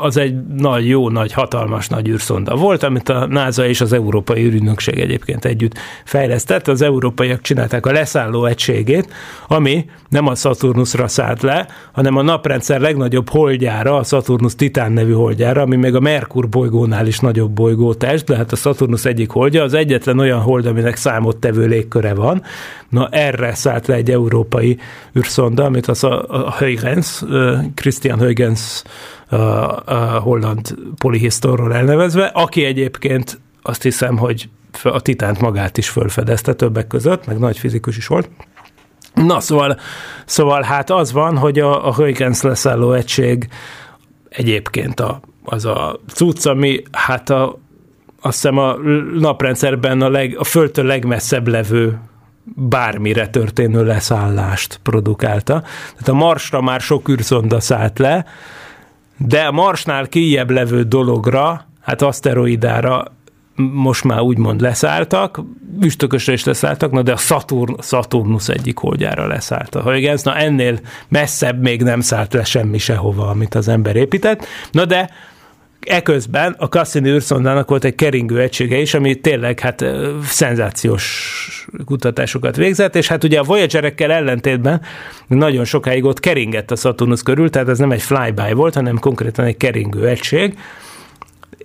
az 0.00 0.16
egy 0.16 0.46
nagy, 0.46 0.88
jó, 0.88 1.08
nagy, 1.08 1.32
hatalmas 1.32 1.88
nagy 1.88 2.08
űrszonda 2.08 2.56
volt, 2.56 2.82
amit 2.82 3.08
a 3.08 3.26
NASA 3.26 3.66
és 3.66 3.80
az 3.80 3.92
Európai 3.92 4.44
űrügynökség 4.44 4.98
egyébként 4.98 5.44
együtt 5.44 5.78
fejlesztett. 6.04 6.68
Az 6.68 6.82
európaiak 6.82 7.40
csinálták 7.40 7.86
a 7.86 7.92
leszálló 7.92 8.44
egységét, 8.44 9.12
ami 9.48 9.84
nem 10.08 10.26
a 10.26 10.34
Saturnusra 10.34 11.08
szállt 11.08 11.42
le, 11.42 11.66
hanem 11.92 12.16
a 12.16 12.22
naprendszer 12.22 12.80
legnagyobb 12.80 13.28
holdjára, 13.28 13.96
a 13.96 14.02
Saturnus 14.02 14.54
Titán 14.54 14.92
nevű 14.92 15.12
holdjára, 15.12 15.62
ami 15.62 15.76
még 15.76 15.94
a 15.94 16.00
Merkur 16.00 16.48
bolygónál 16.48 17.06
is 17.06 17.18
nagyobb 17.18 17.50
bolygótest, 17.50 18.24
de 18.24 18.36
hát 18.36 18.52
a 18.52 18.56
Saturnus 18.56 19.04
egyik 19.04 19.30
holdja, 19.30 19.62
az 19.62 19.74
egyetlen 19.74 20.18
olyan 20.18 20.40
hold, 20.40 20.66
aminek 20.66 20.96
számottevő 20.96 21.66
légköre 21.66 22.14
van. 22.14 22.42
Na 22.88 23.08
erre 23.08 23.54
szállt 23.54 23.86
le 23.86 23.94
egy 23.94 24.10
európai 24.10 24.78
űrszonda, 25.18 25.64
amit 25.64 25.86
az 25.86 26.04
a, 26.04 26.46
a 26.46 26.54
Huygens, 26.58 27.22
Christian 27.74 28.18
Huygens 28.18 28.82
a, 29.28 29.36
a 29.36 30.18
holland 30.20 30.74
polihisztorról 30.96 31.74
elnevezve, 31.74 32.24
aki 32.24 32.64
egyébként 32.64 33.40
azt 33.62 33.82
hiszem, 33.82 34.16
hogy 34.16 34.48
a 34.82 35.00
titánt 35.00 35.40
magát 35.40 35.78
is 35.78 35.88
fölfedezte 35.88 36.54
többek 36.54 36.86
között, 36.86 37.26
meg 37.26 37.38
nagy 37.38 37.58
fizikus 37.58 37.96
is 37.96 38.06
volt. 38.06 38.28
Na, 39.14 39.40
szóval, 39.40 39.78
szóval 40.24 40.62
hát 40.62 40.90
az 40.90 41.12
van, 41.12 41.36
hogy 41.36 41.58
a, 41.58 41.86
a 41.86 41.94
Huygens 41.94 42.42
leszálló 42.42 42.92
egység 42.92 43.48
egyébként 44.28 45.00
a, 45.00 45.20
az 45.44 45.64
a 45.64 46.00
cucc, 46.12 46.46
ami 46.46 46.82
hát 46.92 47.30
a, 47.30 47.58
azt 48.20 48.34
hiszem 48.34 48.58
a 48.58 48.76
naprendszerben 49.18 50.02
a, 50.02 50.08
leg, 50.08 50.36
a 50.38 50.44
földtől 50.44 50.84
legmesszebb 50.84 51.48
levő 51.48 51.98
bármire 52.54 53.28
történő 53.28 53.84
leszállást 53.84 54.80
produkálta. 54.82 55.60
Tehát 55.90 56.08
a 56.08 56.12
Marsra 56.12 56.60
már 56.60 56.80
sok 56.80 57.08
űrszonda 57.08 57.60
szállt 57.60 57.98
le, 57.98 58.26
de 59.16 59.40
a 59.40 59.52
Marsnál 59.52 60.08
kijebb 60.08 60.50
levő 60.50 60.82
dologra, 60.82 61.66
hát 61.80 62.02
aszteroidára 62.02 63.04
most 63.72 64.04
már 64.04 64.20
úgymond 64.20 64.60
leszálltak, 64.60 65.40
üstökösre 65.80 66.32
is 66.32 66.44
leszálltak, 66.44 66.90
na 66.90 67.02
de 67.02 67.12
a 67.12 67.16
Saturn, 67.16 67.74
Saturnus 67.80 68.48
egyik 68.48 68.78
holdjára 68.78 69.26
leszállt 69.26 69.74
a 69.74 69.82
Huygens, 69.82 70.22
na 70.22 70.36
ennél 70.36 70.80
messzebb 71.08 71.62
még 71.62 71.82
nem 71.82 72.00
szállt 72.00 72.32
le 72.32 72.44
semmi 72.44 72.78
sehova, 72.78 73.28
amit 73.28 73.54
az 73.54 73.68
ember 73.68 73.96
épített, 73.96 74.46
na 74.70 74.84
de 74.84 75.10
Eközben 75.80 76.54
a 76.58 76.66
Cassini 76.66 77.08
űrszondának 77.08 77.68
volt 77.68 77.84
egy 77.84 77.94
keringő 77.94 78.40
egysége 78.40 78.76
is, 78.76 78.94
ami 78.94 79.14
tényleg 79.14 79.60
hát 79.60 79.84
szenzációs 80.24 81.66
kutatásokat 81.84 82.56
végzett, 82.56 82.96
és 82.96 83.08
hát 83.08 83.24
ugye 83.24 83.38
a 83.38 83.42
Voyagerekkel 83.42 84.12
ellentétben 84.12 84.80
nagyon 85.26 85.64
sokáig 85.64 86.04
ott 86.04 86.20
keringett 86.20 86.70
a 86.70 86.76
Saturnus 86.76 87.22
körül, 87.22 87.50
tehát 87.50 87.68
ez 87.68 87.78
nem 87.78 87.90
egy 87.90 88.02
flyby 88.02 88.52
volt, 88.52 88.74
hanem 88.74 88.98
konkrétan 88.98 89.44
egy 89.44 89.56
keringő 89.56 90.06
egység, 90.08 90.54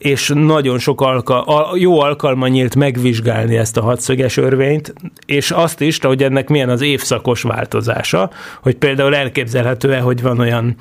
és 0.01 0.31
nagyon 0.35 0.79
sok 0.79 1.01
alka, 1.01 1.67
jó 1.75 1.99
alkalma 1.99 2.47
nyílt 2.47 2.75
megvizsgálni 2.75 3.57
ezt 3.57 3.77
a 3.77 3.81
hatszöges 3.81 4.37
örvényt, 4.37 4.93
és 5.25 5.51
azt 5.51 5.81
is, 5.81 5.99
hogy 5.99 6.23
ennek 6.23 6.49
milyen 6.49 6.69
az 6.69 6.81
évszakos 6.81 7.41
változása, 7.41 8.31
hogy 8.61 8.75
például 8.75 9.15
elképzelhető-e, 9.15 9.99
hogy 9.99 10.21
van 10.21 10.39
olyan 10.39 10.75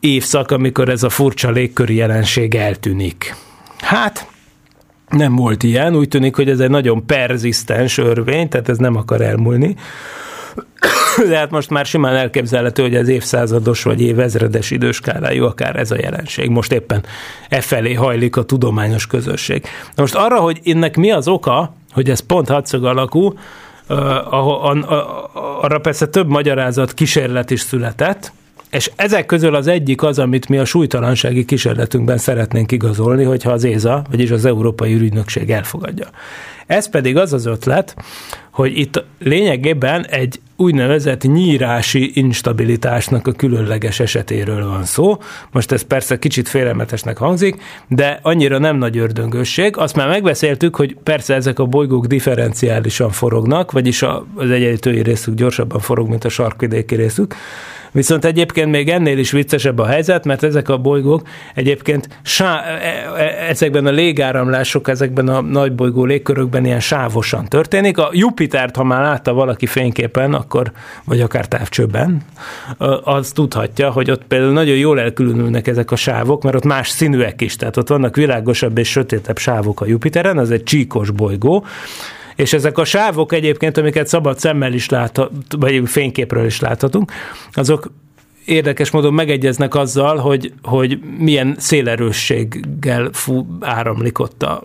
évszak, 0.00 0.50
amikor 0.50 0.88
ez 0.88 1.02
a 1.02 1.08
furcsa 1.08 1.50
légköri 1.50 1.94
jelenség 1.94 2.54
eltűnik. 2.54 3.34
Hát, 3.78 4.26
nem 5.08 5.36
volt 5.36 5.62
ilyen, 5.62 5.96
úgy 5.96 6.08
tűnik, 6.08 6.36
hogy 6.36 6.50
ez 6.50 6.60
egy 6.60 6.70
nagyon 6.70 7.06
perzisztens 7.06 7.98
örvény, 7.98 8.48
tehát 8.48 8.68
ez 8.68 8.78
nem 8.78 8.96
akar 8.96 9.20
elmúlni. 9.20 9.76
De 11.28 11.36
hát 11.36 11.50
most 11.50 11.70
már 11.70 11.86
simán 11.86 12.14
elképzelhető, 12.14 12.82
hogy 12.82 12.96
az 12.96 13.08
évszázados 13.08 13.82
vagy 13.82 14.00
évezredes 14.00 14.70
időskálájú 14.70 15.44
akár 15.44 15.76
ez 15.76 15.90
a 15.90 15.96
jelenség. 15.98 16.48
Most 16.50 16.72
éppen 16.72 17.04
e 17.48 17.60
felé 17.60 17.94
hajlik 17.94 18.36
a 18.36 18.42
tudományos 18.42 19.06
közösség. 19.06 19.62
Na 19.94 20.02
most 20.02 20.14
arra, 20.14 20.38
hogy 20.38 20.60
ennek 20.64 20.96
mi 20.96 21.10
az 21.10 21.28
oka, 21.28 21.74
hogy 21.92 22.10
ez 22.10 22.20
pont 22.20 22.48
hadszög 22.48 22.84
alakú, 22.84 23.34
arra 25.60 25.78
persze 25.82 26.06
több 26.06 26.28
magyarázat 26.28 26.94
kísérlet 26.94 27.50
is 27.50 27.60
született, 27.60 28.32
és 28.70 28.90
ezek 28.96 29.26
közül 29.26 29.54
az 29.54 29.66
egyik 29.66 30.02
az, 30.02 30.18
amit 30.18 30.48
mi 30.48 30.58
a 30.58 30.64
súlytalansági 30.64 31.44
kísérletünkben 31.44 32.18
szeretnénk 32.18 32.72
igazolni, 32.72 33.24
hogyha 33.24 33.50
az 33.50 33.64
ÉZA, 33.64 34.04
vagyis 34.10 34.30
az 34.30 34.44
Európai 34.44 34.94
Ürügynökség 34.94 35.50
elfogadja. 35.50 36.06
Ez 36.70 36.88
pedig 36.88 37.16
az 37.16 37.32
az 37.32 37.46
ötlet, 37.46 37.96
hogy 38.50 38.78
itt 38.78 39.04
lényegében 39.18 40.06
egy 40.06 40.40
úgynevezett 40.56 41.22
nyírási 41.22 42.10
instabilitásnak 42.14 43.26
a 43.26 43.32
különleges 43.32 44.00
esetéről 44.00 44.68
van 44.68 44.84
szó. 44.84 45.18
Most 45.52 45.72
ez 45.72 45.82
persze 45.82 46.18
kicsit 46.18 46.48
félelmetesnek 46.48 47.16
hangzik, 47.16 47.62
de 47.88 48.18
annyira 48.22 48.58
nem 48.58 48.76
nagy 48.76 48.98
ördöngösség. 48.98 49.76
Azt 49.76 49.96
már 49.96 50.08
megbeszéltük, 50.08 50.76
hogy 50.76 50.96
persze 51.02 51.34
ezek 51.34 51.58
a 51.58 51.66
bolygók 51.66 52.06
differenciálisan 52.06 53.10
forognak, 53.10 53.72
vagyis 53.72 54.02
az 54.34 54.50
egyenlítői 54.50 55.02
részük 55.02 55.34
gyorsabban 55.34 55.80
forog, 55.80 56.08
mint 56.08 56.24
a 56.24 56.28
sarkvidéki 56.28 56.94
részük, 56.94 57.34
Viszont 57.92 58.24
egyébként 58.24 58.70
még 58.70 58.88
ennél 58.88 59.18
is 59.18 59.30
viccesebb 59.30 59.78
a 59.78 59.86
helyzet, 59.86 60.24
mert 60.24 60.42
ezek 60.42 60.68
a 60.68 60.78
bolygók 60.78 61.22
egyébként 61.54 62.08
sá- 62.22 62.64
e- 62.64 63.12
e- 63.16 63.48
ezekben 63.48 63.86
a 63.86 63.90
légáramlások, 63.90 64.88
ezekben 64.88 65.28
a 65.28 65.40
nagy 65.40 65.74
bolygó 65.74 66.04
légkörökben 66.60 66.64
ilyen 66.64 66.80
sávosan 66.80 67.48
történik. 67.48 67.98
A 67.98 68.10
Jupitert, 68.12 68.76
ha 68.76 68.84
már 68.84 69.02
látta 69.02 69.32
valaki 69.32 69.66
fényképen, 69.66 70.34
akkor, 70.34 70.72
vagy 71.04 71.20
akár 71.20 71.48
távcsőben, 71.48 72.22
az 73.04 73.32
tudhatja, 73.32 73.90
hogy 73.90 74.10
ott 74.10 74.24
például 74.24 74.52
nagyon 74.52 74.76
jól 74.76 75.00
elkülönülnek 75.00 75.66
ezek 75.66 75.90
a 75.90 75.96
sávok, 75.96 76.42
mert 76.42 76.56
ott 76.56 76.64
más 76.64 76.88
színűek 76.88 77.40
is, 77.40 77.56
tehát 77.56 77.76
ott 77.76 77.88
vannak 77.88 78.16
világosabb 78.16 78.78
és 78.78 78.88
sötétebb 78.88 79.38
sávok 79.38 79.80
a 79.80 79.86
Jupiteren, 79.86 80.38
az 80.38 80.50
egy 80.50 80.62
csíkos 80.62 81.10
bolygó, 81.10 81.64
és 82.36 82.52
ezek 82.52 82.78
a 82.78 82.84
sávok 82.84 83.32
egyébként, 83.32 83.76
amiket 83.76 84.06
szabad 84.06 84.38
szemmel 84.38 84.72
is 84.72 84.88
láthat, 84.88 85.30
vagy 85.58 85.82
fényképről 85.84 86.44
is 86.46 86.60
láthatunk, 86.60 87.12
azok 87.52 87.92
érdekes 88.44 88.90
módon 88.90 89.14
megegyeznek 89.14 89.74
azzal, 89.74 90.16
hogy, 90.16 90.52
hogy 90.62 90.98
milyen 91.18 91.54
szélerősséggel 91.58 93.08
fú, 93.12 93.46
áramlik 93.60 94.18
ott 94.18 94.42
a, 94.42 94.62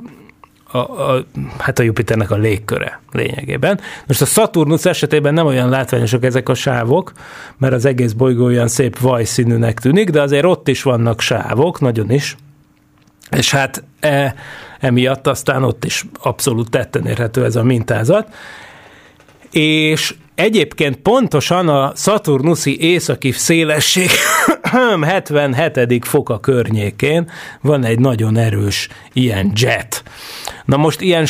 a, 0.76 1.12
a, 1.16 1.26
hát 1.58 1.80
a 1.80 1.84
Jupiternek 1.84 2.32
a 2.32 2.36
légköre 2.36 3.02
lényegében. 3.12 3.80
Most 4.08 4.22
a 4.22 4.26
Saturnus 4.26 4.86
esetében 4.86 5.34
nem 5.34 5.46
olyan 5.46 5.70
látványosak 5.70 6.24
ezek 6.24 6.50
a 6.50 6.54
sávok, 6.54 7.12
mert 7.58 7.74
az 7.74 7.86
egész 7.86 8.12
bolygó 8.12 8.46
olyan 8.46 8.68
szép 8.68 9.00
vajszínűnek 9.00 9.80
tűnik, 9.80 10.10
de 10.10 10.22
azért 10.22 10.46
ott 10.46 10.68
is 10.68 10.84
vannak 10.84 11.22
sávok, 11.22 11.80
nagyon 11.80 12.12
is, 12.12 12.36
és 13.32 13.52
hát 13.52 13.84
e, 14.00 14.36
emiatt 14.80 15.28
aztán 15.28 15.64
ott 15.64 15.86
is 15.86 16.06
abszolút 16.22 16.70
tetten 16.70 17.06
érhető 17.06 17.46
ez 17.46 17.56
a 17.56 17.64
mintázat. 17.64 18.34
És 19.52 20.16
egyébként 20.36 20.96
pontosan 20.96 21.68
a 21.68 21.92
Saturnuszi 21.96 22.82
északi 22.82 23.32
szélesség 23.32 24.10
77. 25.54 26.06
foka 26.06 26.40
környékén 26.40 27.30
van 27.62 27.84
egy 27.84 28.00
nagyon 28.00 28.38
erős 28.38 28.88
ilyen 29.14 29.52
jet. 29.56 30.04
Na 30.66 30.78
most 30.78 31.02
ilyen, 31.02 31.26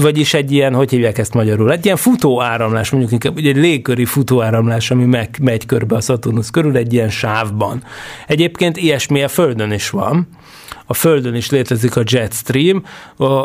vagyis 0.00 0.34
egy 0.34 0.52
ilyen, 0.52 0.74
hogy 0.74 0.90
hívják 0.90 1.18
ezt 1.18 1.34
magyarul, 1.34 1.72
egy 1.72 1.84
ilyen 1.84 1.96
futóáramlás, 1.96 2.90
mondjuk 2.90 3.12
inkább 3.12 3.36
egy 3.36 3.56
légköri 3.56 4.04
futóáramlás, 4.04 4.90
ami 4.90 5.04
meg, 5.04 5.36
megy 5.40 5.66
körbe 5.66 5.96
a 5.96 6.00
Saturnus 6.00 6.50
körül 6.50 6.76
egy 6.76 6.92
ilyen 6.92 7.10
sávban. 7.10 7.84
Egyébként 8.26 8.76
ilyesmi 8.76 9.22
a 9.22 9.28
Földön 9.28 9.72
is 9.72 9.90
van 9.90 10.28
a 10.86 10.94
Földön 10.94 11.34
is 11.34 11.50
létezik 11.50 11.96
a 11.96 12.02
Jetstream, 12.04 12.82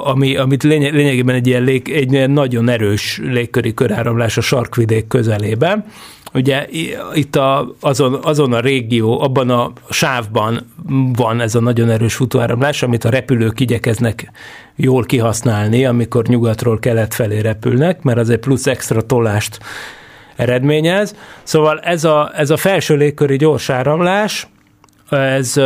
ami, 0.04 0.38
amit 0.38 0.64
lényegében 0.64 1.36
egy 1.36 1.48
ilyen, 1.48 1.64
lég, 1.64 1.90
egy 1.90 2.12
ilyen 2.12 2.32
nagyon 2.32 2.70
erős 2.70 3.20
légköri 3.24 3.74
köráramlás 3.74 4.38
a 4.38 4.42
sarkvidék 4.42 5.08
közelében. 5.08 5.86
Ugye 6.34 6.68
itt 7.14 7.36
a, 7.36 7.76
azon, 7.80 8.20
azon 8.24 8.54
a 8.54 8.60
régió, 8.60 9.22
abban 9.22 9.50
a 9.50 9.72
sávban 9.90 10.60
van 11.16 11.42
ez 11.42 11.56
a 11.56 11.60
nagyon 11.60 11.90
erős 11.90 12.16
futóáramlás, 12.16 12.84
amit 12.84 13.04
a 13.04 13.10
repülők 13.10 13.60
igyekeznek 13.60 14.32
jól 14.76 15.04
kihasználni, 15.04 15.86
amikor 15.86 16.26
nyugatról 16.26 16.80
kelet 16.80 17.14
felé 17.14 17.40
repülnek, 17.40 18.02
mert 18.02 18.18
az 18.18 18.30
egy 18.30 18.40
plusz 18.40 18.68
extra 18.68 19.02
tolást 19.02 19.60
eredményez. 20.36 21.16
Szóval 21.44 21.80
ez 21.80 22.04
a, 22.04 22.32
ez 22.36 22.50
a 22.50 22.58
felső 22.58 22.96
légköri 22.96 23.38
gyors 23.38 23.70
áramlás, 23.70 24.48
ez 25.10 25.60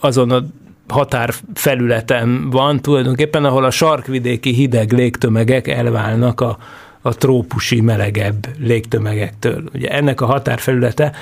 azon 0.00 0.30
a 0.30 0.42
határfelületen 0.88 2.50
van 2.50 2.80
tulajdonképpen, 2.80 3.44
ahol 3.44 3.64
a 3.64 3.70
sarkvidéki 3.70 4.52
hideg 4.52 4.92
légtömegek 4.92 5.68
elválnak 5.68 6.40
a, 6.40 6.58
a 7.00 7.14
trópusi 7.14 7.80
melegebb 7.80 8.48
légtömegektől. 8.58 9.64
Ugye 9.74 9.88
ennek 9.88 10.20
a 10.20 10.26
határfelülete 10.26 11.12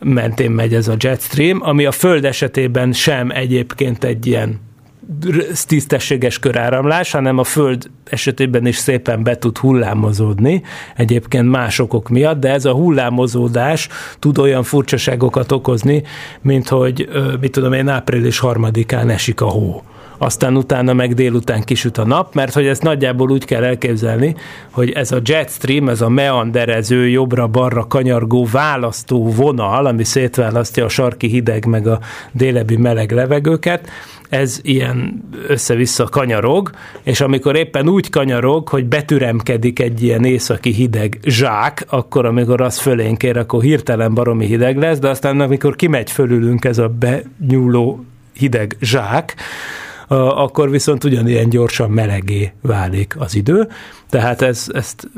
mentén 0.00 0.50
megy 0.50 0.74
ez 0.74 0.88
a 0.88 0.96
jetstream, 0.98 1.60
ami 1.62 1.84
a 1.84 1.92
Föld 1.92 2.24
esetében 2.24 2.92
sem 2.92 3.30
egyébként 3.30 4.04
egy 4.04 4.26
ilyen 4.26 4.60
tisztességes 5.66 6.38
köráramlás, 6.38 7.10
hanem 7.10 7.38
a 7.38 7.44
Föld 7.44 7.90
esetében 8.04 8.66
is 8.66 8.76
szépen 8.76 9.22
be 9.22 9.38
tud 9.38 9.58
hullámozódni, 9.58 10.62
egyébként 10.96 11.50
más 11.50 11.78
okok 11.78 12.08
miatt, 12.08 12.40
de 12.40 12.50
ez 12.50 12.64
a 12.64 12.72
hullámozódás 12.72 13.88
tud 14.18 14.38
olyan 14.38 14.62
furcsaságokat 14.62 15.52
okozni, 15.52 16.02
mint 16.40 16.68
hogy, 16.68 17.08
mit 17.40 17.52
tudom 17.52 17.72
én, 17.72 17.88
április 17.88 18.38
harmadikán 18.38 19.10
esik 19.10 19.40
a 19.40 19.48
hó. 19.48 19.82
Aztán 20.18 20.56
utána 20.56 20.92
meg 20.92 21.14
délután 21.14 21.62
kisüt 21.62 21.98
a 21.98 22.04
nap, 22.04 22.34
mert 22.34 22.54
hogy 22.54 22.66
ezt 22.66 22.82
nagyjából 22.82 23.30
úgy 23.30 23.44
kell 23.44 23.64
elképzelni, 23.64 24.34
hogy 24.70 24.90
ez 24.90 25.12
a 25.12 25.20
jetstream, 25.24 25.88
ez 25.88 26.00
a 26.00 26.08
meanderező, 26.08 27.08
jobbra-balra 27.08 27.86
kanyargó 27.86 28.46
választó 28.52 29.32
vonal, 29.32 29.86
ami 29.86 30.04
szétválasztja 30.04 30.84
a 30.84 30.88
sarki 30.88 31.26
hideg 31.26 31.64
meg 31.66 31.86
a 31.86 32.00
délebi 32.32 32.76
meleg 32.76 33.12
levegőket, 33.12 33.88
ez 34.34 34.60
ilyen 34.62 35.24
össze-vissza 35.46 36.04
kanyarog, 36.04 36.70
és 37.02 37.20
amikor 37.20 37.56
éppen 37.56 37.88
úgy 37.88 38.10
kanyarog, 38.10 38.68
hogy 38.68 38.86
betüremkedik 38.86 39.80
egy 39.80 40.02
ilyen 40.02 40.24
északi 40.24 40.70
hideg 40.70 41.18
zsák, 41.24 41.86
akkor 41.88 42.26
amikor 42.26 42.60
az 42.60 42.78
fölénk 42.78 43.22
ér, 43.22 43.36
akkor 43.36 43.62
hirtelen 43.62 44.14
baromi 44.14 44.46
hideg 44.46 44.76
lesz, 44.76 44.98
de 44.98 45.08
aztán 45.08 45.40
amikor 45.40 45.76
kimegy 45.76 46.10
fölülünk 46.10 46.64
ez 46.64 46.78
a 46.78 46.88
benyúló 46.88 48.04
hideg 48.32 48.76
zsák, 48.80 49.34
akkor 50.08 50.70
viszont 50.70 51.04
ugyanilyen 51.04 51.48
gyorsan 51.48 51.90
melegé 51.90 52.52
válik 52.62 53.14
az 53.18 53.34
idő, 53.34 53.68
tehát 54.14 54.42
ez, 54.42 54.66
ezt 54.72 55.08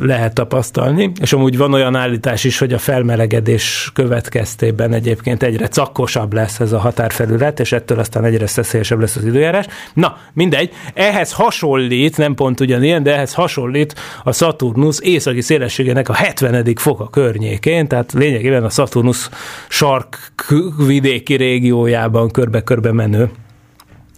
lehet 0.00 0.34
tapasztalni, 0.34 1.12
és 1.20 1.32
amúgy 1.32 1.56
van 1.56 1.72
olyan 1.72 1.94
állítás 1.94 2.44
is, 2.44 2.58
hogy 2.58 2.72
a 2.72 2.78
felmelegedés 2.78 3.90
következtében 3.94 4.92
egyébként 4.92 5.42
egyre 5.42 5.68
cakkosabb 5.68 6.32
lesz 6.32 6.60
ez 6.60 6.72
a 6.72 6.78
határfelület, 6.78 7.60
és 7.60 7.72
ettől 7.72 7.98
aztán 7.98 8.24
egyre 8.24 8.46
szeszélyesebb 8.46 9.00
lesz 9.00 9.16
az 9.16 9.24
időjárás. 9.24 9.66
Na, 9.94 10.16
mindegy, 10.32 10.70
ehhez 10.94 11.32
hasonlít, 11.32 12.16
nem 12.16 12.34
pont 12.34 12.60
ugyanilyen, 12.60 13.02
de 13.02 13.14
ehhez 13.14 13.34
hasonlít 13.34 13.94
a 14.24 14.32
Saturnus 14.32 15.00
északi 15.00 15.40
szélességének 15.40 16.08
a 16.08 16.14
70. 16.14 16.72
foka 16.76 17.08
környékén, 17.08 17.88
tehát 17.88 18.12
lényegében 18.12 18.64
a 18.64 18.70
Saturnus 18.70 19.28
sarkvidéki 19.68 21.34
régiójában 21.34 22.30
körbe-körbe 22.30 22.92
menő 22.92 23.30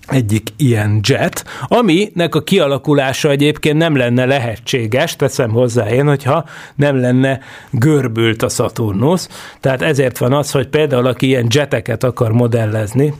egyik 0.09 0.49
ilyen 0.57 1.01
jet, 1.03 1.45
aminek 1.63 2.35
a 2.35 2.43
kialakulása 2.43 3.31
egyébként 3.31 3.79
nem 3.79 3.97
lenne 3.97 4.25
lehetséges, 4.25 5.17
teszem 5.17 5.51
hozzá 5.51 5.89
én, 5.89 6.07
hogyha 6.07 6.45
nem 6.75 7.01
lenne 7.01 7.41
görbült 7.71 8.43
a 8.43 8.49
Saturnus. 8.49 9.27
Tehát 9.61 9.83
ezért 9.83 10.19
van 10.19 10.33
az, 10.33 10.51
hogy 10.51 10.69
például 10.69 11.07
aki 11.07 11.27
ilyen 11.27 11.47
jeteket 11.51 12.05
akar 12.05 12.33
modellezni, 12.33 13.15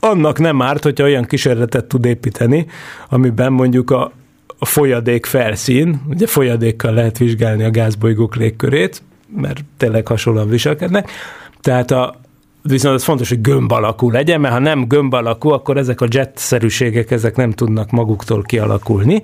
annak 0.00 0.38
nem 0.38 0.62
árt, 0.62 0.82
hogyha 0.82 1.04
olyan 1.04 1.24
kísérletet 1.24 1.84
tud 1.84 2.04
építeni, 2.04 2.66
amiben 3.08 3.52
mondjuk 3.52 3.90
a, 3.90 4.12
a 4.58 4.64
folyadék 4.64 5.26
felszín, 5.26 6.02
ugye 6.08 6.26
folyadékkal 6.26 6.92
lehet 6.94 7.18
vizsgálni 7.18 7.64
a 7.64 7.70
gázbolygók 7.70 8.36
légkörét, 8.36 9.02
mert 9.36 9.64
tényleg 9.76 10.06
hasonlóan 10.06 10.48
viselkednek, 10.48 11.10
tehát 11.60 11.90
a, 11.90 12.20
viszont 12.62 12.94
az 12.94 13.04
fontos, 13.04 13.28
hogy 13.28 13.40
gömb 13.40 13.72
alakú 13.72 14.10
legyen, 14.10 14.40
mert 14.40 14.54
ha 14.54 14.60
nem 14.60 14.88
gömb 14.88 15.12
alakú, 15.12 15.48
akkor 15.48 15.76
ezek 15.76 16.00
a 16.00 16.06
jet-szerűségek, 16.08 17.10
ezek 17.10 17.36
nem 17.36 17.52
tudnak 17.52 17.90
maguktól 17.90 18.42
kialakulni. 18.42 19.22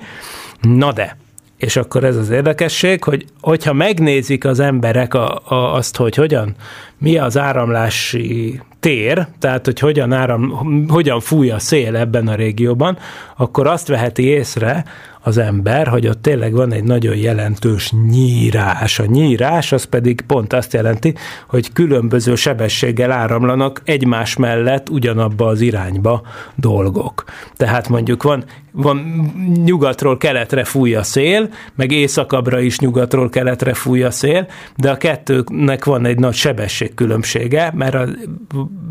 Na 0.61 0.93
de, 0.93 1.17
és 1.57 1.77
akkor 1.77 2.05
ez 2.05 2.17
az 2.17 2.31
érdekesség, 2.31 3.05
hogy 3.05 3.25
hogyha 3.41 3.73
megnézik 3.73 4.45
az 4.45 4.61
emberek 4.61 5.15
a, 5.15 5.41
a, 5.45 5.75
azt, 5.75 5.97
hogy 5.97 6.15
hogyan, 6.15 6.55
mi 6.99 7.19
az 7.19 7.39
áramlási 7.39 8.61
tér, 8.81 9.27
tehát 9.39 9.65
hogy 9.65 9.79
hogyan, 9.79 10.13
áram, 10.13 10.87
hogyan 10.89 11.21
fúj 11.21 11.51
a 11.51 11.59
szél 11.59 11.97
ebben 11.97 12.29
a 12.29 12.35
régióban, 12.35 12.99
akkor 13.37 13.67
azt 13.67 13.89
veheti 13.89 14.23
észre, 14.23 14.85
az 15.29 15.39
ember, 15.39 15.87
hogy 15.87 16.07
ott 16.07 16.23
tényleg 16.23 16.53
van 16.53 16.73
egy 16.73 16.85
nagyon 16.85 17.17
jelentős 17.17 17.93
nyírás. 18.11 18.99
A 18.99 19.05
nyírás 19.05 19.73
az 19.73 19.85
pedig 19.85 20.21
pont 20.21 20.53
azt 20.53 20.73
jelenti, 20.73 21.15
hogy 21.49 21.73
különböző 21.73 22.35
sebességgel 22.35 23.11
áramlanak 23.11 23.83
egymás 23.85 24.37
mellett 24.37 24.89
ugyanabba 24.89 25.47
az 25.47 25.61
irányba 25.61 26.23
dolgok. 26.55 27.25
Tehát 27.57 27.89
mondjuk 27.89 28.23
van, 28.23 28.45
van 28.73 28.99
nyugatról 29.65 30.17
keletre 30.17 30.65
fúj 30.65 30.95
a 30.95 31.03
szél, 31.03 31.49
meg 31.75 31.93
északabbra 31.93 32.61
is 32.61 32.79
nyugatról 32.79 33.29
keletre 33.29 33.75
fúj 33.75 34.03
a 34.03 34.11
szél, 34.11 34.47
de 34.77 34.91
a 34.91 34.97
kettőnek 34.97 35.85
van 35.85 36.05
egy 36.05 36.19
nagy 36.19 36.35
sebességkülönbsége, 36.89 37.73
mert 37.75 37.95
a, 37.95 38.07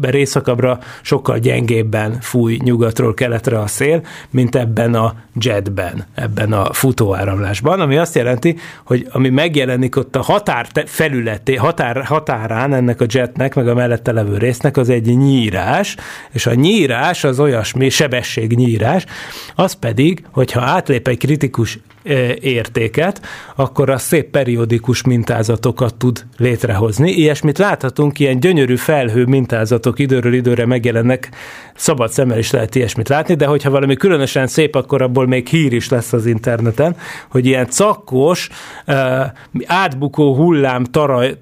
mert 0.01 0.15
északabbra 0.15 0.79
sokkal 1.01 1.39
gyengébben 1.39 2.17
fúj 2.21 2.59
nyugatról 2.63 3.13
keletre 3.13 3.59
a 3.59 3.67
szél, 3.67 4.01
mint 4.29 4.55
ebben 4.55 4.93
a 4.93 5.13
jetben, 5.41 6.05
ebben 6.15 6.53
a 6.53 6.73
futóáramlásban, 6.73 7.79
ami 7.79 7.97
azt 7.97 8.15
jelenti, 8.15 8.57
hogy 8.85 9.07
ami 9.11 9.29
megjelenik 9.29 9.95
ott 9.95 10.15
a 10.15 10.21
határ 10.21 10.67
felületé, 10.85 11.55
határ, 11.55 12.03
határán 12.03 12.73
ennek 12.73 13.01
a 13.01 13.05
jetnek, 13.09 13.55
meg 13.55 13.67
a 13.67 13.73
mellette 13.73 14.11
levő 14.11 14.37
résznek, 14.37 14.77
az 14.77 14.89
egy 14.89 15.17
nyírás, 15.17 15.95
és 16.31 16.45
a 16.45 16.53
nyírás 16.53 17.23
az 17.23 17.39
olyasmi, 17.39 17.89
sebességnyírás, 17.89 19.05
az 19.55 19.73
pedig, 19.73 20.25
hogyha 20.31 20.61
átlép 20.61 21.07
egy 21.07 21.17
kritikus 21.17 21.79
értéket, 22.41 23.21
akkor 23.55 23.89
a 23.89 23.97
szép 23.97 24.29
periódikus 24.29 25.01
mintázatokat 25.03 25.95
tud 25.95 26.25
létrehozni. 26.37 27.11
Ilyesmit 27.11 27.57
láthatunk, 27.87 28.19
ilyen 28.19 28.39
gyönyörű 28.39 28.75
felhő 28.75 29.25
mintázatok 29.25 29.99
időről 29.99 30.33
időre 30.33 30.65
megjelennek, 30.65 31.29
szabad 31.75 32.11
szemmel 32.11 32.37
is 32.37 32.51
lehet 32.51 32.75
ilyesmit 32.75 33.09
látni, 33.09 33.33
de 33.33 33.45
hogyha 33.45 33.69
valami 33.69 33.95
különösen 33.95 34.47
szép, 34.47 34.75
akkor 34.75 35.01
abból 35.01 35.27
még 35.27 35.47
hír 35.47 35.73
is 35.73 35.89
lesz 35.89 36.13
az 36.13 36.25
interneten, 36.25 36.95
hogy 37.29 37.45
ilyen 37.45 37.65
cakkos, 37.65 38.49
átbukó 39.65 40.35
hullám 40.35 40.83
taraj, 40.83 41.37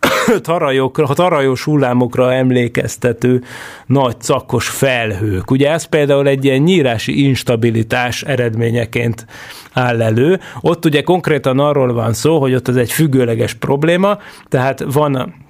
tarajokra, 0.42 1.06
tarajos 1.06 1.64
hullámokra 1.64 2.32
emlékeztető 2.32 3.42
nagy 3.86 4.20
cakkos 4.20 4.68
felhők. 4.68 5.50
Ugye 5.50 5.70
ez 5.70 5.84
például 5.84 6.28
egy 6.28 6.44
ilyen 6.44 6.60
nyírási 6.60 7.24
instabilitás 7.24 8.22
eredményeként 8.22 9.26
áll 9.72 10.02
elő. 10.02 10.40
Ott 10.60 10.84
ugye 10.84 11.02
konkrétan 11.02 11.58
arról 11.58 11.92
van 11.92 12.12
szó, 12.12 12.40
hogy 12.40 12.54
ott 12.54 12.68
az 12.68 12.76
egy 12.76 12.92
függőleges 12.92 13.54
probléma, 13.54 14.18
tehát 14.48 14.84
van 14.92 15.44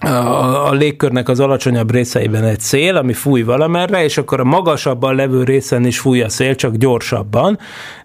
a, 0.00 0.68
a 0.68 0.72
légkörnek 0.72 1.28
az 1.28 1.40
alacsonyabb 1.40 1.90
részeiben 1.90 2.44
egy 2.44 2.60
szél, 2.60 2.96
ami 2.96 3.12
fúj 3.12 3.42
valamerre, 3.42 4.04
és 4.04 4.18
akkor 4.18 4.40
a 4.40 4.44
magasabban 4.44 5.14
levő 5.14 5.42
részen 5.42 5.86
is 5.86 5.98
fúj 5.98 6.22
a 6.22 6.28
szél, 6.28 6.54
csak 6.54 6.74
gyorsabban. 6.74 7.58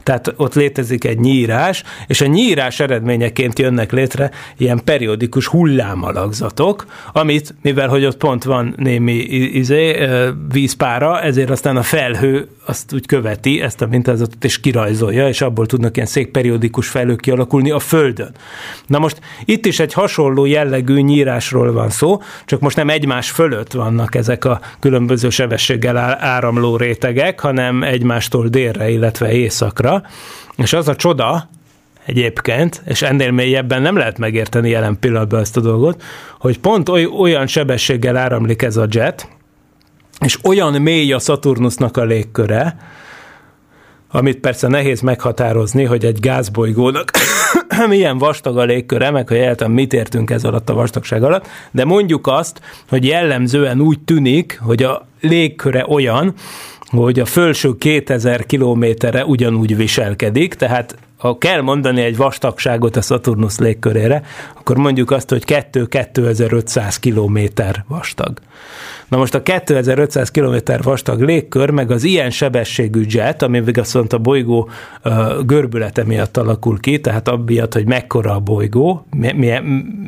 Tehát 0.03 0.33
ott 0.37 0.53
létezik 0.53 1.03
egy 1.03 1.19
nyírás, 1.19 1.83
és 2.07 2.21
a 2.21 2.25
nyírás 2.25 2.79
eredményeként 2.79 3.59
jönnek 3.59 3.91
létre 3.91 4.31
ilyen 4.57 4.81
periódikus 4.83 5.47
hullámalakzatok, 5.47 6.85
amit, 7.13 7.55
mivel 7.61 7.87
hogy 7.87 8.05
ott 8.05 8.17
pont 8.17 8.43
van 8.43 8.73
némi 8.77 9.13
izé, 9.53 10.07
vízpára, 10.51 11.21
ezért 11.21 11.49
aztán 11.49 11.77
a 11.77 11.83
felhő 11.83 12.47
azt 12.65 12.93
úgy 12.93 13.05
követi, 13.05 13.61
ezt 13.61 13.81
a 13.81 13.87
mintázatot, 13.87 14.43
és 14.43 14.59
kirajzolja, 14.59 15.27
és 15.27 15.41
abból 15.41 15.65
tudnak 15.65 15.95
ilyen 15.95 16.07
székperiódikus 16.07 16.87
felhők 16.87 17.21
kialakulni 17.21 17.71
a 17.71 17.79
Földön. 17.79 18.31
Na 18.87 18.99
most 18.99 19.19
itt 19.45 19.65
is 19.65 19.79
egy 19.79 19.93
hasonló 19.93 20.45
jellegű 20.45 20.99
nyírásról 20.99 21.71
van 21.71 21.89
szó, 21.89 22.21
csak 22.45 22.59
most 22.59 22.75
nem 22.75 22.89
egymás 22.89 23.29
fölött 23.29 23.71
vannak 23.71 24.15
ezek 24.15 24.45
a 24.45 24.59
különböző 24.79 25.29
sebességgel 25.29 25.97
áramló 26.19 26.77
rétegek, 26.77 27.39
hanem 27.39 27.83
egymástól 27.83 28.47
délre, 28.47 28.89
illetve 28.89 29.31
északra. 29.31 29.90
És 30.55 30.73
az 30.73 30.87
a 30.87 30.95
csoda, 30.95 31.49
egyébként, 32.05 32.81
és 32.85 33.01
ennél 33.01 33.31
mélyebben 33.31 33.81
nem 33.81 33.97
lehet 33.97 34.17
megérteni 34.17 34.69
jelen 34.69 34.99
pillanatban 34.99 35.39
ezt 35.39 35.57
a 35.57 35.61
dolgot, 35.61 36.03
hogy 36.39 36.59
pont 36.59 36.89
oly, 36.89 37.05
olyan 37.05 37.47
sebességgel 37.47 38.17
áramlik 38.17 38.61
ez 38.61 38.77
a 38.77 38.85
jet, 38.89 39.27
és 40.19 40.37
olyan 40.43 40.81
mély 40.81 41.13
a 41.13 41.19
Saturnusnak 41.19 41.97
a 41.97 42.03
légköre, 42.03 42.75
amit 44.11 44.39
persze 44.39 44.67
nehéz 44.67 45.01
meghatározni, 45.01 45.83
hogy 45.83 46.05
egy 46.05 46.19
gázbolygónak 46.19 47.11
milyen 47.87 48.17
vastag 48.17 48.57
a 48.57 48.63
légköre, 48.63 49.11
meg 49.11 49.27
hogy 49.27 49.37
egyáltalán 49.37 49.73
mit 49.73 49.93
értünk 49.93 50.29
ez 50.29 50.43
alatt 50.43 50.69
a 50.69 50.73
vastagság 50.73 51.23
alatt, 51.23 51.47
de 51.71 51.85
mondjuk 51.85 52.27
azt, 52.27 52.61
hogy 52.89 53.05
jellemzően 53.05 53.81
úgy 53.81 53.99
tűnik, 53.99 54.59
hogy 54.63 54.83
a 54.83 55.07
légköre 55.21 55.85
olyan, 55.87 56.33
hogy 56.99 57.19
a 57.19 57.25
fölső 57.25 57.75
2000 57.77 58.45
kilométerre 58.45 59.25
ugyanúgy 59.25 59.75
viselkedik, 59.75 60.53
tehát 60.53 60.95
ha 61.21 61.37
kell 61.37 61.61
mondani 61.61 62.01
egy 62.01 62.17
vastagságot 62.17 62.95
a 62.95 63.01
Saturnus 63.01 63.57
légkörére, 63.57 64.21
akkor 64.55 64.77
mondjuk 64.77 65.11
azt, 65.11 65.29
hogy 65.29 65.43
2-2500 65.47 66.95
kilométer 66.99 67.83
vastag. 67.87 68.39
Na 69.07 69.17
most 69.17 69.35
a 69.35 69.43
2500 69.43 70.31
km 70.31 70.55
vastag 70.81 71.21
légkör, 71.21 71.69
meg 71.69 71.91
az 71.91 72.03
ilyen 72.03 72.29
sebességű 72.29 73.03
jet, 73.07 73.41
ami 73.41 73.61
viszont 73.61 74.13
a 74.13 74.17
bolygó 74.17 74.69
görbülete 75.45 76.03
miatt 76.03 76.37
alakul 76.37 76.79
ki, 76.79 76.99
tehát 76.99 77.27
abbiatt, 77.27 77.73
hogy 77.73 77.85
mekkora 77.85 78.35
a 78.35 78.39
bolygó, 78.39 79.05
milyen, 79.35 79.63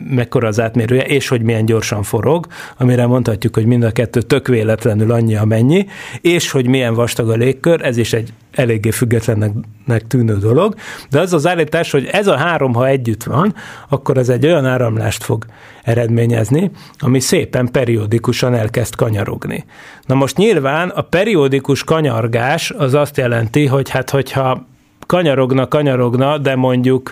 mekkora 0.09 0.47
az 0.47 0.59
átmérője, 0.59 1.03
és 1.03 1.27
hogy 1.27 1.41
milyen 1.41 1.65
gyorsan 1.65 2.03
forog, 2.03 2.47
amire 2.77 3.05
mondhatjuk, 3.05 3.55
hogy 3.55 3.65
mind 3.65 3.83
a 3.83 3.91
kettő 3.91 4.21
tök 4.21 4.47
véletlenül 4.47 5.11
annyi 5.11 5.35
amennyi, 5.35 5.85
és 6.21 6.51
hogy 6.51 6.67
milyen 6.67 6.93
vastag 6.93 7.29
a 7.29 7.35
légkör, 7.35 7.85
ez 7.85 7.97
is 7.97 8.13
egy 8.13 8.33
eléggé 8.53 8.91
függetlennek 8.91 10.07
tűnő 10.07 10.37
dolog, 10.37 10.75
de 11.09 11.19
az 11.19 11.33
az 11.33 11.47
állítás, 11.47 11.91
hogy 11.91 12.05
ez 12.11 12.27
a 12.27 12.37
három, 12.37 12.73
ha 12.73 12.87
együtt 12.87 13.23
van, 13.23 13.55
akkor 13.89 14.17
ez 14.17 14.29
egy 14.29 14.45
olyan 14.45 14.65
áramlást 14.65 15.23
fog 15.23 15.45
eredményezni, 15.83 16.71
ami 16.99 17.19
szépen 17.19 17.71
periódikusan 17.71 18.53
elkezd 18.53 18.95
kanyarogni. 18.95 19.65
Na 20.05 20.15
most 20.15 20.37
nyilván 20.37 20.89
a 20.89 21.01
periódikus 21.01 21.83
kanyargás 21.83 22.71
az 22.71 22.93
azt 22.93 23.17
jelenti, 23.17 23.65
hogy 23.65 23.89
hát 23.89 24.09
hogyha 24.09 24.65
kanyarogna, 25.05 25.67
kanyarogna, 25.67 26.37
de 26.37 26.55
mondjuk 26.55 27.11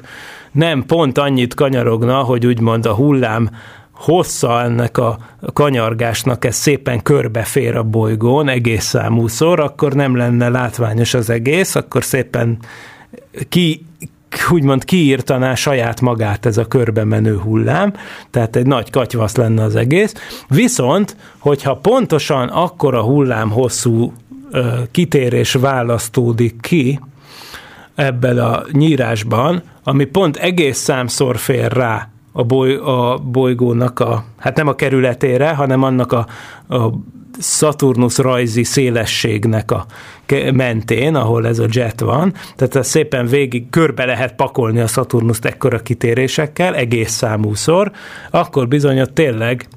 nem 0.51 0.85
pont 0.85 1.17
annyit 1.17 1.53
kanyarogna, 1.53 2.17
hogy 2.17 2.45
úgymond 2.45 2.85
a 2.85 2.93
hullám 2.93 3.49
hossza 4.01 4.61
ennek 4.61 4.97
a 4.97 5.17
kanyargásnak 5.53 6.45
ez 6.45 6.55
szépen 6.55 7.01
körbefér 7.01 7.75
a 7.75 7.83
bolygón 7.83 8.47
egész 8.47 8.85
számúszor, 8.85 9.59
akkor 9.59 9.93
nem 9.93 10.15
lenne 10.15 10.49
látványos 10.49 11.13
az 11.13 11.29
egész, 11.29 11.75
akkor 11.75 12.03
szépen 12.03 12.57
ki, 13.49 13.85
úgymond 14.49 14.85
kiírtaná 14.85 15.55
saját 15.55 16.01
magát 16.01 16.45
ez 16.45 16.57
a 16.57 16.67
körbe 16.67 17.03
menő 17.03 17.37
hullám, 17.37 17.93
tehát 18.29 18.55
egy 18.55 18.65
nagy 18.65 18.89
katyvasz 18.89 19.35
lenne 19.35 19.63
az 19.63 19.75
egész. 19.75 20.13
Viszont, 20.47 21.15
hogyha 21.37 21.75
pontosan 21.75 22.47
akkor 22.47 22.95
a 22.95 23.01
hullám 23.01 23.49
hosszú 23.49 24.13
ö, 24.51 24.67
kitérés 24.91 25.53
választódik 25.53 26.61
ki 26.61 26.99
ebben 27.95 28.37
a 28.37 28.63
nyírásban, 28.71 29.61
ami 29.83 30.05
pont 30.05 30.37
egész 30.37 30.77
számszor 30.77 31.37
fér 31.37 31.71
rá 31.71 32.09
a, 32.31 32.43
boly, 32.43 32.75
a 32.75 33.17
bolygónak 33.17 33.99
a, 33.99 34.23
hát 34.37 34.57
nem 34.57 34.67
a 34.67 34.75
kerületére, 34.75 35.49
hanem 35.53 35.83
annak 35.83 36.11
a, 36.11 36.27
a 36.75 36.93
Saturnus 37.39 38.17
rajzi 38.17 38.63
szélességnek 38.63 39.71
a 39.71 39.85
mentén, 40.53 41.15
ahol 41.15 41.47
ez 41.47 41.59
a 41.59 41.65
jet 41.69 41.99
van, 41.99 42.33
tehát 42.55 42.75
ez 42.75 42.87
szépen 42.87 43.25
végig 43.25 43.69
körbe 43.69 44.05
lehet 44.05 44.35
pakolni 44.35 44.79
a 44.79 44.87
Saturnust 44.87 45.45
ekkora 45.45 45.79
kitérésekkel, 45.79 46.75
egész 46.75 47.11
számúszor, 47.11 47.91
akkor 48.31 48.67
bizony 48.67 49.01
ott 49.01 49.13
tényleg 49.13 49.67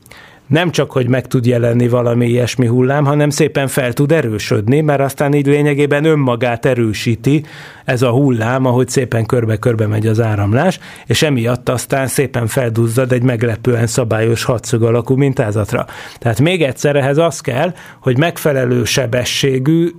nem 0.47 0.71
csak, 0.71 0.91
hogy 0.91 1.09
meg 1.09 1.27
tud 1.27 1.47
jelenni 1.47 1.89
valami 1.89 2.27
ilyesmi 2.27 2.67
hullám, 2.67 3.05
hanem 3.05 3.31
szépen 3.31 3.69
fel 3.69 3.93
tud 3.93 4.13
erősödni, 4.13 4.81
mert 4.81 5.01
aztán 5.01 5.35
így 5.35 5.47
lényegében 5.47 6.05
önmagát 6.05 6.67
erősíti 6.67 7.45
ez 7.85 8.03
a 8.03 8.11
hullám, 8.11 8.65
ahogy 8.65 8.89
szépen 8.89 9.27
körbe-körbe 9.27 9.87
megy 9.87 10.07
az 10.07 10.21
áramlás, 10.21 10.79
és 11.07 11.23
emiatt 11.23 11.69
aztán 11.69 12.07
szépen 12.07 12.47
felduzzad 12.47 13.13
egy 13.13 13.23
meglepően 13.23 13.87
szabályos 13.87 14.45
hatszög 14.45 14.83
alakú 14.83 15.15
mintázatra. 15.17 15.87
Tehát 16.19 16.41
még 16.41 16.63
egyszer 16.63 16.97
ehhez 16.97 17.19
az 17.19 17.41
kell, 17.41 17.75
hogy 18.01 18.19
megfelelő 18.19 18.85
sebességű 18.85 19.91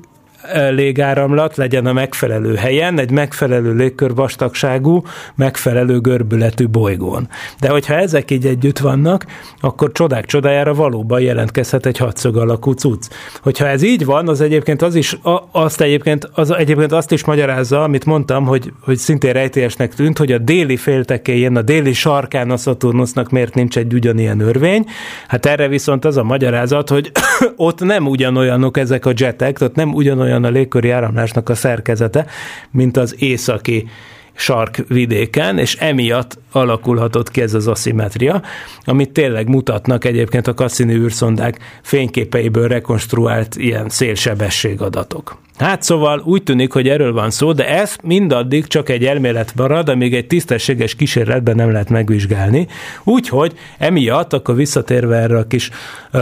légáramlat 0.70 1.56
legyen 1.56 1.86
a 1.86 1.94
megfelelő 1.94 2.56
helyen, 2.56 3.00
egy 3.00 3.12
megfelelő 3.12 3.74
légkör 3.74 4.14
vastagságú, 4.16 5.04
megfelelő 5.36 6.00
görbületű 6.00 6.68
bolygón. 6.68 7.30
De 7.60 7.70
hogyha 7.70 7.94
ezek 7.94 8.32
így 8.32 8.46
együtt 8.46 8.80
vannak, 8.80 9.26
akkor 9.60 9.92
csodák 9.92 10.26
csodájára 10.26 10.74
valóban 10.74 11.22
jelentkezhet 11.22 11.86
egy 11.86 11.98
hatszög 11.98 12.38
alakú 12.38 12.72
cucc. 12.72 13.08
Hogyha 13.42 13.68
ez 13.68 13.82
így 13.82 14.06
van, 14.06 14.28
az 14.28 14.42
egyébként 14.42 14.82
az 14.82 14.96
is, 14.96 15.18
azt 15.52 15.82
egyébként, 15.82 16.30
az 16.34 16.52
egyébként 16.52 16.92
azt 16.92 17.12
is 17.12 17.26
magyarázza, 17.26 17.84
amit 17.84 18.06
mondtam, 18.06 18.46
hogy, 18.46 18.74
hogy 18.82 18.98
szintén 18.98 19.34
rejtélyesnek 19.34 19.94
tűnt, 19.94 20.18
hogy 20.18 20.32
a 20.32 20.38
déli 20.38 20.78
féltekéjén, 20.78 21.56
a 21.56 21.62
déli 21.62 21.94
sarkán 21.94 22.52
a 22.52 22.58
Saturnusnak 22.58 23.30
miért 23.30 23.54
nincs 23.54 23.78
egy 23.78 23.94
ugyanilyen 23.94 24.40
örvény. 24.40 24.86
Hát 25.28 25.46
erre 25.46 25.68
viszont 25.68 26.06
az 26.06 26.18
a 26.18 26.24
magyarázat, 26.24 26.90
hogy 26.90 27.12
ott 27.56 27.80
nem 27.80 28.08
ugyanolyanok 28.08 28.78
ezek 28.78 29.06
a 29.06 29.14
jetek, 29.16 29.62
ott 29.62 29.76
nem 29.76 29.94
ugyanolyan 29.94 30.24
olyan 30.26 30.44
a 30.44 30.50
légköri 30.50 30.90
áramlásnak 30.90 31.50
a 31.50 31.56
szerkezete, 31.56 32.26
mint 32.72 32.98
az 32.98 33.16
északi 33.20 33.88
sarkvidéken, 34.36 35.58
és 35.58 35.76
emiatt 35.76 36.38
alakulhatott 36.52 37.32
ki 37.32 37.42
ez 37.42 37.54
az 37.54 37.68
aszimetria, 37.68 38.42
amit 38.84 39.12
tényleg 39.12 39.48
mutatnak 39.48 40.06
egyébként 40.06 40.48
a 40.48 40.54
Cassini 40.54 40.94
űrszondák 40.94 41.60
fényképeiből 41.82 42.68
rekonstruált 42.68 43.56
ilyen 43.56 43.90
szélsebességadatok. 43.90 45.38
Hát 45.58 45.84
szóval 45.84 46.22
úgy 46.26 46.44
tűnik, 46.44 46.74
hogy 46.74 46.88
erről 46.88 47.14
van 47.14 47.30
szó, 47.30 47.52
de 47.52 47.68
ez 47.68 47.96
mindaddig 48.04 48.68
csak 48.68 48.90
egy 48.90 49.06
elmélet 49.06 49.56
marad, 49.56 49.90
amíg 49.90 50.14
egy 50.14 50.28
tisztességes 50.28 50.96
kísérletben 50.96 51.56
nem 51.56 51.72
lehet 51.72 51.90
megvizsgálni. 51.90 52.68
Úgyhogy 53.04 53.54
emiatt, 53.78 54.34
akkor 54.34 54.56
visszatérve 54.56 55.16
erre 55.16 55.38
a 55.38 55.48
kis, 55.48 55.70
uh, 56.14 56.22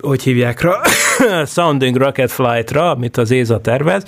hogy 0.00 0.22
hívják 0.22 0.60
rá, 0.60 0.80
Sounding 1.46 1.96
Rocket 1.96 2.30
Flight-ra, 2.30 2.90
amit 2.90 3.16
az 3.16 3.30
ÉZA 3.30 3.60
tervez, 3.60 4.04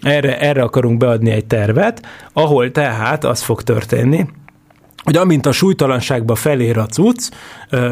erre, 0.00 0.40
erre 0.40 0.62
akarunk 0.62 0.98
beadni 0.98 1.30
egy 1.30 1.46
tervet, 1.46 2.06
ahol 2.32 2.70
tehát 2.70 3.24
az 3.24 3.42
fog 3.42 3.62
történni, 3.62 4.26
hogy 5.02 5.16
amint 5.16 5.46
a 5.46 5.52
súlytalanságba 5.52 6.34
felér 6.34 6.78
a 6.78 6.86
cucc, 6.86 7.30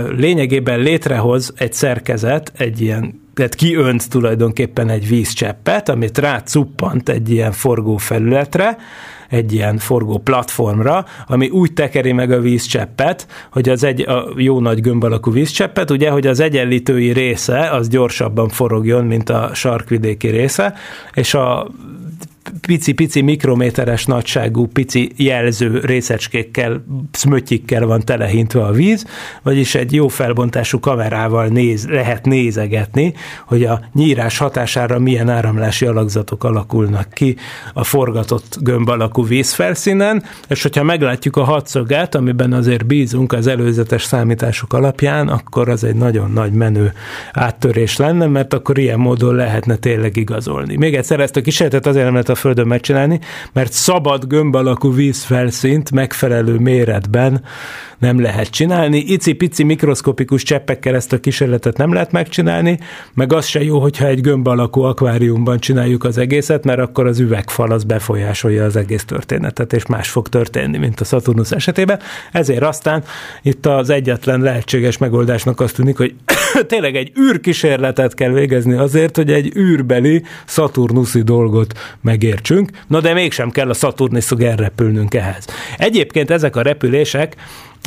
lényegében 0.08 0.80
létrehoz 0.80 1.52
egy 1.56 1.72
szerkezet, 1.72 2.52
egy 2.56 2.80
ilyen 2.80 3.24
tehát 3.34 3.54
kiönt 3.54 4.10
tulajdonképpen 4.10 4.88
egy 4.88 5.08
vízcseppet, 5.08 5.88
amit 5.88 6.18
rácuppant 6.18 7.08
egy 7.08 7.30
ilyen 7.30 7.52
forgó 7.52 7.96
felületre, 7.96 8.76
egy 9.28 9.52
ilyen 9.52 9.78
forgó 9.78 10.18
platformra, 10.18 11.04
ami 11.26 11.48
úgy 11.48 11.72
tekeri 11.72 12.12
meg 12.12 12.30
a 12.30 12.40
vízcseppet, 12.40 13.26
hogy 13.50 13.68
az 13.68 13.84
egy 13.84 14.00
a 14.08 14.28
jó 14.36 14.60
nagy 14.60 14.80
gömb 14.80 15.04
alakú 15.04 15.32
vízcseppet, 15.32 15.90
ugye, 15.90 16.10
hogy 16.10 16.26
az 16.26 16.40
egyenlítői 16.40 17.12
része 17.12 17.70
az 17.70 17.88
gyorsabban 17.88 18.48
forogjon, 18.48 19.04
mint 19.04 19.30
a 19.30 19.50
sarkvidéki 19.54 20.28
része, 20.28 20.74
és 21.14 21.34
a 21.34 21.68
pici-pici 22.60 23.20
mikrométeres 23.20 24.04
nagyságú 24.04 24.66
pici 24.66 25.10
jelző 25.16 25.80
részecskékkel, 25.84 26.84
szmötyikkel 27.10 27.86
van 27.86 28.04
telehintve 28.04 28.64
a 28.64 28.72
víz, 28.72 29.06
vagyis 29.42 29.74
egy 29.74 29.92
jó 29.92 30.08
felbontású 30.08 30.80
kamerával 30.80 31.46
néz, 31.46 31.86
lehet 31.86 32.24
nézegetni, 32.24 33.14
hogy 33.46 33.64
a 33.64 33.80
nyírás 33.94 34.38
hatására 34.38 34.98
milyen 34.98 35.28
áramlási 35.28 35.86
alakzatok 35.86 36.44
alakulnak 36.44 37.10
ki 37.10 37.36
a 37.72 37.84
forgatott 37.84 38.58
gömb 38.60 38.88
alakú 38.88 39.26
vízfelszínen, 39.26 40.22
és 40.48 40.62
hogyha 40.62 40.82
meglátjuk 40.82 41.36
a 41.36 41.44
hadszögát, 41.44 42.14
amiben 42.14 42.52
azért 42.52 42.86
bízunk 42.86 43.32
az 43.32 43.46
előzetes 43.46 44.02
számítások 44.02 44.72
alapján, 44.72 45.28
akkor 45.28 45.68
az 45.68 45.84
egy 45.84 45.94
nagyon 45.94 46.30
nagy 46.30 46.52
menő 46.52 46.92
áttörés 47.32 47.96
lenne, 47.96 48.26
mert 48.26 48.54
akkor 48.54 48.78
ilyen 48.78 48.98
módon 48.98 49.34
lehetne 49.34 49.76
tényleg 49.76 50.16
igazolni. 50.16 50.76
Még 50.76 50.94
egyszer 50.94 51.20
ezt 51.20 51.36
a 51.36 51.40
kísérletet 51.40 51.86
azért 51.86 52.04
nem 52.04 52.12
lehet 52.12 52.28
a 52.28 52.34
Földön 52.36 52.66
megcsinálni, 52.66 53.20
mert 53.52 53.72
szabad 53.72 54.26
gömb 54.26 54.54
alakú 54.54 54.94
vízfelszínt 54.94 55.90
megfelelő 55.90 56.58
méretben 56.58 57.44
nem 57.98 58.20
lehet 58.20 58.50
csinálni. 58.50 58.98
Ici-pici 58.98 59.62
mikroszkopikus 59.62 60.42
cseppekkel 60.42 60.94
ezt 60.94 61.12
a 61.12 61.20
kísérletet 61.20 61.76
nem 61.76 61.92
lehet 61.92 62.12
megcsinálni, 62.12 62.78
meg 63.14 63.32
az 63.32 63.46
se 63.46 63.62
jó, 63.62 63.78
hogyha 63.78 64.06
egy 64.06 64.20
gömb 64.20 64.46
alakú 64.46 64.80
akváriumban 64.80 65.58
csináljuk 65.58 66.04
az 66.04 66.18
egészet, 66.18 66.64
mert 66.64 66.80
akkor 66.80 67.06
az 67.06 67.18
üvegfal 67.18 67.70
az 67.70 67.84
befolyásolja 67.84 68.64
az 68.64 68.76
egész 68.76 69.04
történetet, 69.04 69.72
és 69.72 69.86
más 69.86 70.08
fog 70.08 70.28
történni, 70.28 70.78
mint 70.78 71.00
a 71.00 71.04
Saturnus 71.04 71.50
esetében. 71.50 72.00
Ezért 72.32 72.62
aztán 72.62 73.04
itt 73.42 73.66
az 73.66 73.90
egyetlen 73.90 74.40
lehetséges 74.40 74.98
megoldásnak 74.98 75.60
azt 75.60 75.74
tűnik, 75.74 75.96
hogy 75.96 76.14
tényleg 76.66 76.96
egy 76.96 77.12
űrkísérletet 77.20 78.14
kell 78.14 78.32
végezni 78.32 78.74
azért, 78.74 79.16
hogy 79.16 79.32
egy 79.32 79.56
űrbeli 79.56 80.22
Saturnuszi 80.46 81.22
dolgot 81.22 81.78
megértsünk, 82.00 82.70
na 82.86 83.00
de 83.00 83.12
mégsem 83.12 83.50
kell 83.50 83.68
a 83.68 83.74
Saturnuszig 83.74 84.40
elrepülnünk 84.40 85.14
ehhez. 85.14 85.44
Egyébként 85.78 86.30
ezek 86.30 86.56
a 86.56 86.62
repülések 86.62 87.36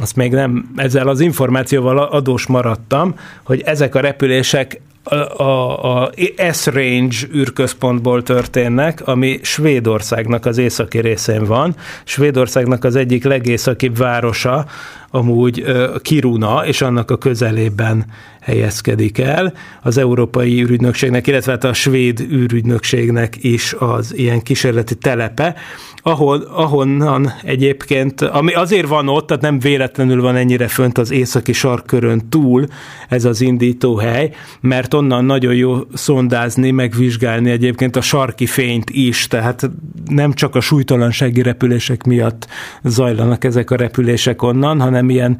azt 0.01 0.15
még 0.15 0.31
nem, 0.31 0.71
ezzel 0.75 1.07
az 1.07 1.19
információval 1.19 1.97
adós 1.97 2.47
maradtam, 2.47 3.15
hogy 3.43 3.61
ezek 3.65 3.95
a 3.95 3.99
repülések 3.99 4.81
a, 5.03 5.15
a, 5.43 6.03
a 6.03 6.11
S-Range 6.51 7.17
űrközpontból 7.35 8.23
történnek, 8.23 9.07
ami 9.07 9.39
Svédországnak 9.41 10.45
az 10.45 10.57
északi 10.57 10.99
részén 10.99 11.45
van. 11.45 11.75
Svédországnak 12.03 12.83
az 12.83 12.95
egyik 12.95 13.23
legészakibb 13.23 13.97
városa, 13.97 14.65
amúgy 15.11 15.63
Kiruna, 16.01 16.65
és 16.65 16.81
annak 16.81 17.11
a 17.11 17.17
közelében 17.17 18.05
helyezkedik 18.41 19.17
el. 19.17 19.53
Az 19.81 19.97
Európai 19.97 20.61
űrügynökségnek, 20.61 21.27
illetve 21.27 21.51
hát 21.51 21.63
a 21.63 21.73
svéd 21.73 22.19
űrügynökségnek 22.19 23.43
is 23.43 23.75
az 23.79 24.17
ilyen 24.17 24.41
kísérleti 24.41 24.95
telepe, 24.95 25.55
ahol, 26.01 26.41
ahonnan 26.41 27.33
egyébként, 27.43 28.21
ami 28.21 28.53
azért 28.53 28.87
van 28.87 29.07
ott, 29.07 29.27
tehát 29.27 29.43
nem 29.43 29.59
véletlenül 29.59 30.21
van 30.21 30.35
ennyire 30.35 30.67
fönt 30.67 30.97
az 30.97 31.11
északi 31.11 31.53
sarkkörön 31.53 32.29
túl 32.29 32.65
ez 33.09 33.25
az 33.25 33.41
indítóhely, 33.41 34.31
mert 34.61 34.93
onnan 34.93 35.25
nagyon 35.25 35.55
jó 35.55 35.77
szondázni, 35.93 36.71
megvizsgálni 36.71 37.49
egyébként 37.49 37.95
a 37.95 38.01
sarki 38.01 38.45
fényt 38.45 38.89
is, 38.89 39.27
tehát 39.27 39.69
nem 40.05 40.33
csak 40.33 40.55
a 40.55 40.61
súlytalansági 40.61 41.41
repülések 41.41 42.03
miatt 42.03 42.47
zajlanak 42.83 43.43
ezek 43.43 43.71
a 43.71 43.75
repülések 43.75 44.41
onnan, 44.41 44.81
hanem 44.81 44.98
ilyen 45.07 45.39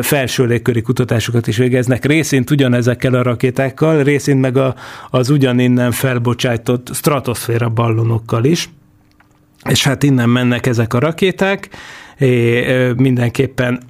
felső 0.00 0.44
légköri 0.44 0.82
kutatásokat 0.82 1.46
is 1.46 1.56
végeznek. 1.56 2.04
Részint 2.04 2.50
ugyanezekkel 2.50 3.14
a 3.14 3.22
rakétákkal, 3.22 4.02
részint 4.02 4.40
meg 4.40 4.56
a, 4.56 4.74
az 5.10 5.30
ugyaninnen 5.30 5.92
felbocsájtott 5.92 6.90
stratoszféra 6.94 7.68
ballonokkal 7.68 8.44
is 8.44 8.68
és 9.68 9.84
hát 9.84 10.02
innen 10.02 10.28
mennek 10.28 10.66
ezek 10.66 10.94
a 10.94 10.98
rakéták, 10.98 11.68
és 12.16 12.92
mindenképpen 12.96 13.80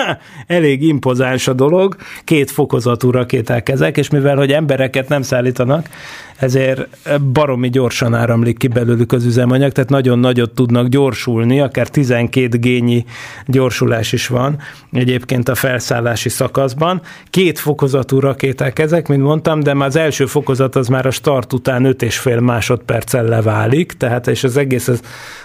elég 0.46 0.82
impozáns 0.82 1.48
a 1.48 1.52
dolog, 1.52 1.96
két 2.24 2.50
fokozatú 2.50 3.10
rakéták 3.10 3.68
ezek, 3.68 3.96
és 3.96 4.10
mivel, 4.10 4.36
hogy 4.36 4.52
embereket 4.52 5.08
nem 5.08 5.22
szállítanak, 5.22 5.88
ezért 6.36 6.88
baromi 7.32 7.70
gyorsan 7.70 8.14
áramlik 8.14 8.58
ki 8.58 8.68
belőlük 8.68 9.12
az 9.12 9.24
üzemanyag, 9.24 9.72
tehát 9.72 9.90
nagyon 9.90 10.18
nagyot 10.18 10.54
tudnak 10.54 10.86
gyorsulni, 10.86 11.60
akár 11.60 11.88
12 11.88 12.58
gényi 12.58 13.04
gyorsulás 13.46 14.12
is 14.12 14.26
van 14.26 14.58
egyébként 14.92 15.48
a 15.48 15.54
felszállási 15.54 16.28
szakaszban. 16.28 17.00
Két 17.30 17.58
fokozatú 17.58 18.18
rakéták 18.20 18.78
ezek, 18.78 19.08
mint 19.08 19.22
mondtam, 19.22 19.60
de 19.60 19.74
már 19.74 19.88
az 19.88 19.96
első 19.96 20.26
fokozat 20.26 20.76
az 20.76 20.88
már 20.88 21.06
a 21.06 21.10
start 21.10 21.52
után 21.52 21.82
5,5 21.98 22.40
másodperccel 22.40 23.24
leválik, 23.24 23.92
tehát 23.92 24.26
és 24.26 24.44
az 24.44 24.56
egész 24.56 24.88
az, 24.88 25.00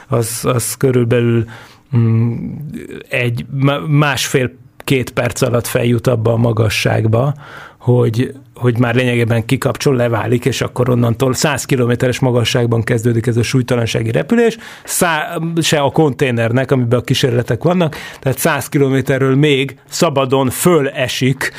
az, 0.07 0.39
az 0.43 0.73
körülbelül 0.73 1.45
egy 3.09 3.45
másfél 3.88 4.51
két 4.88 5.09
perc 5.09 5.41
alatt 5.41 5.67
feljut 5.67 6.07
abba 6.07 6.31
a 6.31 6.38
magasságba, 6.38 7.33
hogy, 7.77 8.33
hogy 8.55 8.79
már 8.79 8.95
lényegében 8.95 9.45
kikapcsol, 9.45 9.95
leválik, 9.95 10.45
és 10.45 10.61
akkor 10.61 10.89
onnantól 10.89 11.33
100 11.33 11.65
kilométeres 11.65 12.19
magasságban 12.19 12.83
kezdődik 12.83 13.27
ez 13.27 13.38
a 13.38 13.43
súlytalansági 13.43 14.11
repülés, 14.11 14.57
Szá, 14.83 15.38
se 15.61 15.79
a 15.79 15.89
konténernek, 15.89 16.71
amiben 16.71 16.99
a 16.99 17.01
kísérletek 17.01 17.63
vannak, 17.63 17.95
tehát 18.19 18.38
100 18.38 18.69
kilométerről 18.69 19.35
még 19.35 19.79
szabadon 19.88 20.49
föl 20.49 20.89
esik 20.89 21.51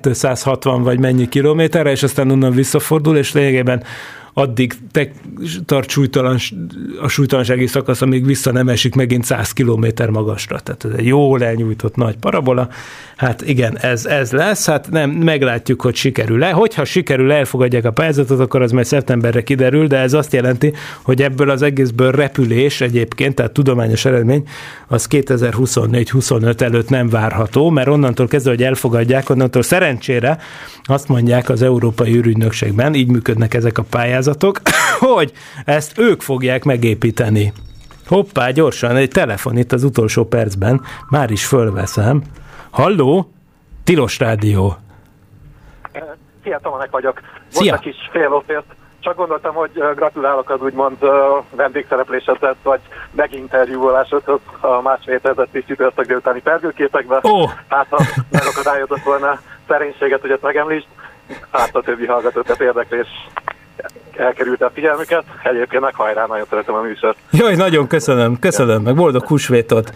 260 0.00 0.82
vagy 0.82 0.98
mennyi 0.98 1.28
kilométerre, 1.28 1.90
és 1.90 2.02
aztán 2.02 2.30
onnan 2.30 2.52
visszafordul, 2.52 3.16
és 3.16 3.32
lényegében 3.32 3.82
addig 4.34 4.74
te, 4.90 5.10
tart 5.64 5.88
súlytalan, 5.88 6.38
a 7.00 7.08
súlytalansági 7.08 7.66
szakasz, 7.66 8.02
amíg 8.02 8.26
vissza 8.26 8.52
nem 8.52 8.68
esik 8.68 8.94
megint 8.94 9.24
100 9.24 9.52
km 9.52 9.86
magasra. 10.10 10.60
Tehát 10.60 10.84
ez 10.84 10.90
egy 10.96 11.06
jól 11.06 11.44
elnyújtott 11.44 11.96
nagy 11.96 12.16
parabola. 12.16 12.68
Hát 13.16 13.48
igen, 13.48 13.78
ez, 13.78 14.06
ez 14.06 14.32
lesz, 14.32 14.66
hát 14.66 14.90
nem, 14.90 15.10
meglátjuk, 15.10 15.82
hogy 15.82 15.94
sikerül-e. 15.94 16.50
Hogyha 16.50 16.84
sikerül, 16.84 17.32
elfogadják 17.32 17.84
a 17.84 17.90
pályázatot, 17.90 18.40
akkor 18.40 18.62
az 18.62 18.72
majd 18.72 18.86
szeptemberre 18.86 19.42
kiderül, 19.42 19.86
de 19.86 19.96
ez 19.96 20.12
azt 20.12 20.32
jelenti, 20.32 20.72
hogy 21.02 21.22
ebből 21.22 21.50
az 21.50 21.62
egészből 21.62 22.10
repülés 22.10 22.80
egyébként, 22.80 23.34
tehát 23.34 23.52
tudományos 23.52 24.04
eredmény, 24.04 24.42
az 24.88 25.06
2024-25 25.10 26.60
előtt 26.60 26.88
nem 26.88 27.08
várható, 27.08 27.70
mert 27.70 27.88
onnantól 27.88 28.28
kezdve, 28.28 28.50
hogy 28.50 28.62
elfogadják, 28.62 29.30
onnantól 29.30 29.62
szerencsére 29.62 30.38
azt 30.84 31.08
mondják 31.08 31.48
az 31.48 31.62
Európai 31.62 32.14
űrügynökségben, 32.14 32.94
így 32.94 33.08
működnek 33.08 33.54
ezek 33.54 33.78
a 33.78 33.82
pályázatok, 33.82 34.21
hogy 35.14 35.32
ezt 35.64 35.98
ők 35.98 36.20
fogják 36.20 36.64
megépíteni. 36.64 37.52
Hoppá, 38.06 38.50
gyorsan, 38.50 38.96
egy 38.96 39.10
telefon 39.10 39.56
itt 39.56 39.72
az 39.72 39.84
utolsó 39.84 40.24
percben, 40.24 40.80
már 41.08 41.30
is 41.30 41.46
fölveszem. 41.46 42.22
Halló? 42.70 43.32
Tilos 43.84 44.18
Rádió. 44.18 44.76
Szia, 46.42 46.58
Tomanek 46.62 46.90
vagyok. 46.90 47.20
Szia. 47.48 47.70
Volt 47.70 47.84
egy 47.84 47.92
kis 47.92 48.08
félopért. 48.10 48.64
Csak 49.00 49.16
gondoltam, 49.16 49.54
hogy 49.54 49.70
gratulálok 49.94 50.50
az 50.50 50.60
úgymond 50.60 50.96
vendégszereplésedhez, 51.50 52.56
vagy 52.62 52.80
meginterjúolásodhoz 53.10 54.40
a 54.60 54.80
másfél 54.80 55.20
ezett 55.22 55.64
csütörtök 55.66 56.06
délutáni 56.06 56.40
pergőképekbe. 56.40 57.20
Ó. 57.22 57.46
Hát, 57.68 57.86
ha 57.90 58.02
megakadályodott 58.30 59.02
volna 59.02 59.40
szerénységet, 59.68 60.20
hogy 60.20 60.30
ezt 60.30 60.42
megemlítsd, 60.42 60.86
hát 61.50 61.76
a 61.76 61.82
többi 61.82 62.06
hallgatókat 62.06 62.60
érdeklés 62.60 63.08
elkerülte 64.16 64.64
a 64.64 64.70
figyelmüket. 64.74 65.24
Egyébként 65.42 65.82
meg 65.82 65.94
hajrá, 65.94 66.26
nagyon 66.26 66.46
szeretem 66.48 66.74
a 66.74 66.80
műsort. 66.80 67.16
Jaj, 67.30 67.54
nagyon 67.54 67.86
köszönöm, 67.86 68.38
köszönöm, 68.38 68.82
meg 68.82 68.94
boldog 68.94 69.26
húsvétot. 69.26 69.92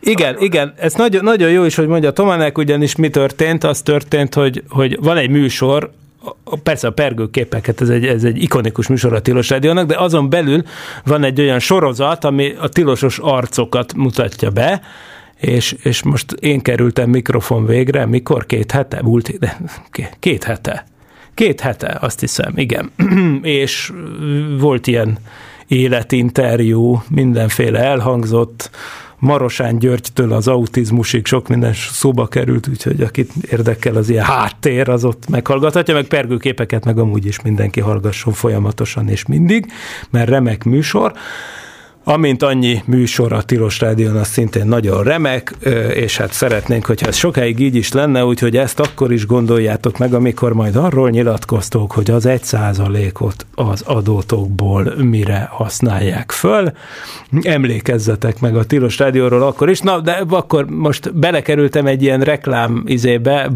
Igen, 0.00 0.36
igen, 0.38 0.74
ez 0.76 0.94
nagyon, 0.94 1.24
nagyon 1.24 1.50
jó 1.50 1.64
is, 1.64 1.74
hogy 1.74 1.86
mondja 1.86 2.10
Tománek, 2.10 2.58
ugyanis 2.58 2.96
mi 2.96 3.10
történt? 3.10 3.64
Az 3.64 3.82
történt, 3.82 4.34
hogy, 4.34 4.62
hogy 4.68 4.98
van 5.02 5.16
egy 5.16 5.30
műsor, 5.30 5.90
persze 6.62 6.86
a 6.86 6.90
pergőképeket, 6.90 7.80
ez 7.80 7.88
egy, 7.88 8.06
ez 8.06 8.24
egy 8.24 8.42
ikonikus 8.42 8.88
műsor 8.88 9.12
a 9.12 9.20
Tilos 9.20 9.50
Rádiónak, 9.50 9.86
de 9.86 9.96
azon 9.96 10.30
belül 10.30 10.62
van 11.04 11.24
egy 11.24 11.40
olyan 11.40 11.58
sorozat, 11.58 12.24
ami 12.24 12.54
a 12.60 12.68
tilosos 12.68 13.18
arcokat 13.18 13.94
mutatja 13.94 14.50
be, 14.50 14.80
és, 15.36 15.76
és 15.82 16.02
most 16.02 16.32
én 16.32 16.60
kerültem 16.60 17.10
mikrofon 17.10 17.66
végre, 17.66 18.06
mikor? 18.06 18.46
Két 18.46 18.72
hete? 18.72 19.02
Múlt, 19.02 19.38
de 19.38 19.56
ké- 19.90 20.16
két 20.18 20.44
hete. 20.44 20.84
Két 21.40 21.60
hete, 21.60 21.98
azt 22.00 22.20
hiszem, 22.20 22.52
igen. 22.56 22.90
és 23.42 23.92
volt 24.58 24.86
ilyen 24.86 25.18
életinterjú, 25.66 27.02
mindenféle 27.10 27.78
elhangzott, 27.78 28.70
Marosán 29.18 29.78
Györgytől 29.78 30.32
az 30.32 30.48
autizmusig 30.48 31.26
sok 31.26 31.48
minden 31.48 31.72
szóba 31.74 32.26
került, 32.26 32.68
úgyhogy 32.68 33.00
akit 33.00 33.32
érdekel 33.50 33.96
az 33.96 34.08
ilyen 34.08 34.24
háttér, 34.24 34.88
az 34.88 35.04
ott 35.04 35.28
meghallgathatja, 35.28 35.94
meg 35.94 36.06
pergőképeket, 36.06 36.84
meg 36.84 36.98
amúgy 36.98 37.26
is 37.26 37.42
mindenki 37.42 37.80
hallgasson 37.80 38.32
folyamatosan 38.32 39.08
és 39.08 39.26
mindig, 39.26 39.66
mert 40.10 40.28
remek 40.28 40.64
műsor. 40.64 41.12
Amint 42.04 42.42
annyi 42.42 42.82
műsor 42.86 43.32
a 43.32 43.42
Tilos 43.42 43.80
Rádión, 43.80 44.16
az 44.16 44.28
szintén 44.28 44.66
nagyon 44.66 45.02
remek, 45.02 45.54
és 45.94 46.16
hát 46.16 46.32
szeretnénk, 46.32 46.86
hogyha 46.86 47.06
ez 47.06 47.16
sokáig 47.16 47.58
így 47.58 47.74
is 47.74 47.92
lenne, 47.92 48.24
úgyhogy 48.24 48.56
ezt 48.56 48.80
akkor 48.80 49.12
is 49.12 49.26
gondoljátok 49.26 49.98
meg, 49.98 50.14
amikor 50.14 50.52
majd 50.52 50.76
arról 50.76 51.10
nyilatkoztok, 51.10 51.92
hogy 51.92 52.10
az 52.10 52.26
egy 52.26 52.42
százalékot 52.42 53.46
az 53.54 53.82
adótokból 53.82 54.94
mire 54.96 55.48
használják 55.50 56.30
föl. 56.30 56.72
Emlékezzetek 57.42 58.40
meg 58.40 58.56
a 58.56 58.64
Tilos 58.64 58.98
Rádióról 58.98 59.42
akkor 59.42 59.70
is. 59.70 59.80
Na, 59.80 60.00
de 60.00 60.24
akkor 60.28 60.66
most 60.66 61.14
belekerültem 61.14 61.86
egy 61.86 62.02
ilyen 62.02 62.20
reklám 62.20 62.82
izébe, 62.86 63.50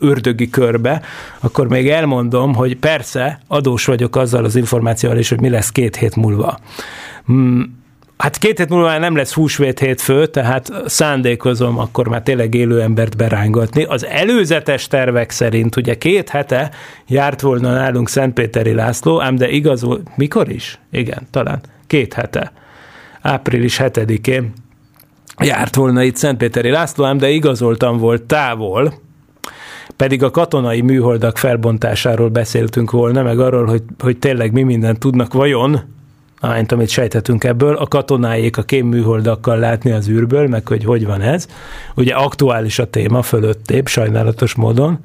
ördögi 0.00 0.50
körbe, 0.50 1.02
akkor 1.40 1.68
még 1.68 1.88
elmondom, 1.88 2.54
hogy 2.54 2.76
persze 2.76 3.40
adós 3.46 3.84
vagyok 3.84 4.16
azzal 4.16 4.44
az 4.44 4.56
információval 4.56 5.18
is, 5.18 5.28
hogy 5.28 5.40
mi 5.40 5.48
lesz 5.48 5.70
két 5.70 5.96
hét 5.96 6.16
múlva. 6.16 6.58
Hmm, 7.26 7.76
Hát 8.18 8.38
két 8.38 8.58
hét 8.58 8.68
múlva 8.68 8.86
már 8.86 9.00
nem 9.00 9.16
lesz 9.16 9.32
húsvét 9.32 9.78
hétfő, 9.78 10.26
tehát 10.26 10.72
szándékozom 10.86 11.78
akkor 11.78 12.08
már 12.08 12.22
tényleg 12.22 12.54
élő 12.54 12.80
embert 12.80 13.16
berángatni. 13.16 13.82
Az 13.82 14.06
előzetes 14.06 14.86
tervek 14.86 15.30
szerint 15.30 15.76
ugye 15.76 15.98
két 15.98 16.28
hete 16.28 16.70
járt 17.06 17.40
volna 17.40 17.72
nálunk 17.72 18.08
Szentpéteri 18.08 18.72
László, 18.72 19.20
ám 19.20 19.36
de 19.36 19.48
igaz 19.48 19.82
volt, 19.82 20.16
mikor 20.16 20.50
is? 20.50 20.78
Igen, 20.90 21.26
talán 21.30 21.60
két 21.86 22.14
hete. 22.14 22.52
Április 23.20 23.80
7-én 23.82 24.52
járt 25.38 25.74
volna 25.74 26.02
itt 26.02 26.16
Szentpéteri 26.16 26.70
László, 26.70 27.04
ám 27.04 27.18
de 27.18 27.28
igazoltam 27.28 27.98
volt 27.98 28.22
távol, 28.22 28.94
pedig 29.98 30.22
a 30.22 30.30
katonai 30.30 30.80
műholdak 30.80 31.38
felbontásáról 31.38 32.28
beszéltünk 32.28 32.90
volna, 32.90 33.22
meg 33.22 33.40
arról, 33.40 33.66
hogy, 33.66 33.82
hogy 33.98 34.18
tényleg 34.18 34.52
mi 34.52 34.62
mindent 34.62 34.98
tudnak 34.98 35.32
vajon, 35.32 35.80
ahányt, 36.40 36.72
amit 36.72 36.88
sejthetünk 36.88 37.44
ebből, 37.44 37.74
a 37.74 37.86
katonáék 37.86 38.56
a 38.56 38.62
kémműholdakkal 38.62 39.58
látni 39.58 39.90
az 39.90 40.08
űrből, 40.08 40.48
meg 40.48 40.66
hogy 40.66 40.84
hogy 40.84 41.06
van 41.06 41.20
ez. 41.20 41.46
Ugye 41.94 42.14
aktuális 42.14 42.78
a 42.78 42.90
téma 42.90 43.22
fölöttébb, 43.22 43.86
sajnálatos 43.86 44.54
módon, 44.54 44.98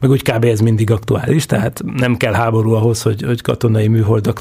meg 0.00 0.10
úgy 0.10 0.22
kb. 0.22 0.44
ez 0.44 0.60
mindig 0.60 0.90
aktuális, 0.90 1.46
tehát 1.46 1.82
nem 1.96 2.16
kell 2.16 2.32
háború 2.32 2.72
ahhoz, 2.72 3.02
hogy, 3.02 3.22
hogy 3.22 3.42
katonai 3.42 3.88
műholdak 3.88 4.40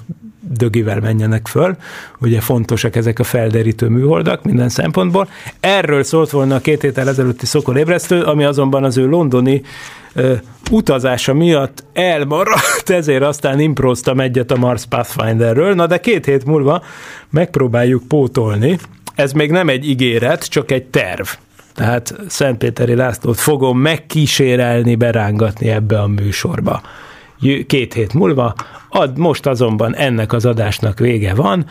dögivel 0.49 0.99
menjenek 0.99 1.47
föl. 1.47 1.75
Ugye 2.19 2.41
fontosak 2.41 2.95
ezek 2.95 3.19
a 3.19 3.23
felderítő 3.23 3.87
műholdak 3.87 4.43
minden 4.43 4.69
szempontból. 4.69 5.27
Erről 5.59 6.03
szólt 6.03 6.29
volna 6.29 6.55
a 6.55 6.59
két 6.59 6.81
héttel 6.81 7.09
ezelőtti 7.09 7.45
szokolébresztő, 7.45 8.21
ami 8.21 8.43
azonban 8.43 8.83
az 8.83 8.97
ő 8.97 9.07
londoni 9.07 9.61
ö, 10.13 10.33
utazása 10.71 11.33
miatt 11.33 11.83
elmaradt, 11.93 12.89
ezért 12.89 13.23
aztán 13.23 13.59
improztam 13.59 14.19
egyet 14.19 14.51
a 14.51 14.57
Mars 14.57 14.85
Pathfinderről. 14.85 15.73
Na 15.73 15.87
de 15.87 15.99
két 15.99 16.25
hét 16.25 16.45
múlva 16.45 16.83
megpróbáljuk 17.29 18.07
pótolni. 18.07 18.77
Ez 19.15 19.31
még 19.31 19.51
nem 19.51 19.69
egy 19.69 19.89
ígéret, 19.89 20.49
csak 20.49 20.71
egy 20.71 20.85
terv. 20.85 21.27
Tehát 21.77 22.15
Szentpéteri 22.27 22.95
Lászlót 22.95 23.39
fogom 23.39 23.79
megkísérelni, 23.79 24.95
berángatni 24.95 25.69
ebbe 25.69 26.01
a 26.01 26.07
műsorba. 26.07 26.81
Két 27.67 27.93
hét 27.93 28.13
múlva, 28.13 28.53
ad, 28.89 29.17
most 29.17 29.45
azonban 29.45 29.95
ennek 29.95 30.33
az 30.33 30.45
adásnak 30.45 30.99
vége 30.99 31.33
van. 31.33 31.65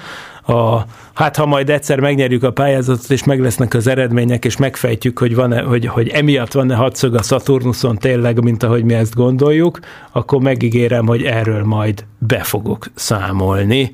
A, 0.47 0.81
hát 1.15 1.37
ha 1.37 1.47
majd 1.47 1.71
egyszer 1.71 2.01
megnyerjük 2.01 2.43
a 2.43 2.53
pályázatot, 2.53 3.11
és 3.11 3.25
meg 3.25 3.41
lesznek 3.41 3.75
az 3.75 3.87
eredmények, 3.87 4.45
és 4.45 4.57
megfejtjük, 4.57 5.19
hogy, 5.19 5.35
van-e, 5.35 5.63
hogy, 5.63 5.87
hogy 5.87 6.09
emiatt 6.09 6.53
van-e 6.53 6.75
hatszög 6.75 7.15
a 7.15 7.23
Szaturnuszon 7.23 7.97
tényleg, 7.97 8.43
mint 8.43 8.63
ahogy 8.63 8.85
mi 8.85 8.95
ezt 8.95 9.15
gondoljuk, 9.15 9.79
akkor 10.13 10.41
megígérem, 10.41 11.07
hogy 11.07 11.23
erről 11.23 11.65
majd 11.65 12.05
be 12.19 12.43
fogok 12.43 12.87
számolni. 12.95 13.93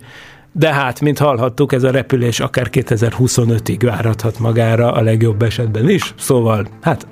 De 0.53 0.73
hát, 0.73 1.01
mint 1.01 1.19
hallhattuk, 1.19 1.73
ez 1.73 1.83
a 1.83 1.91
repülés 1.91 2.41
akár 2.41 2.69
2025-ig 2.73 3.79
várathat 3.83 4.39
magára 4.39 4.93
a 4.93 5.03
legjobb 5.03 5.43
esetben 5.43 5.89
is, 5.89 6.15
szóval 6.19 6.67
hát 6.81 7.07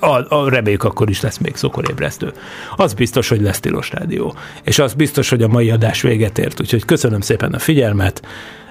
a, 0.00 0.34
a 0.34 0.48
reméljük 0.48 0.84
akkor 0.84 1.10
is 1.10 1.20
lesz 1.20 1.38
még 1.38 1.56
szokorébresztő. 1.56 2.32
Az 2.76 2.94
biztos, 2.94 3.28
hogy 3.28 3.40
lesz 3.40 3.60
tilos 3.60 3.90
rádió. 3.90 4.34
És 4.62 4.78
az 4.78 4.94
biztos, 4.94 5.28
hogy 5.28 5.42
a 5.42 5.48
mai 5.48 5.70
adás 5.70 6.02
véget 6.02 6.38
ért. 6.38 6.60
Úgyhogy 6.60 6.84
köszönöm 6.84 7.20
szépen 7.20 7.52
a 7.52 7.58
figyelmet, 7.58 8.22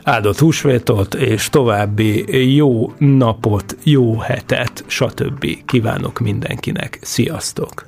áldott 0.04 0.40
húsvétot, 0.40 1.14
és 1.14 1.50
további 1.50 2.26
jó 2.56 2.94
napot, 2.98 3.78
jó 3.84 4.18
hetet, 4.18 4.84
stb. 4.88 5.66
kívánok 5.66 6.20
mindenkinek. 6.20 7.00
Sziasztok! 7.02 7.88